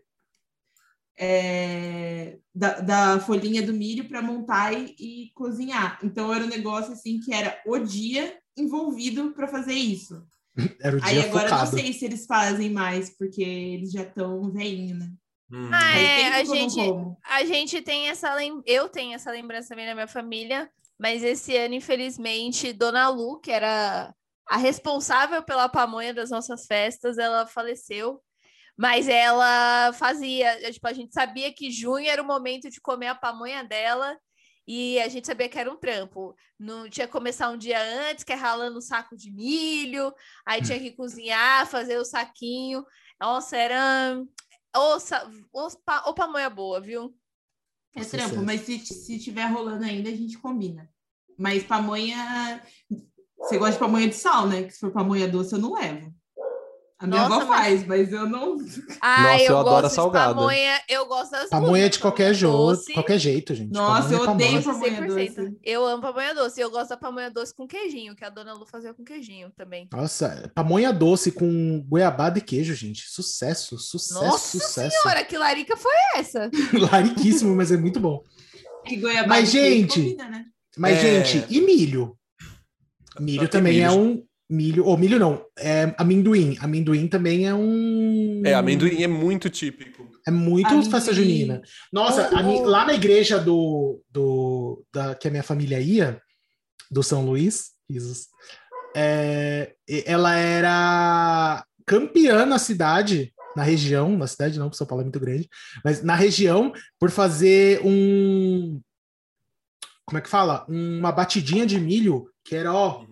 é, 1.19 2.39
da, 2.55 2.81
da 2.81 3.21
folhinha 3.21 3.62
do 3.62 3.73
milho 3.73 4.09
para 4.09 4.23
montar 4.23 4.73
e, 4.73 4.95
e 4.99 5.31
cozinhar. 5.35 5.99
Então 6.03 6.33
era 6.33 6.45
um 6.45 6.49
negócio 6.49 6.93
assim 6.93 7.19
que 7.21 7.33
era 7.33 7.61
o 7.67 7.79
dia 7.79 8.39
envolvido 8.57 9.33
para 9.33 9.49
fazer 9.49 9.75
isso. 9.75 10.27
Era 10.81 10.97
o 10.97 11.01
dia 11.01 11.09
Aí 11.09 11.21
agora 11.21 11.49
eu 11.49 11.51
não 11.51 11.59
focado. 11.59 11.77
sei 11.77 11.93
se 11.93 12.05
eles 12.05 12.27
fazem 12.27 12.71
mais, 12.71 13.11
porque 13.17 13.43
eles 13.43 13.93
já 13.93 14.03
estão 14.03 14.51
velhinhos, 14.51 14.99
né? 14.99 15.12
Hum. 15.53 15.71
Ah, 15.73 15.99
é, 15.99 16.29
a 16.41 16.45
gente, 16.45 16.81
a 17.25 17.45
gente 17.45 17.81
tem 17.83 18.09
essa 18.09 18.35
lem... 18.35 18.61
eu 18.67 18.89
tenho 18.89 19.14
essa 19.14 19.31
lembrança 19.31 19.69
também 19.69 19.87
na 19.87 19.95
minha 19.95 20.09
família, 20.09 20.69
mas 20.99 21.23
esse 21.23 21.57
ano, 21.57 21.75
infelizmente, 21.75 22.73
Dona 22.73 23.09
Lu, 23.09 23.39
que 23.39 23.53
era 23.53 24.12
a 24.49 24.57
responsável 24.57 25.43
pela 25.43 25.69
pamonha 25.69 26.14
das 26.14 26.31
nossas 26.31 26.67
festas, 26.67 27.19
ela 27.19 27.47
faleceu. 27.47 28.21
Mas 28.77 29.09
ela 29.09 29.93
fazia, 29.95 30.70
tipo, 30.72 30.87
a 30.87 30.93
gente 30.93 31.12
sabia 31.14 31.53
que 31.53 31.70
junho 31.70 32.07
era 32.09 32.22
o 32.22 32.27
momento 32.27 32.68
de 32.68 32.81
comer 32.81 33.07
a 33.09 33.14
pamonha 33.14 33.64
dela 33.64 34.18
e 34.68 34.99
a 35.01 35.09
gente 35.09 35.27
sabia 35.27 35.49
que 35.49 35.59
era 35.59 35.72
um 35.72 35.77
trampo. 35.79 36.35
Não 36.59 36.89
tinha 36.91 37.07
que 37.07 37.12
começar 37.12 37.49
um 37.51 37.57
dia 37.57 37.81
antes, 38.11 38.22
que 38.24 38.33
é 38.33 38.37
ralando 38.37 38.77
um 38.79 38.83
saco 38.83 39.16
de 39.16 39.31
milho, 39.31 40.12
aí 40.45 40.61
tinha 40.61 40.79
que 40.79 40.91
cozinhar, 40.93 41.66
fazer 41.66 41.97
o 41.99 42.05
saquinho. 42.05 42.85
Nossa, 43.18 43.57
era 43.57 44.22
ou, 44.77 45.01
sa- 45.01 45.31
ou, 45.53 45.68
pa- 45.85 46.03
ou 46.07 46.14
pamonha 46.14 46.51
boa, 46.51 46.79
viu? 46.81 47.16
É 47.95 48.01
trampo, 48.11 48.35
mas 48.45 48.61
se, 48.61 48.79
se 48.79 49.18
tiver 49.18 49.47
rolando 49.47 49.85
ainda, 49.85 50.11
a 50.11 50.14
gente 50.14 50.37
combina. 50.37 50.91
Mas 51.39 51.62
pamonha. 51.64 52.62
Você 53.39 53.57
gosta 53.57 53.72
de 53.74 53.79
pamonha 53.79 54.09
de 54.09 54.14
sal, 54.14 54.47
né? 54.47 54.64
Que 54.64 54.70
se 54.72 54.81
for 54.81 54.93
pamonha 54.93 55.27
doce, 55.29 55.55
eu 55.55 55.59
não 55.59 55.72
levo. 55.72 56.14
A 56.99 57.07
minha 57.07 57.28
Nossa, 57.28 57.42
avó 57.42 57.47
faz, 57.55 57.86
mas 57.86 58.11
eu 58.11 58.26
não. 58.26 58.57
Ah, 59.03 59.22
Nossa, 59.34 59.44
eu 59.44 59.59
adoro 59.59 59.82
gosto 59.82 59.88
de 59.88 59.94
salgada. 59.94 60.34
pamonha, 60.34 60.80
eu 60.88 61.05
gosto 61.07 61.30
das 61.32 61.51
Pamonha 61.51 61.82
duas, 61.82 61.90
de 61.90 61.99
qualquer, 61.99 62.32
jo... 62.34 62.74
qualquer 62.94 63.18
jeito, 63.18 63.55
gente. 63.55 63.70
Nossa, 63.70 64.03
Pamonha 64.05 64.16
eu 64.18 64.24
é 64.24 64.30
odeio 64.30 64.62
pamonha. 64.62 64.94
pamonha 64.97 65.16
100%. 65.28 65.34
doce. 65.36 65.59
Eu 65.62 65.84
amo 65.86 66.01
pamonha 66.03 66.34
doce. 66.34 66.59
Eu 66.61 66.70
gosto 66.70 66.88
da 66.88 66.97
pamonha 66.97 67.30
doce 67.30 67.55
com 67.55 67.66
queijinho, 67.66 68.16
que 68.16 68.24
a 68.24 68.30
dona 68.30 68.55
Lu 68.55 68.64
fazia 68.64 68.94
com 68.94 69.05
queijinho 69.05 69.53
também. 69.55 69.86
Nossa, 69.92 70.51
pamonha 70.55 70.90
doce 70.90 71.30
com 71.32 71.84
goiabada 71.86 72.38
e 72.38 72.42
queijo, 72.42 72.72
gente. 72.74 73.03
Sucesso, 73.11 73.78
sucesso, 73.78 74.14
Nossa 74.24 74.59
sucesso. 74.59 74.97
senhora, 75.03 75.22
que 75.22 75.36
larica 75.36 75.76
foi 75.76 75.92
essa? 76.16 76.51
Lariquíssimo, 76.90 77.55
mas 77.55 77.70
é 77.70 77.76
muito 77.76 78.01
bom. 78.01 78.22
Que 78.86 78.97
goiabada 78.97 79.28
Mas, 79.28 79.51
e 79.51 79.53
gente, 79.53 80.01
combina, 80.01 80.28
né? 80.30 80.44
Mas, 80.78 80.97
É. 80.97 81.22
gente, 81.24 81.44
e 81.55 81.61
milho? 81.61 82.16
Milho 83.20 83.49
também 83.49 83.74
milho, 83.74 83.84
é 83.86 83.90
um. 83.90 84.22
Milho, 84.49 84.84
ou 84.84 84.97
milho 84.97 85.18
não, 85.18 85.44
é 85.59 85.92
amendoim. 85.99 86.57
Amendoim 86.61 87.09
também 87.09 87.47
é 87.49 87.55
um. 87.55 88.42
É, 88.44 88.55
amendoim 88.55 89.03
é 89.03 89.09
muito 89.09 89.51
típico. 89.51 90.09
É 90.26 90.30
muito 90.30 90.68
Amendoim. 90.68 90.90
festa 90.90 91.12
junina. 91.12 91.61
Nossa, 91.92 92.30
Oh, 92.32 92.42
mi- 92.42 92.61
oh. 92.61 92.64
lá 92.64 92.84
na 92.84 92.94
igreja 92.94 93.38
do, 93.40 94.01
do 94.11 94.84
da, 94.92 95.14
que 95.16 95.26
a 95.26 95.30
minha 95.32 95.42
família 95.42 95.80
ia, 95.80 96.20
do 96.90 97.03
São 97.03 97.24
Luís, 97.24 97.70
risos, 97.90 98.28
é, 98.94 99.74
ela 100.05 100.34
era 100.36 101.64
campeã 101.84 102.47
na 102.47 102.59
cidade, 102.59 103.32
na 103.57 103.62
região, 103.64 104.16
na 104.16 104.26
cidade 104.28 104.59
não, 104.59 104.66
porque 104.66 104.78
São 104.78 104.86
Paulo 104.86 105.03
é 105.03 105.05
muito 105.07 105.18
grande, 105.20 105.49
mas 105.84 106.03
na 106.05 106.14
região, 106.14 106.72
por 107.01 107.11
fazer 107.11 107.80
um. 107.84 108.80
Como 110.05 110.18
é 110.18 110.20
que 110.20 110.28
fala? 110.28 110.64
Uma 110.68 111.11
batidinha 111.11 111.66
de 111.66 111.80
milho, 111.80 112.30
que 112.44 112.55
era, 112.55 112.72
ó, 112.72 113.05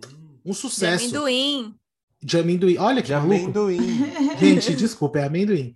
um 0.45 0.51
De 0.53 0.57
sucesso. 0.57 1.05
amendoim. 1.05 1.75
De 2.23 2.39
amendoim. 2.39 2.77
Olha 2.79 3.03
que 3.03 3.09
De 3.09 3.15
maluco. 3.15 3.35
amendoim. 3.35 3.79
Gente, 4.39 4.75
desculpa, 4.77 5.19
é 5.21 5.25
amendoim. 5.25 5.75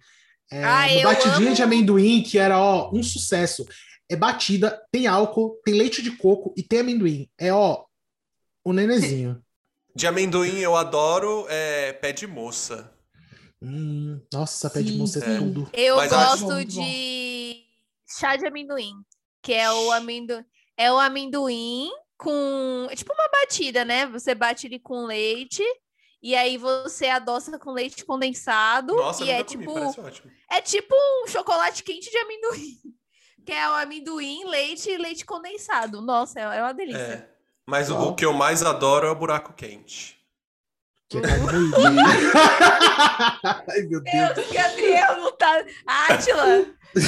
É 0.50 0.64
Ah, 0.64 0.78
uma 0.86 0.92
eu 0.92 1.02
batidinha 1.02 1.46
amo. 1.48 1.54
de 1.56 1.62
amendoim 1.62 2.22
que 2.22 2.38
era, 2.38 2.58
ó, 2.58 2.90
um 2.92 3.02
sucesso. 3.02 3.66
É 4.10 4.16
batida, 4.16 4.80
tem 4.90 5.06
álcool, 5.06 5.60
tem 5.64 5.74
leite 5.74 6.00
de 6.02 6.10
coco 6.12 6.54
e 6.56 6.62
tem 6.62 6.80
amendoim. 6.80 7.28
É, 7.38 7.52
ó, 7.52 7.84
o 8.64 8.72
nenezinho. 8.72 9.42
De 9.94 10.06
amendoim 10.06 10.58
eu 10.60 10.76
adoro 10.76 11.44
é, 11.48 11.92
pé 11.92 12.12
de 12.12 12.24
moça. 12.26 12.92
Hum, 13.60 14.20
nossa, 14.32 14.70
pé 14.70 14.80
de 14.82 14.92
Sim, 14.92 14.98
moça 14.98 15.18
é 15.18 15.22
sim. 15.22 15.38
tudo. 15.38 15.68
Eu 15.72 15.96
Mas 15.96 16.12
acho 16.12 16.44
gosto 16.46 16.64
de 16.64 17.64
chá 18.08 18.36
de 18.36 18.46
amendoim, 18.46 18.92
que 19.42 19.52
é 19.52 19.68
o 19.72 19.90
amendoim, 19.90 20.44
é 20.76 20.92
o 20.92 20.98
amendoim 21.00 21.90
com, 22.18 22.88
é 22.90 22.96
tipo 22.96 23.12
uma 23.12 23.28
batida, 23.28 23.84
né? 23.84 24.06
Você 24.06 24.34
bate 24.34 24.66
ele 24.66 24.78
com 24.78 25.06
leite 25.06 25.62
e 26.20 26.34
aí 26.34 26.58
você 26.58 27.06
adoça 27.06 27.56
com 27.58 27.70
leite 27.70 28.04
condensado 28.04 28.96
Nossa, 28.96 29.24
e 29.24 29.30
é 29.30 29.44
comi, 29.44 29.46
tipo 29.46 29.72
parece 29.72 30.00
ótimo. 30.00 30.32
é 30.50 30.60
tipo 30.60 30.94
um 30.94 31.28
chocolate 31.28 31.84
quente 31.84 32.10
de 32.10 32.18
amendoim, 32.18 32.76
que 33.46 33.52
é 33.52 33.70
o 33.70 33.74
amendoim, 33.74 34.44
leite 34.46 34.90
e 34.90 34.98
leite 34.98 35.24
condensado. 35.24 36.00
Nossa, 36.00 36.40
é 36.40 36.60
uma 36.60 36.74
delícia. 36.74 36.98
É. 37.00 37.28
Mas 37.64 37.88
o, 37.90 37.96
o 37.98 38.14
que 38.14 38.24
eu 38.24 38.32
mais 38.32 38.62
adoro 38.62 39.06
é 39.06 39.10
o 39.10 39.14
buraco 39.14 39.52
quente. 39.52 40.18
Que 41.08 41.18
é. 41.18 41.20
Ai, 43.66 43.82
meu 43.82 44.00
Deus. 44.02 44.34
Deus, 44.34 44.52
Gabriel 44.52 45.16
não 45.18 45.32
tá. 45.36 45.64
Átila! 45.86 46.66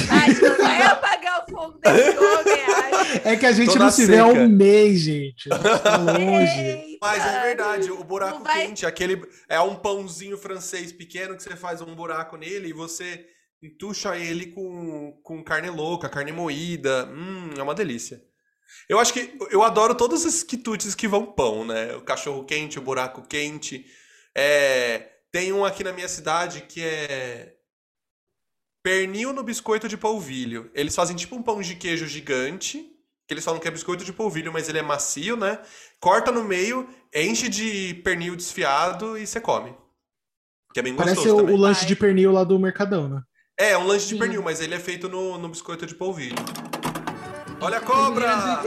Átila, 0.09 0.57
vai 0.57 0.81
apagar 0.83 1.43
o 1.45 1.51
fogo 1.51 1.77
desse 1.79 2.17
homem. 2.17 3.21
É 3.25 3.35
que 3.35 3.45
a 3.45 3.51
gente 3.51 3.67
Toda 3.67 3.79
não 3.85 3.91
se 3.91 4.05
vê 4.05 4.19
há 4.19 4.25
um 4.25 4.47
mês, 4.47 4.99
gente. 5.01 5.49
Tá 5.49 5.97
longe. 5.97 6.97
Mas 7.01 7.25
é 7.25 7.41
verdade, 7.41 7.91
o 7.91 8.03
buraco 8.03 8.43
vai- 8.43 8.67
quente, 8.67 8.85
aquele 8.85 9.21
é 9.49 9.59
um 9.59 9.75
pãozinho 9.75 10.37
francês 10.37 10.91
pequeno 10.91 11.35
que 11.35 11.43
você 11.43 11.55
faz 11.55 11.81
um 11.81 11.95
buraco 11.95 12.37
nele 12.37 12.69
e 12.69 12.73
você 12.73 13.25
entuxa 13.61 14.15
ele 14.17 14.47
com, 14.47 15.19
com 15.23 15.43
carne 15.43 15.69
louca, 15.69 16.07
carne 16.09 16.31
moída. 16.31 17.05
Hum, 17.11 17.49
é 17.57 17.61
uma 17.63 17.75
delícia. 17.75 18.21
Eu 18.87 18.99
acho 18.99 19.11
que 19.13 19.35
eu 19.49 19.63
adoro 19.63 19.93
todos 19.95 20.23
esses 20.25 20.43
quitutes 20.43 20.95
que 20.95 21.07
vão 21.07 21.25
pão, 21.25 21.65
né? 21.65 21.95
O 21.95 22.01
cachorro 22.01 22.45
quente, 22.45 22.79
o 22.79 22.81
buraco 22.81 23.21
quente. 23.27 23.85
É, 24.35 25.09
tem 25.31 25.51
um 25.51 25.65
aqui 25.65 25.83
na 25.83 25.91
minha 25.91 26.07
cidade 26.07 26.61
que 26.61 26.81
é 26.81 27.53
pernil 28.83 29.33
no 29.33 29.43
biscoito 29.43 29.87
de 29.87 29.97
polvilho. 29.97 30.69
Eles 30.73 30.95
fazem 30.95 31.15
tipo 31.15 31.35
um 31.35 31.43
pão 31.43 31.61
de 31.61 31.75
queijo 31.75 32.07
gigante, 32.07 32.85
que 33.27 33.33
eles 33.33 33.43
falam 33.43 33.59
que 33.59 33.67
é 33.67 33.71
biscoito 33.71 34.03
de 34.03 34.13
polvilho, 34.13 34.51
mas 34.51 34.67
ele 34.67 34.79
é 34.79 34.81
macio, 34.81 35.37
né? 35.37 35.59
Corta 35.99 36.31
no 36.31 36.43
meio, 36.43 36.87
enche 37.13 37.47
de 37.47 37.93
pernil 38.03 38.35
desfiado 38.35 39.17
e 39.17 39.25
você 39.25 39.39
come. 39.39 39.73
Que 40.73 40.79
é 40.79 40.83
bem 40.83 40.95
Parece 40.95 41.15
gostoso 41.15 41.35
o, 41.35 41.39
também. 41.41 41.55
o 41.55 41.57
lanche 41.57 41.85
de 41.85 41.95
pernil 41.95 42.31
lá 42.31 42.43
do 42.43 42.57
Mercadão, 42.59 43.07
né? 43.07 43.21
É, 43.59 43.71
é 43.71 43.77
um 43.77 43.85
lanche 43.85 44.07
de 44.07 44.13
Sim. 44.13 44.19
pernil, 44.19 44.41
mas 44.41 44.59
ele 44.61 44.73
é 44.73 44.79
feito 44.79 45.07
no, 45.07 45.37
no 45.37 45.49
biscoito 45.49 45.85
de 45.85 45.95
polvilho. 45.95 46.35
Olha 47.59 47.77
a 47.77 47.81
cobra! 47.81 48.63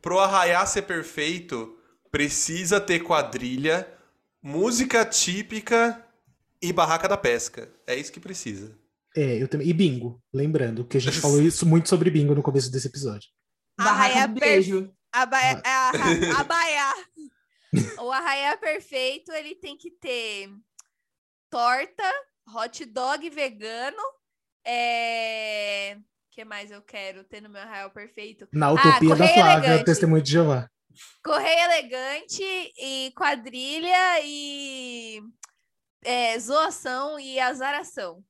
Pro 0.00 0.18
arraiá 0.18 0.66
ser 0.66 0.82
perfeito, 0.82 1.78
precisa 2.10 2.80
ter 2.80 3.00
quadrilha, 3.00 3.86
música 4.42 5.04
típica 5.04 6.04
e 6.60 6.72
barraca 6.72 7.06
da 7.08 7.16
pesca. 7.16 7.70
É 7.86 7.94
isso 7.94 8.10
que 8.10 8.18
precisa. 8.18 8.76
É, 9.16 9.42
eu 9.42 9.48
também. 9.48 9.68
E 9.68 9.72
bingo, 9.72 10.22
lembrando 10.32 10.84
que 10.86 10.96
a 10.96 11.00
gente 11.00 11.20
falou 11.20 11.40
isso 11.42 11.66
muito 11.66 11.88
sobre 11.88 12.10
bingo 12.10 12.34
no 12.34 12.42
começo 12.42 12.70
desse 12.70 12.88
episódio. 12.88 13.28
Arraia 13.78 14.26
beijo. 14.26 14.92
Abaia, 15.12 15.60
arra- 15.64 16.40
abaiar. 16.40 16.94
O 18.00 18.12
arraiá 18.12 18.56
perfeito, 18.56 19.32
ele 19.32 19.54
tem 19.54 19.76
que 19.78 19.90
ter 19.90 20.50
torta, 21.50 22.02
hot 22.54 22.84
dog 22.84 23.28
vegano, 23.30 24.02
é... 24.64 25.96
que 26.30 26.44
mais 26.44 26.70
eu 26.70 26.82
quero 26.82 27.24
ter 27.24 27.40
no 27.40 27.48
meu 27.48 27.62
arraial 27.62 27.90
perfeito? 27.90 28.46
Na 28.52 28.72
utopia 28.72 28.90
da 29.10 29.16
correio 29.16 29.34
Flávia, 29.34 29.66
elegante. 29.68 29.84
testemunho 29.86 30.22
de 30.22 30.32
Jeová. 30.32 30.68
Correio 31.24 31.60
elegante 31.60 32.42
e 32.78 33.10
quadrilha 33.16 34.20
e 34.22 35.22
é, 36.04 36.38
zoação 36.38 37.18
e 37.18 37.40
azaração. 37.40 38.22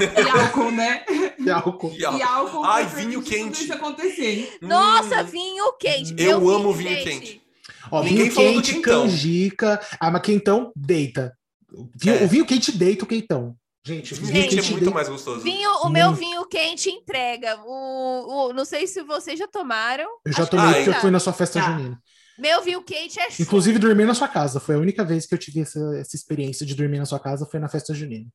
E 0.00 0.28
álcool, 0.40 0.70
né? 0.70 1.04
E 1.38 1.50
álcool. 1.50 1.92
E, 1.96 2.04
ó, 2.04 2.16
E 2.16 2.22
álcool. 2.22 2.64
Ai, 2.64 2.86
vinho 2.86 3.22
quente. 3.22 3.64
Isso 3.64 3.72
acontecer. 3.72 4.56
Nossa, 4.62 5.22
hum, 5.22 5.26
vinho 5.26 5.72
quente. 5.78 6.14
Eu 6.18 6.40
Meu 6.40 6.50
amo 6.50 6.72
vinho 6.72 6.90
gente. 6.90 7.04
quente. 7.04 7.42
Ó, 7.90 8.02
vinho 8.02 8.32
quente, 8.34 8.74
quentão. 8.74 9.02
canjica. 9.02 9.80
Ah, 10.00 10.10
mas 10.10 10.22
quentão, 10.22 10.72
deita. 10.74 11.36
O 11.72 11.88
vinho, 11.94 12.16
É. 12.16 12.24
o 12.24 12.28
vinho 12.28 12.46
quente 12.46 12.72
deita 12.72 13.04
o 13.04 13.06
quentão. 13.06 13.54
Gente, 13.84 14.14
o 14.14 14.16
Vinho 14.16 14.26
vinho 14.32 14.42
quente 14.42 14.54
é 14.54 14.56
quente 14.58 14.70
muito 14.72 14.84
deita. 14.84 14.94
mais 14.94 15.08
gostoso. 15.08 15.40
Vinho, 15.42 15.70
o 15.82 15.88
meu 15.88 16.08
Muito. 16.08 16.18
vinho 16.18 16.44
quente 16.48 16.90
entrega. 16.90 17.56
O, 17.64 18.48
o- 18.48 18.52
não 18.52 18.64
sei 18.64 18.86
se 18.88 19.00
vocês 19.02 19.38
já 19.38 19.46
tomaram. 19.46 20.08
Eu 20.24 20.32
já 20.32 20.42
Acho 20.42 20.50
tomei 20.50 20.74
porque 20.74 20.88
eu 20.88 20.92
já. 20.94 21.00
fui 21.00 21.10
na 21.12 21.20
sua 21.20 21.32
festa 21.32 21.60
Tá. 21.60 21.66
junina. 21.70 22.00
Meu 22.36 22.62
vinho 22.62 22.82
quente 22.82 23.20
é 23.20 23.30
show. 23.30 23.44
Inclusive, 23.44 23.78
dormi 23.78 24.04
na 24.04 24.14
sua 24.14 24.26
casa. 24.26 24.58
Foi 24.58 24.74
a 24.74 24.78
única 24.78 25.04
vez 25.04 25.24
que 25.26 25.34
eu 25.34 25.38
tive 25.38 25.60
essa, 25.60 25.78
essa 25.98 26.16
experiência 26.16 26.66
de 26.66 26.74
dormir 26.74 26.98
na 26.98 27.04
sua 27.06 27.20
casa, 27.20 27.46
foi 27.46 27.60
na 27.60 27.68
festa 27.68 27.94
junina. 27.94 28.26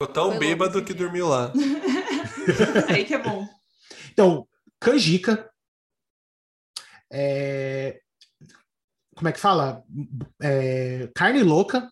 Ficou 0.00 0.14
tão 0.14 0.30
Foi 0.30 0.38
bêbado 0.38 0.74
louco 0.74 0.86
que 0.86 0.94
dia. 0.94 1.02
dormiu 1.04 1.26
lá. 1.26 1.52
Aí 2.88 3.04
que 3.04 3.14
é 3.14 3.18
bom. 3.18 3.48
Então, 4.12 4.46
canjica. 4.80 5.50
é, 7.12 8.00
Como 9.16 9.28
é 9.28 9.32
que 9.32 9.40
fala? 9.40 9.82
É, 10.40 11.10
Carne 11.16 11.42
louca. 11.42 11.90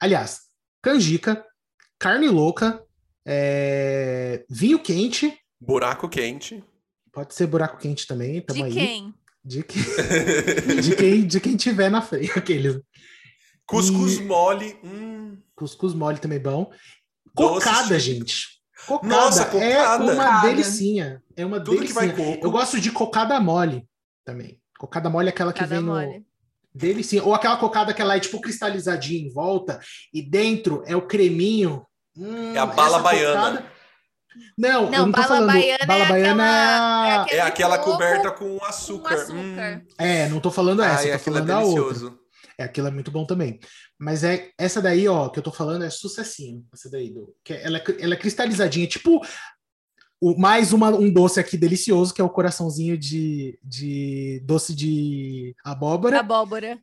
Aliás, 0.00 0.42
canjica, 0.80 1.44
carne 1.98 2.28
louca, 2.28 2.80
é, 3.26 4.44
vinho 4.48 4.78
quente. 4.80 5.36
Buraco 5.60 6.08
quente. 6.08 6.62
Pode 7.10 7.34
ser 7.34 7.48
buraco 7.48 7.76
quente 7.78 8.06
também. 8.06 8.40
Tamo 8.40 8.60
De 8.60 8.66
aí. 8.66 8.72
quem? 8.72 9.14
De, 9.44 9.64
que- 9.64 9.80
de 10.80 10.94
quem, 10.94 11.26
de 11.26 11.40
quem 11.40 11.56
tiver 11.56 11.90
na 11.90 12.00
frente. 12.02 12.30
Aqueles. 12.38 12.80
Cuscuz 13.66 14.18
E- 14.18 14.22
mole. 14.22 14.78
Hum. 14.84 15.42
Cuscuz 15.56 15.92
mole 15.92 16.20
também 16.20 16.38
bom. 16.38 16.70
Cocada, 17.34 17.98
gente. 17.98 18.56
Cocada, 18.86 19.14
Nossa, 19.14 19.42
é 19.42 19.44
cocada. 19.46 20.04
uma 20.04 20.12
Cocada. 20.14 20.48
delicinha. 20.48 21.22
É 21.36 21.44
uma 21.44 21.60
Tudo 21.60 21.84
que 21.84 21.92
vai 21.92 22.08
delicinha. 22.08 22.34
coco. 22.34 22.46
Eu 22.46 22.50
gosto 22.50 22.80
de 22.80 22.90
cocada 22.92 23.38
mole 23.40 23.84
também. 24.24 24.60
Cocada 24.78 25.08
mole 25.10 25.28
é 25.28 25.30
aquela 25.30 25.52
que 25.52 25.60
Cada 25.60 25.74
vem 25.74 25.84
no, 25.84 25.92
mole. 25.92 26.24
Delicinha. 26.74 27.22
Ou 27.24 27.34
aquela 27.34 27.56
cocada 27.56 27.92
que 27.92 28.00
ela 28.02 28.16
é 28.16 28.20
tipo 28.20 28.40
cristalizadinha 28.40 29.26
em 29.26 29.32
volta 29.32 29.80
e 30.12 30.22
dentro 30.22 30.82
é 30.86 30.94
o 30.94 31.02
creminho. 31.06 31.84
Hum, 32.16 32.54
É 32.54 32.58
a 32.58 32.66
bala 32.66 32.98
baiana. 33.00 33.66
Não, 34.56 34.84
eu 34.84 34.90
Não, 34.90 34.98
não 35.06 35.12
tô 35.12 35.12
bala 35.12 35.26
falando. 35.28 35.46
baiana 35.46 35.86
bala 35.86 36.04
é 36.04 36.08
baiana 36.08 36.44
aquela- 36.44 37.26
é 37.30 37.34
a- 37.34 37.36
É 37.36 37.40
aquela 37.40 37.78
coberta 37.78 38.30
com 38.30 38.58
com 38.58 38.64
açúcar. 38.66 39.14
açúcar. 39.14 39.34
Hum. 39.34 39.86
É, 39.98 40.28
não 40.28 40.40
tô 40.40 40.50
falando 40.50 40.82
essa, 40.82 41.00
Ai, 41.04 41.08
tô 41.08 41.14
aquilo 41.16 41.38
é 41.38 41.40
falando 41.46 41.50
a 41.50 41.60
outra. 41.60 42.12
É, 42.58 42.64
aquilo 42.64 42.88
é 42.88 42.90
muito 42.90 43.10
bom 43.10 43.26
também. 43.26 43.58
Mas 43.98 44.24
é 44.24 44.50
essa 44.58 44.80
daí, 44.80 45.06
ó, 45.06 45.28
que 45.28 45.38
eu 45.38 45.42
tô 45.42 45.52
falando 45.52 45.84
é 45.84 45.90
sucessinho. 45.90 46.64
Essa 46.72 46.90
daí, 46.90 47.10
do, 47.12 47.34
que 47.44 47.52
ela, 47.52 47.78
é 47.78 47.84
ela 48.00 48.14
é 48.14 48.16
cristalizadinha, 48.16 48.86
tipo 48.86 49.20
o, 50.20 50.38
mais 50.38 50.72
uma, 50.72 50.88
um 50.90 51.12
doce 51.12 51.38
aqui 51.38 51.56
delicioso, 51.56 52.14
que 52.14 52.20
é 52.20 52.24
o 52.24 52.30
coraçãozinho 52.30 52.96
de, 52.96 53.58
de 53.62 54.42
doce 54.44 54.74
de 54.74 55.54
abóbora. 55.64 56.20
Abóbora. 56.20 56.78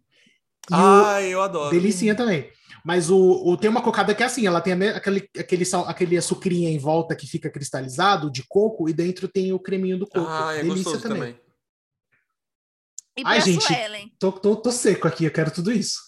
E 0.70 0.74
o, 0.74 0.78
Ai, 0.78 1.34
eu 1.34 1.42
adoro. 1.42 1.72
Delicinha 1.72 2.16
também. 2.16 2.50
Mas 2.86 3.10
o, 3.10 3.18
o- 3.18 3.58
tem 3.58 3.70
uma 3.70 3.82
cocada 3.82 4.14
que 4.14 4.22
é 4.22 4.26
assim, 4.26 4.46
ela 4.46 4.62
tem 4.62 4.74
a 4.74 4.98
aquele, 4.98 5.28
aquele, 5.38 5.66
sal, 5.66 5.88
aquele 5.88 6.18
açucrinha 6.18 6.70
em 6.70 6.78
volta 6.78 7.16
que 7.16 7.26
fica 7.26 7.50
cristalizado 7.50 8.30
de 8.32 8.44
coco 8.48 8.88
e 8.90 8.94
dentro 8.94 9.28
tem 9.28 9.52
o 9.54 9.60
creminho 9.60 9.98
do 9.98 10.06
coco. 10.06 10.28
Ah, 10.28 10.54
é 10.54 10.62
Delícia 10.62 10.84
gostoso 10.92 11.02
também. 11.02 11.36
E 13.18 13.22
Ai, 13.26 13.38
pra 13.38 13.46
gente. 13.46 13.64
Suelen. 13.64 14.12
Tô, 14.20 14.32
tô, 14.32 14.56
tô 14.56 14.72
seco 14.72 15.08
aqui, 15.08 15.26
eu 15.26 15.32
quero 15.32 15.52
tudo 15.52 15.72
isso. 15.72 16.00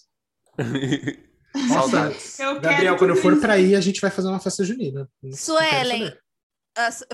Saudades. 1.67 2.39
Eu 2.39 2.55
Gabriel, 2.55 2.79
quero 2.79 2.97
quando 2.97 3.09
eu 3.11 3.15
for 3.17 3.31
isso. 3.33 3.41
pra 3.41 3.53
aí, 3.53 3.75
a 3.75 3.81
gente 3.81 4.01
vai 4.01 4.11
fazer 4.11 4.27
uma 4.27 4.39
festa 4.39 4.63
junina. 4.63 5.07
Suelen. 5.33 6.13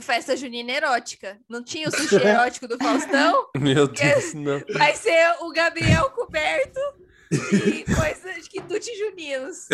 festa 0.02 0.36
junina 0.36 0.72
erótica. 0.72 1.38
Não 1.48 1.64
tinha 1.64 1.88
o 1.88 1.92
sushi 1.92 2.16
erótico 2.26 2.68
do 2.68 2.78
Faustão? 2.78 3.48
Meu 3.58 3.88
Deus, 3.88 4.34
não. 4.34 4.62
Vai 4.74 4.96
ser 4.96 5.36
o 5.42 5.52
Gabriel 5.52 6.10
coberto 6.12 6.80
e 7.32 7.84
coisas 7.84 8.44
de 8.44 8.50
quitutes 8.50 8.98
juninos. 8.98 9.68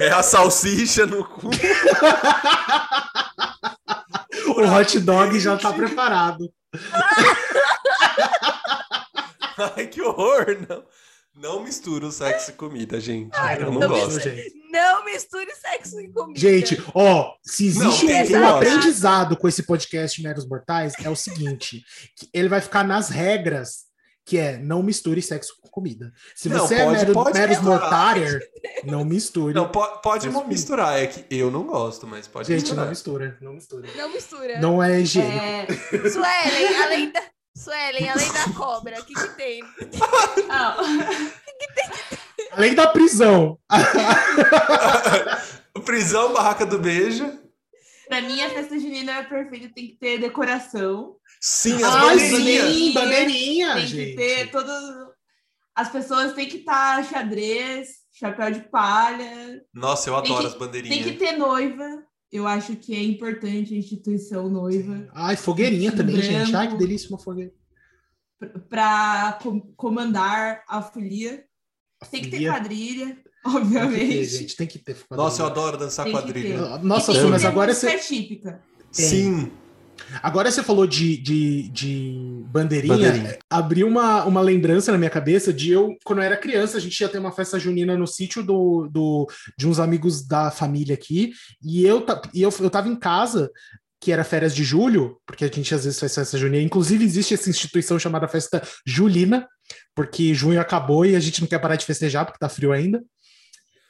É 0.00 0.10
a 0.10 0.22
salsicha 0.22 1.06
no 1.06 1.24
cu. 1.24 1.50
o 4.56 4.74
hot 4.74 4.98
dog 5.00 5.38
já 5.38 5.56
tá 5.56 5.72
preparado. 5.72 6.52
Ai, 9.76 9.86
que 9.88 10.00
horror! 10.00 10.46
Não, 10.68 10.84
não 11.34 11.62
mistura 11.64 12.06
o 12.06 12.12
sexo 12.12 12.50
e 12.50 12.54
comida, 12.54 13.00
gente. 13.00 13.34
Ai, 13.34 13.62
eu 13.62 13.72
não, 13.72 13.80
não 13.80 13.88
gosto. 13.88 14.20
gente. 14.20 14.52
Não 14.70 15.04
misture 15.04 15.50
sexo 15.54 16.00
e 16.00 16.08
comida. 16.12 16.38
Gente, 16.38 16.82
ó, 16.94 17.34
se 17.42 17.72
Não, 17.74 17.86
existe 17.88 18.06
tem 18.06 18.36
um, 18.36 18.40
um 18.40 18.56
aprendizado 18.56 19.36
com 19.36 19.48
esse 19.48 19.62
podcast 19.62 20.22
Meros 20.22 20.46
Mortais, 20.46 20.94
é 21.02 21.08
o 21.08 21.16
seguinte: 21.16 21.82
que 22.16 22.28
ele 22.34 22.48
vai 22.48 22.60
ficar 22.60 22.84
nas 22.84 23.08
regras, 23.08 23.87
que 24.28 24.36
é 24.36 24.58
não 24.58 24.82
misture 24.82 25.22
sexo 25.22 25.54
com 25.62 25.68
comida. 25.68 26.12
Se 26.36 26.48
Não, 26.48 26.58
você 26.66 26.76
pode- 26.76 26.96
é 26.96 26.98
mero, 26.98 27.12
pode 27.14 27.38
Meros 27.38 27.56
não 28.84 29.04
misture. 29.04 29.54
Não, 29.54 29.68
po- 29.68 29.98
pode 30.02 30.28
misturar, 30.46 30.98
é 31.02 31.06
que 31.06 31.24
eu 31.34 31.50
não 31.50 31.62
gosto, 31.64 32.06
mas 32.06 32.28
pode 32.28 32.48
Gente, 32.48 32.74
não 32.74 32.86
misturar. 32.86 33.28
mistura, 33.30 33.36
não 33.40 33.52
mistura. 33.54 33.88
Não 33.96 34.12
mistura. 34.12 34.60
Não 34.60 34.82
é 34.82 35.00
higiênico. 35.00 35.72
É, 35.72 36.10
Suelen, 36.10 36.82
além 36.82 37.12
da. 37.12 37.22
Suelen, 37.56 38.08
além 38.08 38.32
da 38.32 38.52
cobra, 38.54 39.00
o 39.00 39.04
que, 39.04 39.14
que 39.14 39.28
tem? 39.36 39.62
ah, 40.50 40.76
Além 42.52 42.74
da 42.74 42.86
prisão. 42.88 43.58
Prisão, 45.84 46.32
barraca 46.34 46.66
do 46.66 46.78
beijo. 46.78 47.38
Pra 48.08 48.20
mim, 48.22 48.40
a 48.42 48.50
festa 48.50 48.78
junina 48.78 49.12
é 49.18 49.22
perfeita, 49.24 49.70
tem 49.74 49.88
que 49.88 49.96
ter 49.96 50.18
decoração. 50.18 51.16
Sim, 51.40 51.74
as 51.74 51.82
Ai, 51.84 52.16
bandeirinhas. 52.16 52.74
sim, 52.74 52.92
bandeirinha, 52.92 53.74
tem 53.74 53.86
gente. 53.86 54.10
que 54.10 54.16
ter 54.16 54.50
todas. 54.50 55.08
As 55.74 55.88
pessoas 55.90 56.32
têm 56.32 56.48
que 56.48 56.56
estar 56.58 57.04
xadrez, 57.04 57.88
chapéu 58.12 58.50
de 58.50 58.60
palha, 58.68 59.62
Nossa, 59.72 60.10
eu 60.10 60.20
Tem 60.22 60.32
adoro 60.32 60.40
que- 60.40 60.46
as 60.46 60.52
tem 60.54 60.60
bandeirinhas. 60.60 61.04
que 61.06 61.12
ter 61.12 61.32
noiva. 61.36 62.02
Eu 62.30 62.46
acho 62.46 62.76
que 62.76 62.94
é 62.94 63.02
importante 63.02 63.72
a 63.72 63.76
instituição 63.78 64.50
noiva 64.50 65.08
Ai, 65.14 65.34
fogueirinha 65.36 65.90
também, 65.92 66.16
Branco. 66.16 66.30
gente. 66.30 66.54
Ai, 66.54 66.68
que 66.68 66.76
delícia 66.76 67.08
uma 67.08 67.18
fogueira. 67.18 67.52
para 68.68 69.38
comandar 69.76 70.62
a 70.68 70.82
folia. 70.82 71.44
Tem 72.10 72.22
que 72.22 72.28
ter 72.30 72.36
Folia. 72.38 72.52
Quadrilha, 73.42 73.80
Tem 73.80 73.90
que 73.90 73.96
ter, 73.96 74.04
obviamente. 74.04 74.24
gente, 74.24 74.56
tem 74.56 74.66
que 74.66 74.78
ter. 74.78 74.96
Nossa, 75.10 75.42
eu 75.42 75.46
adoro 75.46 75.76
dançar 75.76 76.04
Tem 76.04 76.12
quadrilha. 76.12 76.78
Nossa, 76.78 77.12
mas 77.28 77.44
agora 77.44 77.72
você, 77.72 77.98
típica. 77.98 78.60
Sim. 78.90 79.50
agora 80.22 80.50
você 80.50 80.62
falou 80.62 80.86
de, 80.86 81.16
de, 81.18 81.68
de 81.68 82.42
bandeirinha. 82.46 82.96
Bandeirinha. 82.96 83.38
Abriu 83.50 83.86
uma, 83.86 84.24
uma 84.24 84.40
lembrança 84.40 84.92
na 84.92 84.98
minha 84.98 85.10
cabeça 85.10 85.52
de 85.52 85.70
eu, 85.70 85.96
quando 86.04 86.20
eu 86.20 86.24
era 86.24 86.36
criança, 86.36 86.76
a 86.78 86.80
gente 86.80 86.98
ia 87.00 87.08
ter 87.08 87.18
uma 87.18 87.32
festa 87.32 87.58
junina 87.58 87.96
no 87.96 88.06
sítio 88.06 88.42
do, 88.42 88.88
do, 88.90 89.26
de 89.56 89.68
uns 89.68 89.78
amigos 89.78 90.26
da 90.26 90.50
família 90.50 90.94
aqui. 90.94 91.32
E 91.62 91.84
eu, 91.84 92.04
e 92.32 92.42
eu, 92.42 92.52
eu 92.60 92.70
tava 92.70 92.88
em 92.88 92.96
casa, 92.96 93.50
que 94.00 94.12
era 94.12 94.24
férias 94.24 94.54
de 94.54 94.62
julho, 94.62 95.20
porque 95.26 95.44
a 95.44 95.48
gente 95.48 95.74
às 95.74 95.84
vezes 95.84 95.98
faz 95.98 96.14
festa 96.14 96.38
junina. 96.38 96.62
Inclusive, 96.62 97.04
existe 97.04 97.34
essa 97.34 97.50
instituição 97.50 97.98
chamada 97.98 98.28
Festa 98.28 98.62
Julina, 98.86 99.46
porque 99.94 100.32
junho 100.32 100.60
acabou 100.60 101.04
e 101.04 101.16
a 101.16 101.20
gente 101.20 101.40
não 101.40 101.48
quer 101.48 101.58
parar 101.58 101.76
de 101.76 101.84
festejar, 101.84 102.24
porque 102.24 102.38
tá 102.38 102.48
frio 102.48 102.72
ainda. 102.72 103.02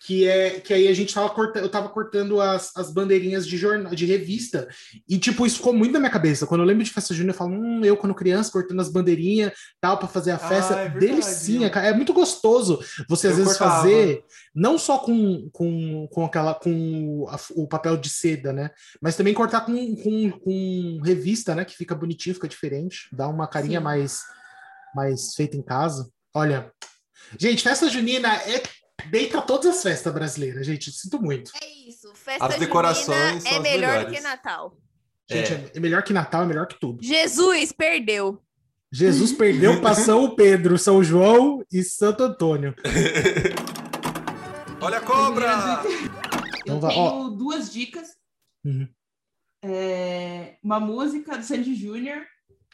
Que, 0.09 0.27
é, 0.27 0.59
que 0.61 0.73
aí 0.73 0.89
a 0.89 0.95
gente 0.95 1.13
tava 1.13 1.29
cortando, 1.29 1.63
eu 1.63 1.69
tava 1.69 1.91
cortando 1.91 2.41
as, 2.41 2.75
as 2.75 2.91
bandeirinhas 2.91 3.47
de 3.47 3.59
jornal, 3.59 3.95
de 3.95 4.07
revista, 4.07 4.67
e 5.07 5.19
tipo, 5.19 5.45
isso 5.45 5.57
ficou 5.59 5.75
muito 5.75 5.93
na 5.93 5.99
minha 5.99 6.11
cabeça. 6.11 6.47
Quando 6.47 6.63
eu 6.63 6.67
lembro 6.67 6.83
de 6.83 6.91
festa 6.91 7.13
junina, 7.13 7.33
eu 7.33 7.37
falo, 7.37 7.53
hum, 7.53 7.85
eu 7.85 7.95
quando 7.95 8.15
criança, 8.15 8.51
cortando 8.51 8.81
as 8.81 8.89
bandeirinhas, 8.89 9.53
tal, 9.83 9.99
para 9.99 10.09
fazer 10.09 10.31
a 10.31 10.37
Ah, 10.37 10.39
festa. 10.39 10.73
é 10.77 10.89
verdade, 10.89 10.99
Delicinha, 11.07 11.69
cara. 11.69 11.89
É 11.89 11.93
muito 11.93 12.15
gostoso 12.15 12.81
você 13.07 13.27
às 13.27 13.33
Eu 13.39 13.45
vezes 13.45 13.59
cortava. 13.59 13.83
fazer, 13.83 14.25
não 14.55 14.79
só 14.79 14.97
com, 14.97 15.51
com, 15.53 16.09
com 16.11 16.25
aquela 16.25 16.55
com 16.55 17.27
a- 17.29 17.39
o 17.55 17.69
papel 17.69 17.99
de 17.99 18.09
seda, 18.09 18.51
né? 18.51 18.71
Mas 19.03 19.15
também 19.15 19.35
cortar 19.35 19.61
com, 19.67 19.95
com, 19.97 20.31
com 20.31 21.01
revista, 21.05 21.55
né? 21.55 21.67
Que 21.67 21.77
fica 21.77 21.95
bonitinho, 21.95 22.35
fica 22.35 22.49
diferente, 22.49 23.09
dá 23.13 23.29
uma 23.29 23.47
carinha 23.47 23.79
Sim. 23.81 23.85
mais, 23.85 24.23
mais 24.95 25.35
feita 25.35 25.55
em 25.55 25.63
casa. 25.63 26.09
Olha, 26.35 26.73
gente, 27.39 27.63
festa 27.63 27.91
junina 27.91 28.35
é 28.35 28.63
deita 29.07 29.41
todas 29.43 29.67
as 29.77 29.83
festas 29.83 30.13
brasileiras, 30.13 30.67
gente. 30.67 30.91
Sinto 30.93 31.21
muito. 31.21 31.53
É 31.63 31.89
isso. 31.89 32.13
Festa 32.15 32.47
As 32.47 32.57
decorações 32.57 33.45
é 33.45 33.57
as 33.57 33.63
melhor 33.63 34.05
do 34.05 34.11
melhores. 34.11 34.17
que 34.17 34.21
Natal. 34.21 34.77
Gente, 35.31 35.53
É. 35.53 35.71
é. 35.75 35.81
melhor 35.81 36.03
que 36.03 36.13
Natal, 36.13 36.43
é 36.43 36.47
melhor 36.47 36.67
que 36.67 36.79
tudo. 36.81 37.03
Jesus 37.03 37.73
perdeu. 37.73 38.43
Jesus 38.91 39.33
perdeu 39.33 39.81
para 39.83 39.95
São 39.95 40.35
Pedro, 40.35 40.79
São 40.79 41.03
João 41.05 41.63
e 41.71 41.83
Santo 41.83 42.25
Antônio. 42.25 42.75
Olha 44.81 44.99
a 44.99 45.01
cobra! 45.01 45.83
Então 46.63 46.77
Eu 46.77 46.89
tenho 46.89 47.31
duas 47.31 47.73
dicas. 47.73 48.17
Uhum. 48.65 48.89
É, 49.63 50.57
uma 50.63 50.79
música 50.79 51.37
do 51.37 51.45
Sandy 51.45 51.75
Júnior, 51.75 52.23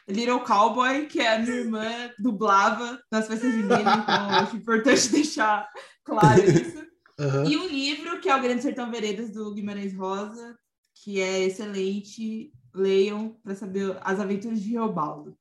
Little 0.07 0.41
Cowboy, 0.41 1.07
que 1.07 1.21
a 1.21 1.39
minha 1.39 1.57
irmã 1.57 2.11
dublava 2.19 3.01
nas 3.11 3.27
festas 3.27 3.53
juninas, 3.53 3.81
então 3.81 4.31
eu 4.31 4.37
acho 4.37 4.57
importante 4.57 5.09
deixar 5.11 5.69
claro 6.05 6.43
isso. 6.45 6.85
Aham. 7.19 7.45
E 7.49 7.57
um 7.57 7.67
livro, 7.67 8.21
que 8.21 8.29
é 8.29 8.35
O 8.35 8.43
Grande 8.43 8.63
Sertão 8.63 8.91
Veredas, 8.91 9.31
do 9.31 9.55
Guimarães 9.55 9.95
Rosa, 9.97 10.59
que 11.03 11.21
é 11.21 11.41
excelente. 11.41 12.53
Leiam 12.75 13.39
para 13.45 13.55
saber 13.55 13.97
as 14.01 14.19
aventuras 14.19 14.61
de 14.61 14.71
Reobaldo. 14.71 15.39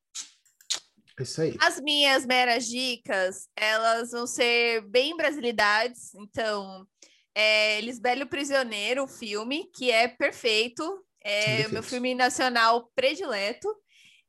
É 1.20 1.24
isso 1.24 1.42
aí. 1.42 1.56
As 1.60 1.82
minhas 1.82 2.26
meras 2.28 2.68
dicas, 2.68 3.48
elas 3.56 4.12
vão 4.12 4.28
ser 4.28 4.82
bem 4.88 5.18
brasilidades. 5.18 6.14
Então, 6.14 6.88
é 7.34 7.82
Lisbelo 7.82 8.28
Prisioneiro, 8.28 9.04
o 9.04 9.08
filme, 9.08 9.70
que 9.74 9.90
é 9.90 10.08
perfeito. 10.08 11.04
É 11.24 11.66
o 11.68 11.72
meu 11.72 11.82
filme 11.82 12.14
nacional 12.14 12.92
predileto. 12.96 13.68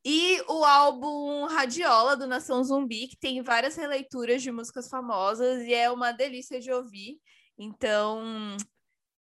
E 0.07 0.39
o 0.47 0.63
álbum 0.63 1.47
Radiola, 1.47 2.15
do 2.15 2.27
Nação 2.27 2.63
Zumbi, 2.63 3.07
que 3.07 3.17
tem 3.17 3.41
várias 3.41 3.75
releituras 3.75 4.43
de 4.43 4.51
músicas 4.51 4.87
famosas 4.87 5.63
e 5.63 5.73
é 5.73 5.89
uma 5.89 6.11
delícia 6.11 6.59
de 6.61 6.71
ouvir. 6.71 7.17
Então, 7.57 8.55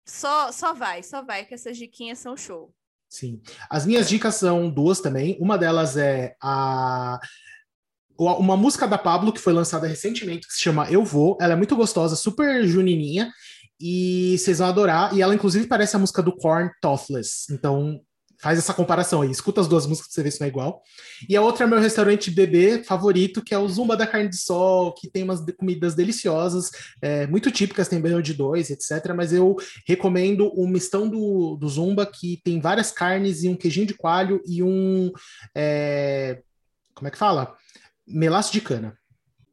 só, 0.04 0.52
só 0.52 0.74
vai, 0.74 1.04
só 1.04 1.22
vai, 1.22 1.46
que 1.46 1.54
essas 1.54 1.78
diquinhas 1.78 2.18
são 2.18 2.36
show. 2.36 2.74
Sim. 3.08 3.40
As 3.70 3.86
minhas 3.86 4.10
dicas 4.10 4.34
são 4.34 4.68
duas 4.68 5.00
também. 5.00 5.38
Uma 5.40 5.60
delas 5.60 5.96
é 5.96 6.36
a 6.42 7.20
uma 8.18 8.58
música 8.58 8.88
da 8.88 8.98
Pablo 8.98 9.32
que 9.32 9.40
foi 9.40 9.54
lançada 9.54 9.88
recentemente 9.88 10.48
que 10.48 10.54
se 10.54 10.62
chama 10.62 10.90
Eu 10.90 11.06
Vou. 11.06 11.38
Ela 11.40 11.54
é 11.54 11.56
muito 11.56 11.76
gostosa, 11.76 12.16
super 12.16 12.66
junininha 12.66 13.32
e 13.80 14.36
vocês 14.40 14.58
vão 14.58 14.68
adorar. 14.68 15.16
E 15.16 15.22
ela 15.22 15.36
inclusive 15.36 15.68
parece 15.68 15.96
a 15.96 16.00
música 16.00 16.24
do 16.24 16.36
Korn 16.36 16.72
Toothless. 16.82 17.52
Então 17.52 18.02
faz 18.44 18.60
essa 18.60 18.74
comparação 18.74 19.22
aí. 19.22 19.32
Escuta 19.32 19.62
as 19.62 19.70
duas 19.70 19.88
músicas 19.88 20.10
pra 20.10 20.16
você 20.16 20.24
ver 20.24 20.32
se 20.32 20.41
não 20.41 20.46
é 20.46 20.50
igual. 20.50 20.84
E 21.30 21.38
a 21.38 21.41
outra 21.41 21.64
é 21.64 21.68
meu 21.68 21.80
restaurante 21.80 22.30
bebê 22.30 22.84
favorito, 22.84 23.41
que 23.41 23.54
é 23.54 23.58
o 23.58 23.70
Zumba 23.70 23.96
da 23.96 24.06
Carne 24.06 24.28
de 24.28 24.36
Sol, 24.36 24.94
que 24.94 25.10
tem 25.10 25.24
umas 25.24 25.39
comidas 25.58 25.96
deliciosas, 25.96 26.70
é, 27.02 27.26
muito 27.26 27.50
típicas, 27.50 27.88
tem 27.88 28.02
banho 28.02 28.22
de 28.22 28.34
dois, 28.34 28.70
etc. 28.70 29.14
Mas 29.16 29.32
eu 29.32 29.56
recomendo 29.88 30.50
o 30.50 30.68
mistão 30.68 31.08
do, 31.08 31.56
do 31.56 31.70
Zumba, 31.70 32.06
que 32.06 32.41
tem 32.44 32.60
várias 32.60 32.91
carnes 32.91 33.44
e 33.44 33.48
um 33.48 33.56
queijinho 33.56 33.88
de 33.88 33.94
coalho 33.94 34.41
e 34.46 34.62
um. 34.62 35.10
é, 35.56 36.41
como 36.94 37.08
é 37.08 37.12
que 37.12 37.18
fala? 37.18 37.56
Melaço 38.06 38.52
de 38.52 38.60
cana. 38.60 38.98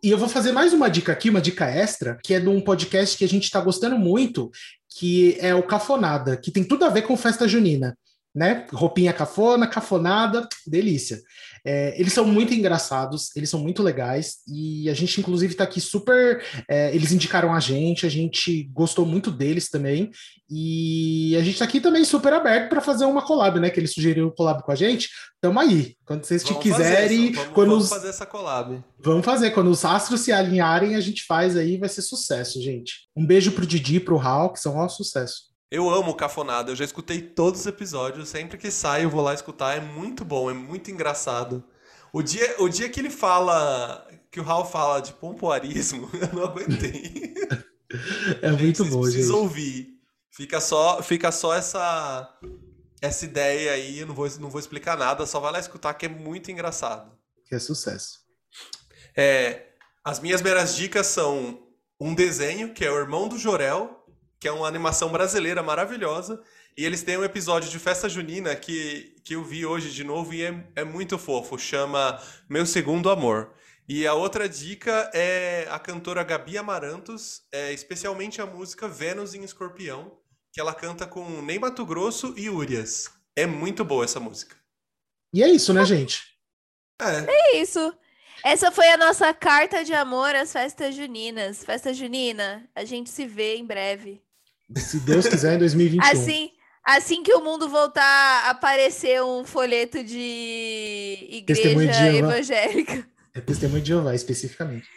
E 0.03 0.11
eu 0.11 0.19
vou 0.19 0.29
fazer 0.29 0.51
mais 0.51 0.73
uma 0.73 0.91
dica 0.91 1.13
aqui, 1.13 1.31
uma 1.31 1.41
dica 1.41 1.67
extra, 1.67 2.19
que 2.25 2.35
é 2.35 2.41
de 2.41 2.49
um 2.49 2.61
podcast 2.61 3.17
que 3.17 3.25
a 3.25 3.29
gente 3.29 3.45
está 3.45 3.61
gostando 3.61 3.97
muito, 3.97 4.51
que 4.99 5.37
é 5.39 5.55
o 5.55 5.63
Cafonada, 5.63 6.37
que 6.37 6.51
tem 6.51 6.65
tudo 6.65 6.85
a 6.85 6.89
ver 6.89 7.03
com 7.03 7.17
festa 7.17 7.47
junina, 7.47 7.97
né? 8.35 8.67
Roupinha 8.73 9.13
cafona, 9.13 9.67
cafonada, 9.67 10.49
delícia. 10.67 11.21
É, 11.65 11.99
eles 12.01 12.13
são 12.13 12.25
muito 12.25 12.55
engraçados, 12.55 13.35
eles 13.37 13.51
são 13.51 13.61
muito 13.61 13.83
legais, 13.83 14.39
e 14.49 14.89
a 14.89 14.95
gente, 14.95 15.21
inclusive, 15.21 15.53
está 15.53 15.65
aqui 15.65 15.81
super. 15.81 16.43
é, 16.69 16.95
eles 16.95 17.13
indicaram 17.13 17.53
a 17.53 17.61
gente, 17.61 18.07
a 18.07 18.09
gente 18.09 18.65
gostou 18.73 19.05
muito 19.05 19.31
deles 19.31 19.69
também, 19.69 20.11
e 20.49 21.37
a 21.37 21.41
gente 21.41 21.53
está 21.53 21.65
aqui 21.65 21.81
também 21.81 22.05
super 22.05 22.33
aberto 22.33 22.69
para 22.69 22.81
fazer 22.81 23.05
uma 23.05 23.23
collab, 23.23 23.61
né? 23.61 23.71
Que 23.71 23.79
eles 23.79 23.93
sugeriram 23.93 24.31
collab 24.31 24.65
com 24.65 24.73
a 24.73 24.75
gente. 24.75 25.09
Tamo 25.41 25.61
aí. 25.61 25.95
Quando 26.05 26.25
vocês 26.25 26.43
Vamos 26.43 26.61
quiserem, 26.61 27.29
fazer, 27.29 27.37
vamos, 27.37 27.55
quando 27.55 27.69
vamos 27.69 27.85
os, 27.85 27.91
fazer 27.91 28.09
essa 28.09 28.27
collab. 28.27 28.85
Vamos 28.99 29.25
fazer. 29.25 29.53
Quando 29.53 29.71
os 29.71 29.85
astros 29.85 30.23
se 30.23 30.33
alinharem, 30.33 30.97
a 30.97 31.01
gente 31.01 31.25
faz 31.25 31.57
aí, 31.57 31.79
vai 31.79 31.89
ser 31.89 32.03
sucesso, 32.03 32.61
gente. 32.61 33.09
Um 33.17 33.25
beijo 33.25 33.53
pro 33.53 33.65
Didi, 33.65 34.01
pro 34.01 34.17
Raul, 34.17 34.51
que 34.51 34.59
são 34.59 34.77
ó 34.77 34.89
sucesso. 34.89 35.50
Eu 35.71 35.89
amo 35.89 36.15
Cafonada, 36.15 36.73
eu 36.73 36.77
já 36.77 36.85
escutei 36.85 37.21
todos 37.23 37.61
os 37.61 37.67
episódios, 37.67 38.29
sempre 38.29 38.59
que 38.59 38.71
sai 38.71 39.05
eu 39.05 39.11
vou 39.11 39.21
lá 39.23 39.33
escutar, 39.33 39.77
é 39.77 39.81
muito 39.81 40.25
bom, 40.25 40.51
é 40.51 40.55
muito 40.55 40.91
engraçado. 40.91 41.63
O 42.13 42.23
dia, 42.23 42.57
o 42.59 42.69
dia 42.69 42.89
que 42.89 42.99
ele 42.99 43.11
fala, 43.11 44.05
que 44.33 44.41
o 44.41 44.43
Raul 44.43 44.65
fala 44.65 45.01
de 45.01 45.13
pompoarismo, 45.13 46.11
eu 46.21 46.33
não 46.39 46.45
aguentei. 46.45 47.35
É 48.41 48.53
muito 48.53 48.85
Vocês 48.85 48.95
bom, 48.95 49.11
gente. 49.11 49.31
ouvir. 49.33 49.89
Fica 50.31 50.61
só, 50.61 51.03
fica 51.03 51.33
só 51.33 51.53
essa 51.53 52.39
essa 53.03 53.25
ideia 53.25 53.73
aí, 53.73 53.99
eu 53.99 54.07
não 54.07 54.15
vou, 54.15 54.29
não 54.39 54.49
vou 54.49 54.61
explicar 54.61 54.97
nada, 54.97 55.27
só 55.27 55.41
vai 55.41 55.51
lá 55.51 55.59
escutar 55.59 55.95
que 55.95 56.07
é 56.07 56.09
muito 56.09 56.53
engraçado. 56.53 57.11
Que 57.47 57.57
é 57.57 57.59
sucesso. 57.59 58.21
É, 59.17 59.71
As 60.05 60.21
minhas 60.21 60.41
meras 60.41 60.77
dicas 60.77 61.09
são 61.09 61.67
um 62.01 62.15
desenho, 62.15 62.73
que 62.73 62.85
é 62.85 62.91
o 62.93 62.97
Irmão 62.97 63.29
do 63.29 63.37
Jorel, 63.37 64.00
que 64.41 64.49
é 64.49 64.53
uma 64.53 64.67
animação 64.67 65.11
brasileira 65.11 65.63
maravilhosa. 65.63 66.43
E 66.77 66.85
eles 66.85 67.03
têm 67.03 67.19
um 67.19 67.25
episódio 67.25 67.69
de 67.69 67.79
festa 67.79 68.09
junina 68.09 68.57
que, 68.57 69.15
que 69.23 69.35
eu 69.35 69.45
vi 69.45 69.67
hoje 69.67 69.91
de 69.91 70.03
novo 70.03 70.33
e 70.33 70.43
é, 70.43 70.65
é 70.77 70.85
muito 70.85 71.19
fofo. 71.19 71.59
Chama 71.59 72.19
Meu 72.49 72.65
Segundo 72.65 73.11
Amor. 73.11 73.53
E 73.87 74.07
a 74.07 74.15
outra 74.15 74.49
dica 74.49 75.11
é 75.13 75.67
a 75.71 75.79
cantora 75.79 76.23
Gabi 76.23 76.57
Amarantos, 76.57 77.43
é, 77.53 77.73
especialmente 77.73 78.41
a 78.41 78.47
música 78.47 78.89
Vênus 78.89 79.35
em 79.35 79.43
Escorpião, 79.43 80.17
que 80.53 80.61
ela 80.61 80.73
canta 80.73 81.07
com 81.07 81.43
Ney 81.43 81.59
Mato 81.59 81.85
Grosso 81.85 82.33
e 82.37 82.49
Urias. 82.49 83.11
É 83.37 83.47
muito 83.47 83.85
boa 83.85 84.05
essa 84.05 84.21
música. 84.21 84.57
E 85.35 85.43
é 85.43 85.49
isso, 85.49 85.75
né, 85.75 85.85
gente? 85.85 86.23
É. 87.01 87.27
É 87.29 87.57
isso. 87.57 87.93
Essa 88.43 88.71
foi 88.71 88.89
a 88.89 88.97
nossa 88.97 89.35
carta 89.35 89.85
de 89.85 89.93
amor 89.93 90.35
às 90.35 90.53
festas 90.53 90.95
juninas. 90.95 91.63
Festa 91.63 91.93
junina, 91.93 92.67
a 92.75 92.85
gente 92.85 93.11
se 93.11 93.27
vê 93.27 93.57
em 93.57 93.67
breve. 93.67 94.23
Se 94.77 95.01
Deus 95.01 95.27
quiser, 95.27 95.55
em 95.55 95.59
2021. 95.59 96.11
Assim, 96.13 96.51
assim 96.85 97.23
que 97.23 97.33
o 97.35 97.41
mundo 97.41 97.69
voltar 97.69 98.03
a 98.47 98.51
aparecer 98.51 99.23
um 99.23 99.45
folheto 99.45 100.03
de 100.05 101.27
igreja 101.31 101.75
de 101.75 102.17
evangélica, 102.19 103.07
É 103.35 103.41
testemunho 103.41 103.83
de 103.83 103.89
Jeová, 103.89 104.15
especificamente. 104.15 104.89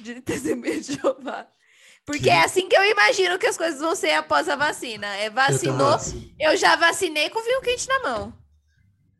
de 0.00 0.20
testemunho 0.20 0.80
de 0.80 0.94
Jeová. 0.94 1.46
Porque 2.04 2.30
é 2.30 2.42
assim 2.42 2.68
que 2.68 2.76
eu 2.76 2.82
imagino 2.84 3.38
que 3.38 3.46
as 3.46 3.56
coisas 3.56 3.80
vão 3.80 3.94
ser 3.94 4.12
após 4.12 4.48
a 4.48 4.56
vacina. 4.56 5.06
É 5.16 5.30
vacinou, 5.30 5.96
também. 5.98 6.34
eu 6.40 6.56
já 6.56 6.74
vacinei 6.74 7.30
com 7.30 7.42
vinho 7.42 7.60
quente 7.60 7.86
na 7.88 8.00
mão. 8.00 8.34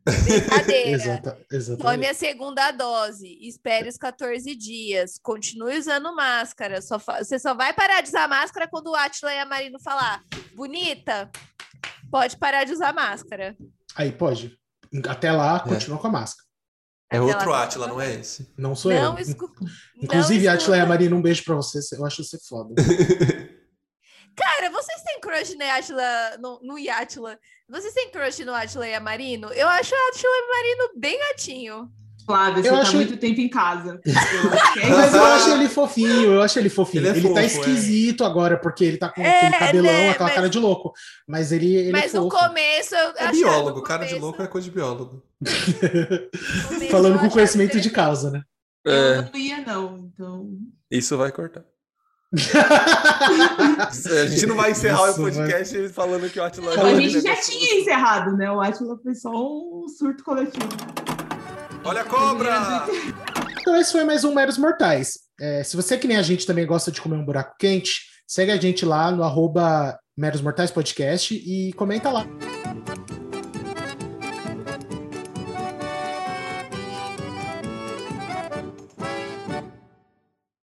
Brincadeira. 0.05 0.89
Exata, 0.91 1.31
Tome 1.31 1.45
exatamente. 1.51 2.05
a 2.07 2.13
segunda 2.13 2.71
dose, 2.71 3.37
espere 3.41 3.87
os 3.89 3.97
14 3.97 4.55
dias, 4.55 5.19
continue 5.21 5.77
usando 5.77 6.15
máscara. 6.15 6.81
Só 6.81 6.97
fa- 6.99 7.23
Você 7.23 7.37
só 7.37 7.53
vai 7.53 7.71
parar 7.73 8.01
de 8.01 8.09
usar 8.09 8.27
máscara 8.27 8.67
quando 8.67 8.87
o 8.87 8.95
Atila 8.95 9.33
e 9.33 9.39
a 9.39 9.45
Marino 9.45 9.79
falar, 9.79 10.23
bonita, 10.55 11.29
pode 12.09 12.37
parar 12.37 12.63
de 12.63 12.73
usar 12.73 12.93
máscara. 12.93 13.55
Aí 13.95 14.11
pode. 14.11 14.57
Até 15.07 15.31
lá, 15.31 15.59
continua 15.59 15.97
com 15.99 16.07
a 16.07 16.11
máscara. 16.11 16.47
É 17.13 17.17
Até 17.17 17.25
outro 17.25 17.49
lá- 17.49 17.63
Átila, 17.63 17.87
não 17.87 17.99
é 17.99 18.13
esse? 18.15 18.53
Não 18.57 18.73
sou 18.73 18.91
Não, 18.91 19.17
eu. 19.17 19.21
escu... 19.21 19.51
Inclusive, 20.01 20.45
não 20.45 20.53
Atila 20.53 20.77
e 20.77 20.79
a. 20.79 20.85
Marina, 20.85 21.13
um 21.15 21.21
beijo 21.21 21.43
pra 21.43 21.55
vocês. 21.55 21.91
Eu 21.91 22.05
acho 22.05 22.23
você 22.23 22.37
foda. 22.47 22.73
Cara, 24.41 24.69
vocês 24.71 25.01
têm 25.03 25.19
crush 25.21 25.55
no 25.55 25.65
Atila, 25.65 26.37
no, 26.39 26.59
no 26.63 26.77
Yatila? 26.79 27.37
Vocês 27.69 27.93
têm 27.93 28.09
crush 28.11 28.43
no 28.43 28.53
Atila 28.53 28.87
e 28.87 28.93
a 28.95 28.99
Marino? 28.99 29.47
Eu 29.53 29.67
acho 29.67 29.93
o 29.93 29.97
Atila 30.09 30.31
e 30.31 30.41
a 30.43 30.47
Marino 30.57 30.99
bem 30.99 31.19
gatinho. 31.19 31.89
Flávia, 32.25 32.61
você 32.61 32.69
Eu 32.69 32.73
tá 32.75 32.81
acho- 32.81 32.95
muito 32.95 33.17
tempo 33.17 33.41
em 33.41 33.49
casa. 33.49 33.99
Eu 34.05 34.83
é 34.83 34.89
Mas 34.89 35.13
eu 35.13 35.23
acho 35.25 35.49
ele 35.53 35.67
fofinho, 35.67 36.33
eu 36.33 36.41
acho 36.41 36.59
ele 36.59 36.69
fofinho. 36.69 37.01
Ele 37.07 37.17
Ele, 37.17 37.27
é 37.27 37.33
tá 37.33 37.41
fofo, 37.41 37.41
é. 37.41 37.45
esquisito 37.45 38.23
agora, 38.23 38.57
porque 38.59 38.83
ele 38.85 38.97
tá 38.97 39.09
com 39.09 39.21
É, 39.21 39.47
aquele 39.47 39.57
cabelão, 39.59 39.91
né, 39.91 40.09
aquela 40.11 40.25
mas- 40.29 40.35
cara 40.35 40.49
de 40.49 40.59
louco. 40.59 40.93
Mas 41.27 41.51
ele, 41.51 41.75
ele 41.75 41.91
Mas 41.91 42.13
é 42.13 42.17
no 42.19 42.29
fofo. 42.29 42.45
começo 42.47 42.95
eu 42.95 43.13
É 43.17 43.31
biólogo, 43.31 43.77
no 43.79 43.83
cara 43.83 44.03
de 44.03 44.09
começo- 44.09 44.25
louco 44.25 44.41
é 44.43 44.47
coisa 44.47 44.65
de 44.65 44.71
biólogo. 44.71 45.23
no 45.41 46.67
começo 46.67 46.91
Falando 46.91 47.19
com 47.19 47.29
conhecimento 47.29 47.81
de 47.81 47.89
causa, 47.89 48.29
né? 48.29 48.43
Eu 48.85 49.23
não 49.23 49.35
ia, 49.35 49.57
não. 49.65 50.11
Então. 50.13 50.49
Isso 50.91 51.17
vai 51.17 51.31
cortar. 51.31 51.63
A 52.33 54.25
gente 54.25 54.45
não 54.45 54.55
vai 54.55 54.71
encerrar 54.71 55.07
Nossa, 55.07 55.19
o 55.19 55.23
podcast 55.25 55.89
falando 55.89 56.29
que 56.29 56.39
o 56.39 56.43
Atila 56.43 56.71
A 56.81 56.95
gente 56.95 57.19
já 57.19 57.35
tinha 57.35 57.81
encerrado, 57.81 58.37
né? 58.37 58.49
O 58.49 58.61
Atila 58.61 58.97
foi 59.03 59.13
só 59.13 59.31
um 59.31 59.85
surto 59.87 60.23
coletivo. 60.23 60.69
Olha 61.83 62.01
a 62.01 62.05
cobra! 62.05 62.85
Então, 63.59 63.75
esse 63.75 63.91
foi 63.91 64.05
mais 64.05 64.23
um 64.23 64.33
Meros 64.33 64.57
Mortais. 64.57 65.19
É, 65.39 65.61
se 65.63 65.75
você, 65.75 65.97
que 65.97 66.07
nem 66.07 66.17
a 66.17 66.21
gente, 66.21 66.45
também 66.45 66.65
gosta 66.65 66.89
de 66.91 67.01
comer 67.01 67.17
um 67.17 67.25
buraco 67.25 67.55
quente, 67.59 68.01
segue 68.25 68.51
a 68.51 68.57
gente 68.57 68.85
lá 68.85 69.11
no 69.11 69.23
arroba 69.23 69.99
Meros 70.15 70.41
Mortais 70.41 70.71
Podcast 70.71 71.33
e 71.35 71.73
comenta 71.73 72.09
lá. 72.09 72.25